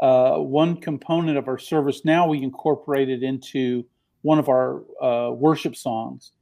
uh, 0.00 0.36
one 0.36 0.76
component 0.76 1.38
of 1.38 1.48
our 1.48 1.58
service. 1.58 2.04
Now 2.04 2.28
we 2.28 2.42
incorporate 2.42 3.08
it 3.08 3.22
into 3.22 3.84
one 4.22 4.38
of 4.38 4.48
our 4.48 4.82
uh, 5.02 5.30
worship 5.32 5.76
songs, 5.76 6.32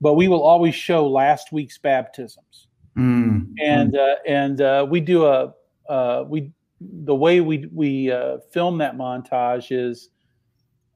but 0.00 0.14
we 0.14 0.28
will 0.28 0.42
always 0.42 0.74
show 0.74 1.08
last 1.08 1.52
week's 1.52 1.78
baptisms, 1.78 2.68
mm. 2.96 3.46
and 3.62 3.96
uh, 3.96 4.16
and 4.26 4.60
uh, 4.60 4.86
we 4.88 5.00
do 5.00 5.24
a 5.24 5.52
uh, 5.88 6.24
we 6.26 6.50
the 6.80 7.14
way 7.14 7.40
we 7.40 7.68
we 7.72 8.10
uh, 8.10 8.38
film 8.52 8.78
that 8.78 8.96
montage 8.96 9.68
is 9.70 10.10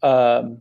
um, 0.02 0.60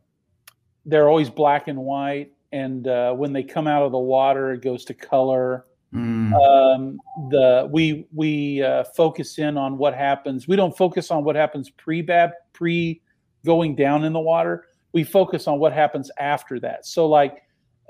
they're 0.85 1.09
always 1.09 1.29
black 1.29 1.67
and 1.67 1.79
white, 1.79 2.31
and 2.51 2.85
when 3.17 3.33
they 3.33 3.43
come 3.43 3.67
out 3.67 3.83
of 3.83 3.91
the 3.91 3.99
water, 3.99 4.51
it 4.51 4.61
goes 4.61 4.85
to 4.85 4.93
color 4.93 5.65
Mm. 5.93 6.33
Um, 6.33 6.99
the 7.29 7.67
we 7.71 8.07
we 8.13 8.61
uh, 8.61 8.83
focus 8.95 9.39
in 9.39 9.57
on 9.57 9.77
what 9.77 9.95
happens. 9.95 10.47
We 10.47 10.55
don't 10.55 10.75
focus 10.77 11.09
on 11.09 11.23
what 11.23 11.35
happens 11.35 11.69
pre 11.71 12.01
bab 12.01 12.31
pre 12.53 13.01
going 13.43 13.75
down 13.75 14.03
in 14.03 14.13
the 14.13 14.19
water. 14.19 14.65
We 14.93 15.03
focus 15.03 15.47
on 15.47 15.59
what 15.59 15.73
happens 15.73 16.11
after 16.19 16.59
that. 16.59 16.85
So 16.85 17.07
like 17.07 17.41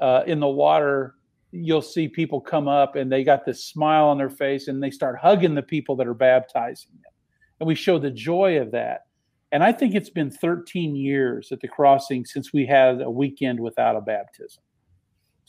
uh, 0.01 0.23
in 0.27 0.39
the 0.39 0.47
water, 0.47 1.15
you'll 1.51 1.81
see 1.81 2.07
people 2.07 2.39
come 2.39 2.67
up 2.67 2.95
and 2.95 3.11
they 3.11 3.23
got 3.23 3.45
this 3.45 3.65
smile 3.65 4.05
on 4.05 4.17
their 4.17 4.29
face 4.29 4.67
and 4.67 4.81
they 4.81 4.91
start 4.91 5.17
hugging 5.17 5.55
the 5.55 5.61
people 5.61 5.95
that 5.97 6.07
are 6.07 6.13
baptizing 6.13 6.91
them, 7.03 7.13
and 7.59 7.67
we 7.67 7.75
show 7.75 7.99
the 7.99 8.11
joy 8.11 8.59
of 8.61 8.71
that. 8.71 9.07
And 9.51 9.63
I 9.63 9.71
think 9.71 9.95
it's 9.95 10.11
been 10.11 10.29
13 10.29 10.95
years 10.95 11.51
at 11.51 11.59
the 11.59 11.67
crossing 11.67 12.23
since 12.23 12.53
we 12.53 12.65
had 12.65 13.01
a 13.01 13.09
weekend 13.09 13.59
without 13.59 13.95
a 13.95 14.01
baptism. 14.01 14.61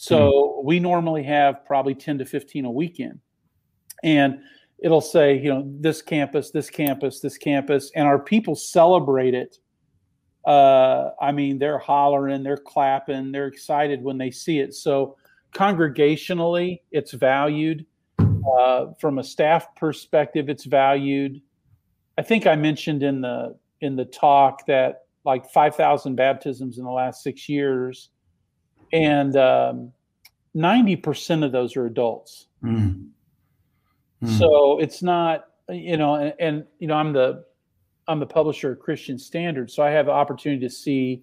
So 0.01 0.31
mm-hmm. 0.31 0.67
we 0.67 0.81
normally 0.81 1.23
have 1.25 1.63
probably 1.67 1.95
10 1.95 2.17
to 2.19 2.25
15 2.25 2.65
a 2.65 2.71
weekend. 2.71 3.21
And 4.03 4.39
it'll 4.79 5.03
say, 5.03 5.39
you 5.39 5.53
know, 5.53 5.71
this 5.79 6.01
campus, 6.01 6.51
this 6.51 6.71
campus, 6.71 7.21
this 7.21 7.37
campus, 7.37 7.93
and 7.95 8.09
our 8.09 8.19
people 8.19 8.55
celebrate 8.55 9.35
it. 9.35 9.59
Uh, 10.47 11.11
I 11.21 11.33
mean, 11.33 11.59
they're 11.59 11.79
hollering, 11.79 12.43
they're 12.43 12.57
clapping, 12.57 13.31
they're 13.31 13.47
excited 13.47 14.03
when 14.03 14.17
they 14.17 14.31
see 14.31 14.61
it. 14.61 14.73
So 14.73 15.19
congregationally, 15.53 16.81
it's 16.91 17.13
valued. 17.13 17.85
Uh, 18.19 18.93
from 18.99 19.19
a 19.19 19.23
staff 19.23 19.67
perspective, 19.75 20.49
it's 20.49 20.65
valued. 20.65 21.43
I 22.17 22.23
think 22.23 22.47
I 22.47 22.57
mentioned 22.57 23.03
in 23.03 23.21
the 23.21 23.55
in 23.83 23.97
the 23.97 24.07
talk 24.07 24.65
that 24.65 25.03
like 25.27 25.47
5,000 25.51 26.17
baptisms 26.17 26.79
in 26.79 26.85
the 26.85 26.91
last 26.91 27.23
six 27.23 27.51
years 27.51 28.09
and 28.93 29.37
um, 29.37 29.93
90% 30.57 31.45
of 31.45 31.53
those 31.53 31.77
are 31.77 31.87
adults. 31.87 32.47
Mm. 32.63 33.09
Mm. 34.23 34.39
So 34.39 34.79
it's 34.79 35.03
not, 35.03 35.47
you 35.69 35.97
know, 35.97 36.17
and, 36.17 36.35
and, 36.39 36.65
you 36.79 36.87
know, 36.87 36.95
I'm 36.95 37.13
the 37.13 37.45
I'm 38.09 38.19
the 38.19 38.27
publisher 38.27 38.73
of 38.73 38.81
Christian 38.81 39.19
Standard, 39.19 39.71
so 39.71 39.85
I 39.85 39.91
have 39.91 40.07
the 40.07 40.13
opportunity 40.13 40.61
to 40.67 40.71
see 40.71 41.23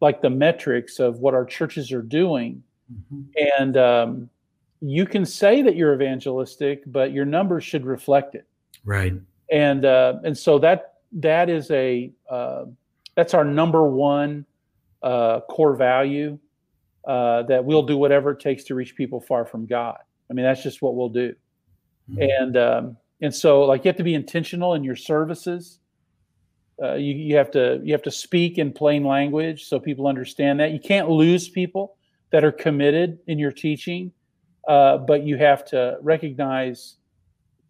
like 0.00 0.22
the 0.22 0.30
metrics 0.30 1.00
of 1.00 1.18
what 1.18 1.34
our 1.34 1.44
churches 1.44 1.90
are 1.90 2.02
doing, 2.02 2.62
mm-hmm. 2.92 3.22
and 3.58 3.76
um, 3.76 4.30
you 4.80 5.06
can 5.06 5.26
say 5.26 5.60
that 5.62 5.74
you're 5.74 5.92
evangelistic, 5.92 6.84
but 6.86 7.12
your 7.12 7.24
numbers 7.24 7.64
should 7.64 7.84
reflect 7.84 8.36
it. 8.36 8.46
Right. 8.84 9.14
And 9.50 9.84
uh, 9.84 10.20
and 10.22 10.38
so 10.38 10.60
that 10.60 10.94
that 11.14 11.50
is 11.50 11.68
a 11.72 12.12
uh, 12.30 12.66
that's 13.16 13.34
our 13.34 13.44
number 13.44 13.88
one 13.88 14.46
uh, 15.02 15.40
core 15.40 15.74
value 15.74 16.38
uh, 17.06 17.42
that 17.44 17.64
we'll 17.64 17.82
do 17.82 17.96
whatever 17.96 18.32
it 18.32 18.40
takes 18.40 18.64
to 18.64 18.74
reach 18.74 18.94
people 18.94 19.20
far 19.20 19.46
from 19.46 19.66
God. 19.66 19.98
I 20.30 20.34
mean, 20.34 20.44
that's 20.44 20.62
just 20.62 20.82
what 20.82 20.94
we'll 20.94 21.08
do. 21.08 21.34
Mm-hmm. 22.10 22.22
And 22.22 22.56
um, 22.56 22.96
and 23.22 23.34
so, 23.34 23.62
like, 23.62 23.84
you 23.84 23.88
have 23.88 23.96
to 23.96 24.04
be 24.04 24.14
intentional 24.14 24.74
in 24.74 24.84
your 24.84 24.96
services. 24.96 25.80
Uh, 26.82 26.94
you, 26.94 27.14
you 27.14 27.36
have 27.36 27.50
to 27.50 27.80
you 27.82 27.92
have 27.92 28.02
to 28.02 28.10
speak 28.10 28.58
in 28.58 28.72
plain 28.72 29.04
language 29.04 29.64
so 29.64 29.78
people 29.78 30.06
understand 30.06 30.60
that. 30.60 30.72
You 30.72 30.80
can't 30.80 31.08
lose 31.08 31.48
people 31.48 31.96
that 32.32 32.44
are 32.44 32.52
committed 32.52 33.18
in 33.26 33.38
your 33.38 33.52
teaching, 33.52 34.12
uh, 34.68 34.98
but 34.98 35.24
you 35.24 35.36
have 35.36 35.64
to 35.66 35.98
recognize, 36.00 36.96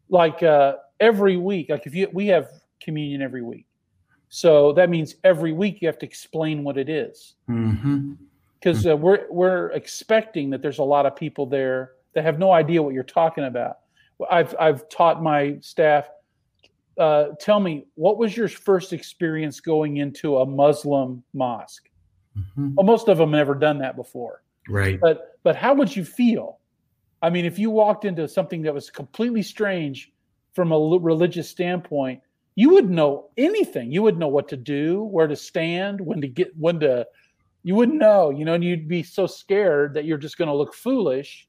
like 0.08 0.42
uh, 0.42 0.74
every 1.00 1.36
week, 1.36 1.70
like 1.70 1.86
if 1.86 1.94
you 1.94 2.08
we 2.12 2.26
have 2.28 2.48
communion 2.80 3.22
every 3.22 3.42
week, 3.42 3.66
so 4.28 4.72
that 4.74 4.90
means 4.90 5.16
every 5.24 5.52
week 5.52 5.80
you 5.80 5.88
have 5.88 5.98
to 5.98 6.06
explain 6.06 6.62
what 6.62 6.76
it 6.76 6.88
is. 6.88 7.34
Mm-hmm 7.48 8.12
because 8.60 8.86
uh, 8.86 8.96
we're 8.96 9.26
we're 9.30 9.70
expecting 9.70 10.50
that 10.50 10.62
there's 10.62 10.78
a 10.78 10.84
lot 10.84 11.06
of 11.06 11.16
people 11.16 11.46
there 11.46 11.92
that 12.14 12.24
have 12.24 12.38
no 12.38 12.52
idea 12.52 12.82
what 12.82 12.94
you're 12.94 13.02
talking 13.02 13.44
about. 13.44 13.78
I've 14.30 14.54
I've 14.58 14.88
taught 14.88 15.22
my 15.22 15.56
staff. 15.60 16.08
Uh, 16.98 17.28
tell 17.40 17.60
me, 17.60 17.86
what 17.94 18.18
was 18.18 18.36
your 18.36 18.48
first 18.48 18.92
experience 18.92 19.60
going 19.60 19.98
into 19.98 20.38
a 20.38 20.46
Muslim 20.46 21.22
mosque? 21.32 21.88
Mm-hmm. 22.36 22.74
Well, 22.74 22.84
most 22.84 23.08
of 23.08 23.16
them 23.16 23.30
never 23.30 23.54
done 23.54 23.78
that 23.78 23.96
before. 23.96 24.42
Right. 24.68 25.00
But 25.00 25.38
but 25.42 25.56
how 25.56 25.74
would 25.74 25.94
you 25.94 26.04
feel? 26.04 26.58
I 27.22 27.30
mean, 27.30 27.44
if 27.44 27.58
you 27.58 27.70
walked 27.70 28.04
into 28.04 28.28
something 28.28 28.62
that 28.62 28.74
was 28.74 28.90
completely 28.90 29.42
strange 29.42 30.12
from 30.54 30.72
a 30.72 30.78
religious 30.78 31.48
standpoint, 31.48 32.20
you 32.54 32.70
wouldn't 32.70 32.92
know 32.92 33.28
anything. 33.36 33.92
You 33.92 34.02
wouldn't 34.02 34.20
know 34.20 34.28
what 34.28 34.48
to 34.48 34.56
do, 34.56 35.04
where 35.04 35.26
to 35.26 35.36
stand, 35.36 36.00
when 36.00 36.20
to 36.20 36.28
get 36.28 36.56
when 36.58 36.80
to 36.80 37.06
you 37.62 37.74
wouldn't 37.74 37.98
know, 37.98 38.30
you 38.30 38.44
know, 38.44 38.54
and 38.54 38.64
you'd 38.64 38.88
be 38.88 39.02
so 39.02 39.26
scared 39.26 39.94
that 39.94 40.04
you're 40.04 40.18
just 40.18 40.38
going 40.38 40.48
to 40.48 40.54
look 40.54 40.74
foolish. 40.74 41.48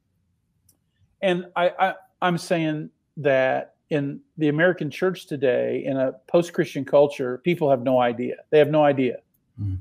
And 1.22 1.45
I, 1.55 1.72
I 1.80 1.93
I'm 2.22 2.38
saying 2.38 2.89
that 3.18 3.76
in 3.89 4.22
the 4.38 4.47
American 4.47 4.89
church 4.89 5.28
today, 5.28 5.84
in 5.86 5.97
a 5.97 6.14
post-Christian 6.28 6.86
culture, 6.86 7.39
people 7.39 7.70
have 7.70 7.82
no 7.82 7.99
idea. 7.99 8.36
They 8.49 8.59
have 8.59 8.70
no 8.70 8.84
idea. 8.84 9.18
Mm. 9.62 9.78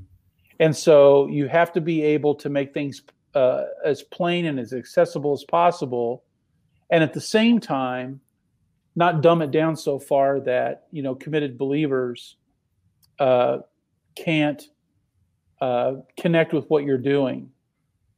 And 0.59 0.75
so 0.75 1.27
you 1.27 1.47
have 1.47 1.71
to 1.73 1.81
be 1.81 2.03
able 2.03 2.35
to 2.35 2.49
make 2.49 2.73
things 2.73 3.01
uh, 3.33 3.63
as 3.83 4.03
plain 4.03 4.45
and 4.45 4.59
as 4.59 4.73
accessible 4.73 5.33
as 5.33 5.43
possible, 5.43 6.23
and 6.89 7.03
at 7.03 7.13
the 7.13 7.21
same 7.21 7.59
time, 7.59 8.19
not 8.95 9.21
dumb 9.21 9.41
it 9.41 9.51
down 9.51 9.75
so 9.75 9.97
far 9.97 10.39
that 10.41 10.87
you 10.91 11.01
know 11.01 11.15
committed 11.15 11.57
believers 11.57 12.35
uh, 13.19 13.59
can't 14.15 14.69
uh, 15.61 15.93
connect 16.17 16.53
with 16.53 16.69
what 16.69 16.83
you're 16.83 16.97
doing. 16.97 17.49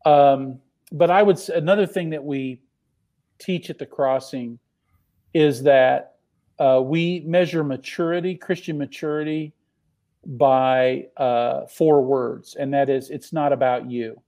Um, 0.05 0.59
but 0.91 1.11
I 1.11 1.23
would 1.23 1.37
another 1.49 1.85
thing 1.85 2.09
that 2.11 2.23
we 2.23 2.61
teach 3.39 3.69
at 3.69 3.77
the 3.77 3.85
crossing 3.85 4.59
is 5.33 5.63
that 5.63 6.15
uh, 6.59 6.81
we 6.83 7.21
measure 7.21 7.63
maturity, 7.63 8.35
Christian 8.35 8.77
maturity, 8.77 9.53
by 10.25 11.07
uh, 11.17 11.65
four 11.67 12.01
words, 12.01 12.55
and 12.55 12.73
that 12.73 12.89
is, 12.89 13.09
it's 13.09 13.33
not 13.33 13.51
about 13.51 13.89
you. 13.89 14.21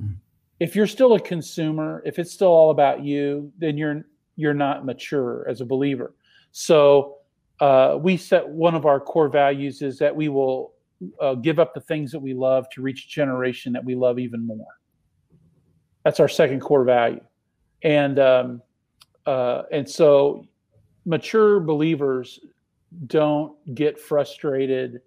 Mm. 0.00 0.16
If 0.60 0.76
you're 0.76 0.86
still 0.86 1.14
a 1.14 1.20
consumer, 1.20 2.02
if 2.04 2.18
it's 2.18 2.30
still 2.30 2.48
all 2.48 2.70
about 2.70 3.02
you, 3.02 3.52
then 3.58 3.76
you're 3.76 4.04
you're 4.36 4.54
not 4.54 4.86
mature 4.86 5.46
as 5.48 5.60
a 5.60 5.64
believer. 5.64 6.14
So 6.52 7.16
uh, 7.60 7.98
we 8.00 8.16
set 8.16 8.48
one 8.48 8.74
of 8.74 8.86
our 8.86 9.00
core 9.00 9.28
values 9.28 9.82
is 9.82 9.98
that 9.98 10.14
we 10.14 10.28
will 10.28 10.72
uh, 11.20 11.34
give 11.34 11.58
up 11.58 11.74
the 11.74 11.80
things 11.80 12.12
that 12.12 12.20
we 12.20 12.34
love 12.34 12.68
to 12.70 12.82
reach 12.82 13.06
a 13.06 13.08
generation 13.08 13.72
that 13.72 13.84
we 13.84 13.94
love 13.94 14.18
even 14.18 14.46
more. 14.46 14.66
That's 16.04 16.20
our 16.20 16.28
second 16.28 16.60
core 16.60 16.84
value, 16.84 17.20
and 17.82 18.18
um, 18.18 18.62
uh, 19.26 19.62
and 19.70 19.88
so 19.88 20.46
mature 21.04 21.60
believers 21.60 22.40
don't 23.06 23.52
get 23.74 23.98
frustrated 23.98 25.00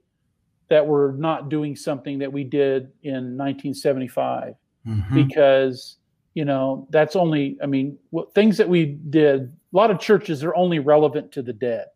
that 0.70 0.86
we're 0.86 1.12
not 1.14 1.50
doing 1.50 1.76
something 1.76 2.20
that 2.20 2.32
we 2.32 2.44
did 2.44 2.92
in 3.04 3.38
1975 3.38 4.56
mm-hmm. 4.88 5.16
because 5.16 5.98
you 6.34 6.46
know 6.46 6.88
that's 6.90 7.16
only 7.16 7.58
i 7.62 7.66
mean 7.66 7.98
things 8.34 8.58
that 8.58 8.68
we 8.68 8.98
did 9.10 9.42
a 9.42 9.76
lot 9.76 9.92
of 9.92 10.00
churches 10.00 10.44
are 10.44 10.56
only 10.56 10.80
relevant 10.80 11.32
to 11.32 11.42
the 11.42 11.54
dead 11.54 11.88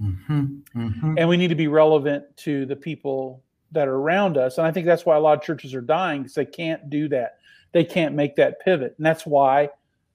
Mm-hmm, 0.00 0.44
mm-hmm. 0.76 1.14
And 1.18 1.28
we 1.28 1.36
need 1.36 1.48
to 1.48 1.54
be 1.54 1.68
relevant 1.68 2.24
to 2.38 2.66
the 2.66 2.76
people 2.76 3.42
that 3.72 3.88
are 3.88 3.96
around 3.96 4.36
us. 4.36 4.58
And 4.58 4.66
I 4.66 4.70
think 4.70 4.86
that's 4.86 5.04
why 5.04 5.16
a 5.16 5.20
lot 5.20 5.36
of 5.36 5.44
churches 5.44 5.74
are 5.74 5.80
dying 5.80 6.22
because 6.22 6.34
they 6.34 6.44
can't 6.44 6.90
do 6.90 7.08
that. 7.08 7.38
They 7.72 7.84
can't 7.84 8.14
make 8.14 8.36
that 8.36 8.60
pivot. 8.60 8.94
And 8.96 9.04
that's 9.04 9.26
why 9.26 9.70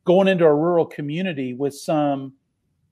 going 0.05 0.27
into 0.27 0.45
a 0.45 0.53
rural 0.53 0.85
community 0.85 1.53
with 1.53 1.75
some 1.75 2.33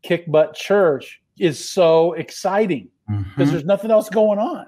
kick 0.01 0.29
butt 0.31 0.55
church 0.55 1.21
is 1.39 1.63
so 1.63 2.13
exciting 2.13 2.89
because 3.07 3.25
mm-hmm. 3.25 3.51
there's 3.51 3.65
nothing 3.65 3.91
else 3.91 4.09
going 4.09 4.39
on. 4.39 4.67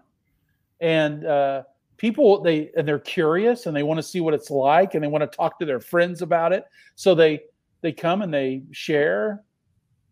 And 0.80 1.26
uh, 1.26 1.63
people 1.97 2.41
they 2.41 2.72
and 2.78 2.88
they're 2.88 2.99
curious 2.99 3.65
and 3.65 3.76
they 3.76 3.84
want 3.84 3.97
to 3.97 4.03
see 4.03 4.22
what 4.22 4.34
it's 4.34 4.51
like 4.51 4.93
and 4.93 5.03
they 5.03 5.07
want 5.07 5.30
to 5.30 5.36
talk 5.36 5.59
to 5.59 5.65
their 5.65 5.80
friends 5.80 6.22
about 6.22 6.53
it. 6.53 6.65
So 6.95 7.15
they 7.15 7.41
they 7.82 7.91
come 7.91 8.22
and 8.22 8.34
they 8.34 8.63
share, 8.72 9.43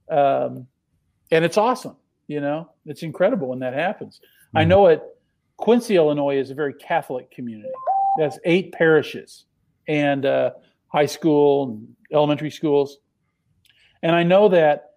um, 0.09 0.67
and 1.32 1.45
it's 1.45 1.57
awesome. 1.57 1.95
You 2.28 2.41
know, 2.41 2.69
it's 2.86 3.03
incredible 3.03 3.47
when 3.49 3.59
that 3.59 3.73
happens. 3.73 4.19
Mm-hmm. 4.19 4.57
I 4.57 4.63
know 4.63 4.88
it. 4.88 5.01
Quincy, 5.57 5.95
Illinois, 5.95 6.38
is 6.38 6.49
a 6.49 6.55
very 6.55 6.73
Catholic 6.73 7.32
community. 7.32 7.69
That's 8.17 8.38
eight 8.43 8.73
parishes 8.73 9.45
and 9.88 10.26
uh, 10.26 10.51
high 10.88 11.05
school, 11.05 11.69
and 11.69 11.95
elementary 12.11 12.51
schools, 12.51 12.97
and 14.01 14.15
I 14.15 14.23
know 14.23 14.49
that 14.49 14.91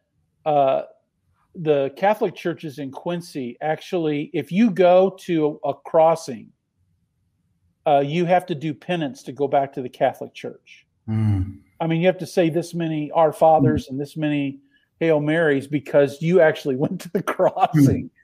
uh, 0.45 0.83
the 1.55 1.91
Catholic 1.97 2.35
churches 2.35 2.79
in 2.79 2.91
Quincy 2.91 3.57
actually, 3.61 4.31
if 4.33 4.53
you 4.53 4.71
go 4.71 5.17
to 5.21 5.59
a 5.65 5.75
crossing, 5.75 6.51
uh, 7.87 8.01
you 8.01 8.27
have 8.27 8.47
to 8.47 8.55
do 8.55 8.75
penance 8.75 9.23
to 9.25 9.33
go 9.33 9.49
back 9.49 9.73
to 9.73 9.83
the 9.83 9.89
Catholic 9.89 10.35
Church. 10.35 10.87
Mm. 11.09 11.61
I 11.81 11.87
mean, 11.87 12.01
you 12.01 12.07
have 12.07 12.19
to 12.19 12.27
say 12.27 12.51
this 12.51 12.75
many 12.75 13.11
Our 13.13 13.33
Fathers 13.33 13.87
mm. 13.87 13.91
and 13.91 14.01
this 14.01 14.17
many 14.17 14.61
Hail 15.01 15.21
Marys 15.21 15.67
because 15.67 16.21
you 16.21 16.41
actually 16.41 16.77
went 16.85 17.01
to 17.03 17.11
the 17.13 17.23
crossing. 17.23 18.11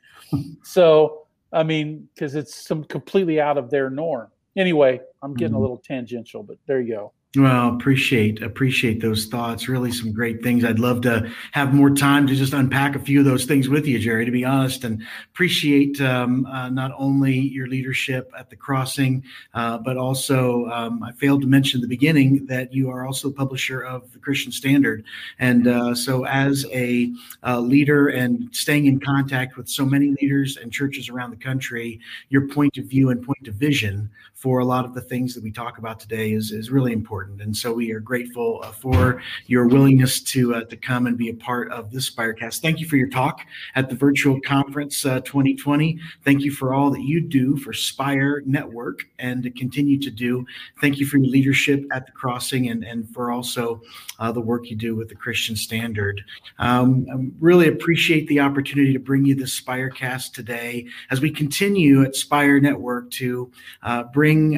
So, 0.65 1.29
I 1.53 1.63
mean, 1.63 2.09
because 2.13 2.35
it's 2.35 2.67
some 2.67 2.83
completely 2.83 3.41
out 3.41 3.57
of 3.57 3.71
their 3.71 3.89
norm. 3.89 4.33
Anyway, 4.57 5.01
I'm 5.23 5.35
getting 5.35 5.53
a 5.53 5.55
mm-hmm. 5.55 5.61
little 5.63 5.77
tangential, 5.77 6.43
but 6.43 6.57
there 6.67 6.81
you 6.81 6.95
go. 6.95 7.13
Well, 7.37 7.75
appreciate 7.75 8.43
appreciate 8.43 9.01
those 9.01 9.27
thoughts. 9.27 9.69
Really, 9.69 9.91
some 9.91 10.13
great 10.13 10.41
things. 10.41 10.65
I'd 10.65 10.79
love 10.79 11.01
to 11.01 11.29
have 11.51 11.75
more 11.75 11.91
time 11.91 12.29
to 12.29 12.35
just 12.35 12.53
unpack 12.53 12.95
a 12.95 13.01
few 13.01 13.19
of 13.19 13.25
those 13.25 13.45
things 13.45 13.69
with 13.69 13.89
you, 13.89 13.99
Jerry. 13.99 14.25
To 14.25 14.31
be 14.31 14.45
honest, 14.45 14.85
and 14.85 15.03
appreciate 15.33 16.01
um, 16.01 16.47
uh, 16.47 16.69
not 16.69 16.93
only 16.97 17.37
your 17.37 17.67
leadership 17.67 18.31
at 18.39 18.51
the 18.51 18.57
crossing, 18.57 19.25
uh, 19.53 19.79
but 19.79 19.97
also 19.97 20.67
um, 20.67 21.03
I 21.03 21.11
failed 21.11 21.41
to 21.41 21.49
mention 21.49 21.79
at 21.79 21.83
the 21.83 21.89
beginning 21.89 22.47
that 22.47 22.73
you 22.73 22.89
are 22.89 23.05
also 23.05 23.33
publisher 23.33 23.81
of 23.81 24.13
the 24.13 24.21
Christian 24.21 24.53
Standard, 24.53 25.05
and 25.41 25.67
uh, 25.67 25.93
so 25.97 26.27
as 26.27 26.65
a 26.73 27.13
uh, 27.45 27.59
leader 27.59 28.09
and 28.09 28.49
staying 28.55 28.87
in 28.87 29.01
contact 29.01 29.57
with 29.57 29.69
so 29.69 29.85
many 29.85 30.15
leaders 30.21 30.57
and 30.57 30.73
churches 30.73 31.09
around 31.09 31.31
the 31.31 31.37
country, 31.37 31.99
your 32.29 32.47
point 32.47 32.79
of 32.79 32.85
view 32.85 33.11
and 33.11 33.25
point 33.25 33.49
of 33.49 33.57
vision 33.57 34.09
for 34.35 34.59
a 34.59 34.65
lot 34.65 34.85
of 34.85 34.93
the 34.93 35.01
things 35.01 35.35
that 35.35 35.43
we 35.43 35.51
talk 35.51 35.79
about 35.79 35.99
today 35.99 36.33
is 36.33 36.51
is 36.51 36.71
really 36.71 36.93
important. 36.93 37.41
And 37.41 37.57
so 37.57 37.73
we 37.73 37.93
are 37.93 38.01
grateful 38.01 38.61
uh, 38.63 38.73
for 38.73 39.23
your 39.47 39.67
willingness 39.67 40.21
to 40.23 40.57
uh, 40.57 40.65
to 40.65 40.77
come 40.77 41.07
and 41.07 41.17
be 41.17 41.31
a 41.31 41.35
part 41.35 41.71
of 41.73 41.91
this 41.91 42.11
Spirecast. 42.11 42.61
Thank 42.61 42.81
you 42.81 42.87
for 42.87 42.97
your 42.97 43.09
talk 43.09 43.41
at 43.75 43.89
the 43.89 43.95
virtual 43.95 44.41
conference 44.41 45.07
uh, 45.07 45.21
2020. 45.21 45.99
Thank 46.25 46.43
you 46.43 46.51
for 46.51 46.75
all 46.75 46.91
that 46.91 47.03
you 47.03 47.21
do 47.21 47.57
for 47.57 47.73
Spire 47.73 48.43
Network 48.45 49.07
and 49.19 49.43
to 49.45 49.51
continue 49.51 49.99
to 50.01 50.11
do. 50.11 50.45
Thank 50.81 50.99
you 50.99 51.07
for 51.07 51.19
your 51.19 51.29
leadership 51.31 51.85
at 51.93 52.07
the 52.07 52.13
Crossing 52.13 52.69
and 52.69 52.85
and 52.85 53.09
for 53.15 53.31
also 53.31 53.81
uh, 54.19 54.33
the 54.33 54.41
work 54.41 54.69
you 54.69 54.77
do 54.77 54.95
with 54.95 55.09
the 55.09 55.15
Christian 55.15 55.57
Standard. 55.57 56.23
Um, 56.59 57.07
I 57.11 57.17
really 57.41 57.69
appreciate 57.69 58.29
the 58.29 58.41
opportunity 58.41 58.93
to 58.93 58.99
bring 58.99 59.25
you 59.25 59.35
this 59.35 59.59
Spirecast 59.59 60.33
today 60.33 60.87
as 61.11 61.21
we 61.21 61.31
continue 61.31 62.03
at 62.03 62.15
Spire 62.15 62.61
Network 62.61 63.11
to 63.13 63.51
uh, 63.83 64.05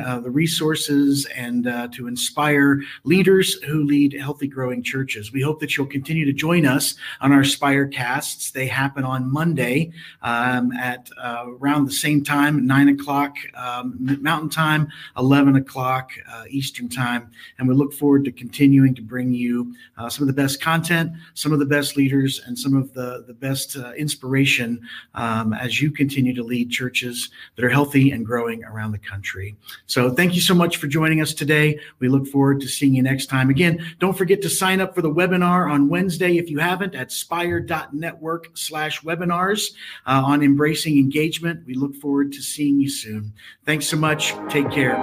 uh, 0.01 0.21
the 0.21 0.31
resources 0.31 1.27
and 1.35 1.65
to 1.93 2.07
inspire 2.07 2.37
inspire 2.37 2.81
leaders 3.05 3.55
who 3.63 3.85
lead 3.85 4.13
healthy 4.13 4.47
growing 4.47 4.83
churches. 4.83 5.33
We 5.33 5.41
hope 5.41 5.59
that 5.61 5.77
you'll 5.77 5.87
continue 5.87 6.25
to 6.27 6.33
join 6.33 6.67
us 6.67 6.95
on 7.21 7.33
our 7.33 7.45
Spire 7.45 7.87
casts. 7.87 8.51
They 8.51 8.67
happen 8.67 9.05
on 9.05 9.33
Monday 9.33 9.93
um, 10.23 10.73
at 10.73 11.09
uh, 11.17 11.47
around 11.61 11.87
the 11.87 11.93
same 11.93 12.23
time, 12.23 12.67
9 12.67 12.89
o'clock 12.91 13.37
um, 13.55 13.97
Mountain 14.21 14.51
Time, 14.51 14.89
11 15.17 15.57
o'clock 15.57 16.11
uh, 16.31 16.45
Eastern 16.51 16.89
Time. 16.89 17.31
And 17.59 17.67
we 17.67 17.75
look 17.75 17.93
forward 17.93 18.25
to 18.27 18.33
continuing 18.33 18.95
to 18.95 19.03
bring 19.03 19.33
you 19.33 19.75
uh, 19.97 20.09
some 20.09 20.23
of 20.23 20.35
the 20.35 20.41
best 20.41 20.61
content, 20.61 21.13
some 21.35 21.53
of 21.53 21.59
the 21.59 21.67
best 21.67 21.97
leaders, 21.97 22.43
and 22.47 22.59
some 22.59 22.77
of 22.77 22.93
the, 22.93 23.25
the 23.27 23.35
best 23.35 23.77
uh, 23.77 23.93
inspiration 23.93 24.81
um, 25.15 25.53
as 25.55 25.81
you 25.81 25.91
continue 25.91 26.35
to 26.35 26.43
lead 26.43 26.71
churches 26.71 27.31
that 27.55 27.65
are 27.65 27.71
healthy 27.71 28.11
and 28.11 28.27
growing 28.27 28.63
around 28.65 28.93
the 28.93 28.99
country. 28.99 29.56
So 29.87 30.11
thank 30.11 30.35
you 30.35 30.41
so 30.41 30.55
much 30.55 30.77
for 30.77 30.87
joining 30.87 31.21
us 31.21 31.35
today. 31.35 31.79
We 31.99 32.09
look 32.09 32.27
forward 32.27 32.61
to 32.61 32.69
seeing 32.69 32.95
you 32.95 33.03
next 33.03 33.27
time. 33.27 33.51
Again, 33.51 33.85
don't 33.99 34.17
forget 34.17 34.43
to 34.43 34.49
sign 34.49 34.81
up 34.81 34.95
for 34.95 35.03
the 35.03 35.13
webinar 35.13 35.71
on 35.71 35.89
Wednesday 35.89 36.39
if 36.39 36.51
you 36.51 36.59
haven't 36.59 36.95
at 36.95 37.13
spire.network 37.13 38.51
slash 38.55 39.03
webinars 39.03 39.73
uh, 40.07 40.23
on 40.25 40.43
embracing 40.43 40.99
engagement. 40.99 41.67
We 41.67 41.75
look 41.75 41.95
forward 41.97 42.33
to 42.33 42.43
seeing 42.43 42.81
you 42.81 42.91
soon. 42.91 43.33
Thanks 43.65 43.87
so 43.87 43.97
much. 43.97 44.35
Take 44.49 44.71
care. 44.71 44.97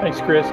Thanks, 0.00 0.20
Chris. 0.20 0.46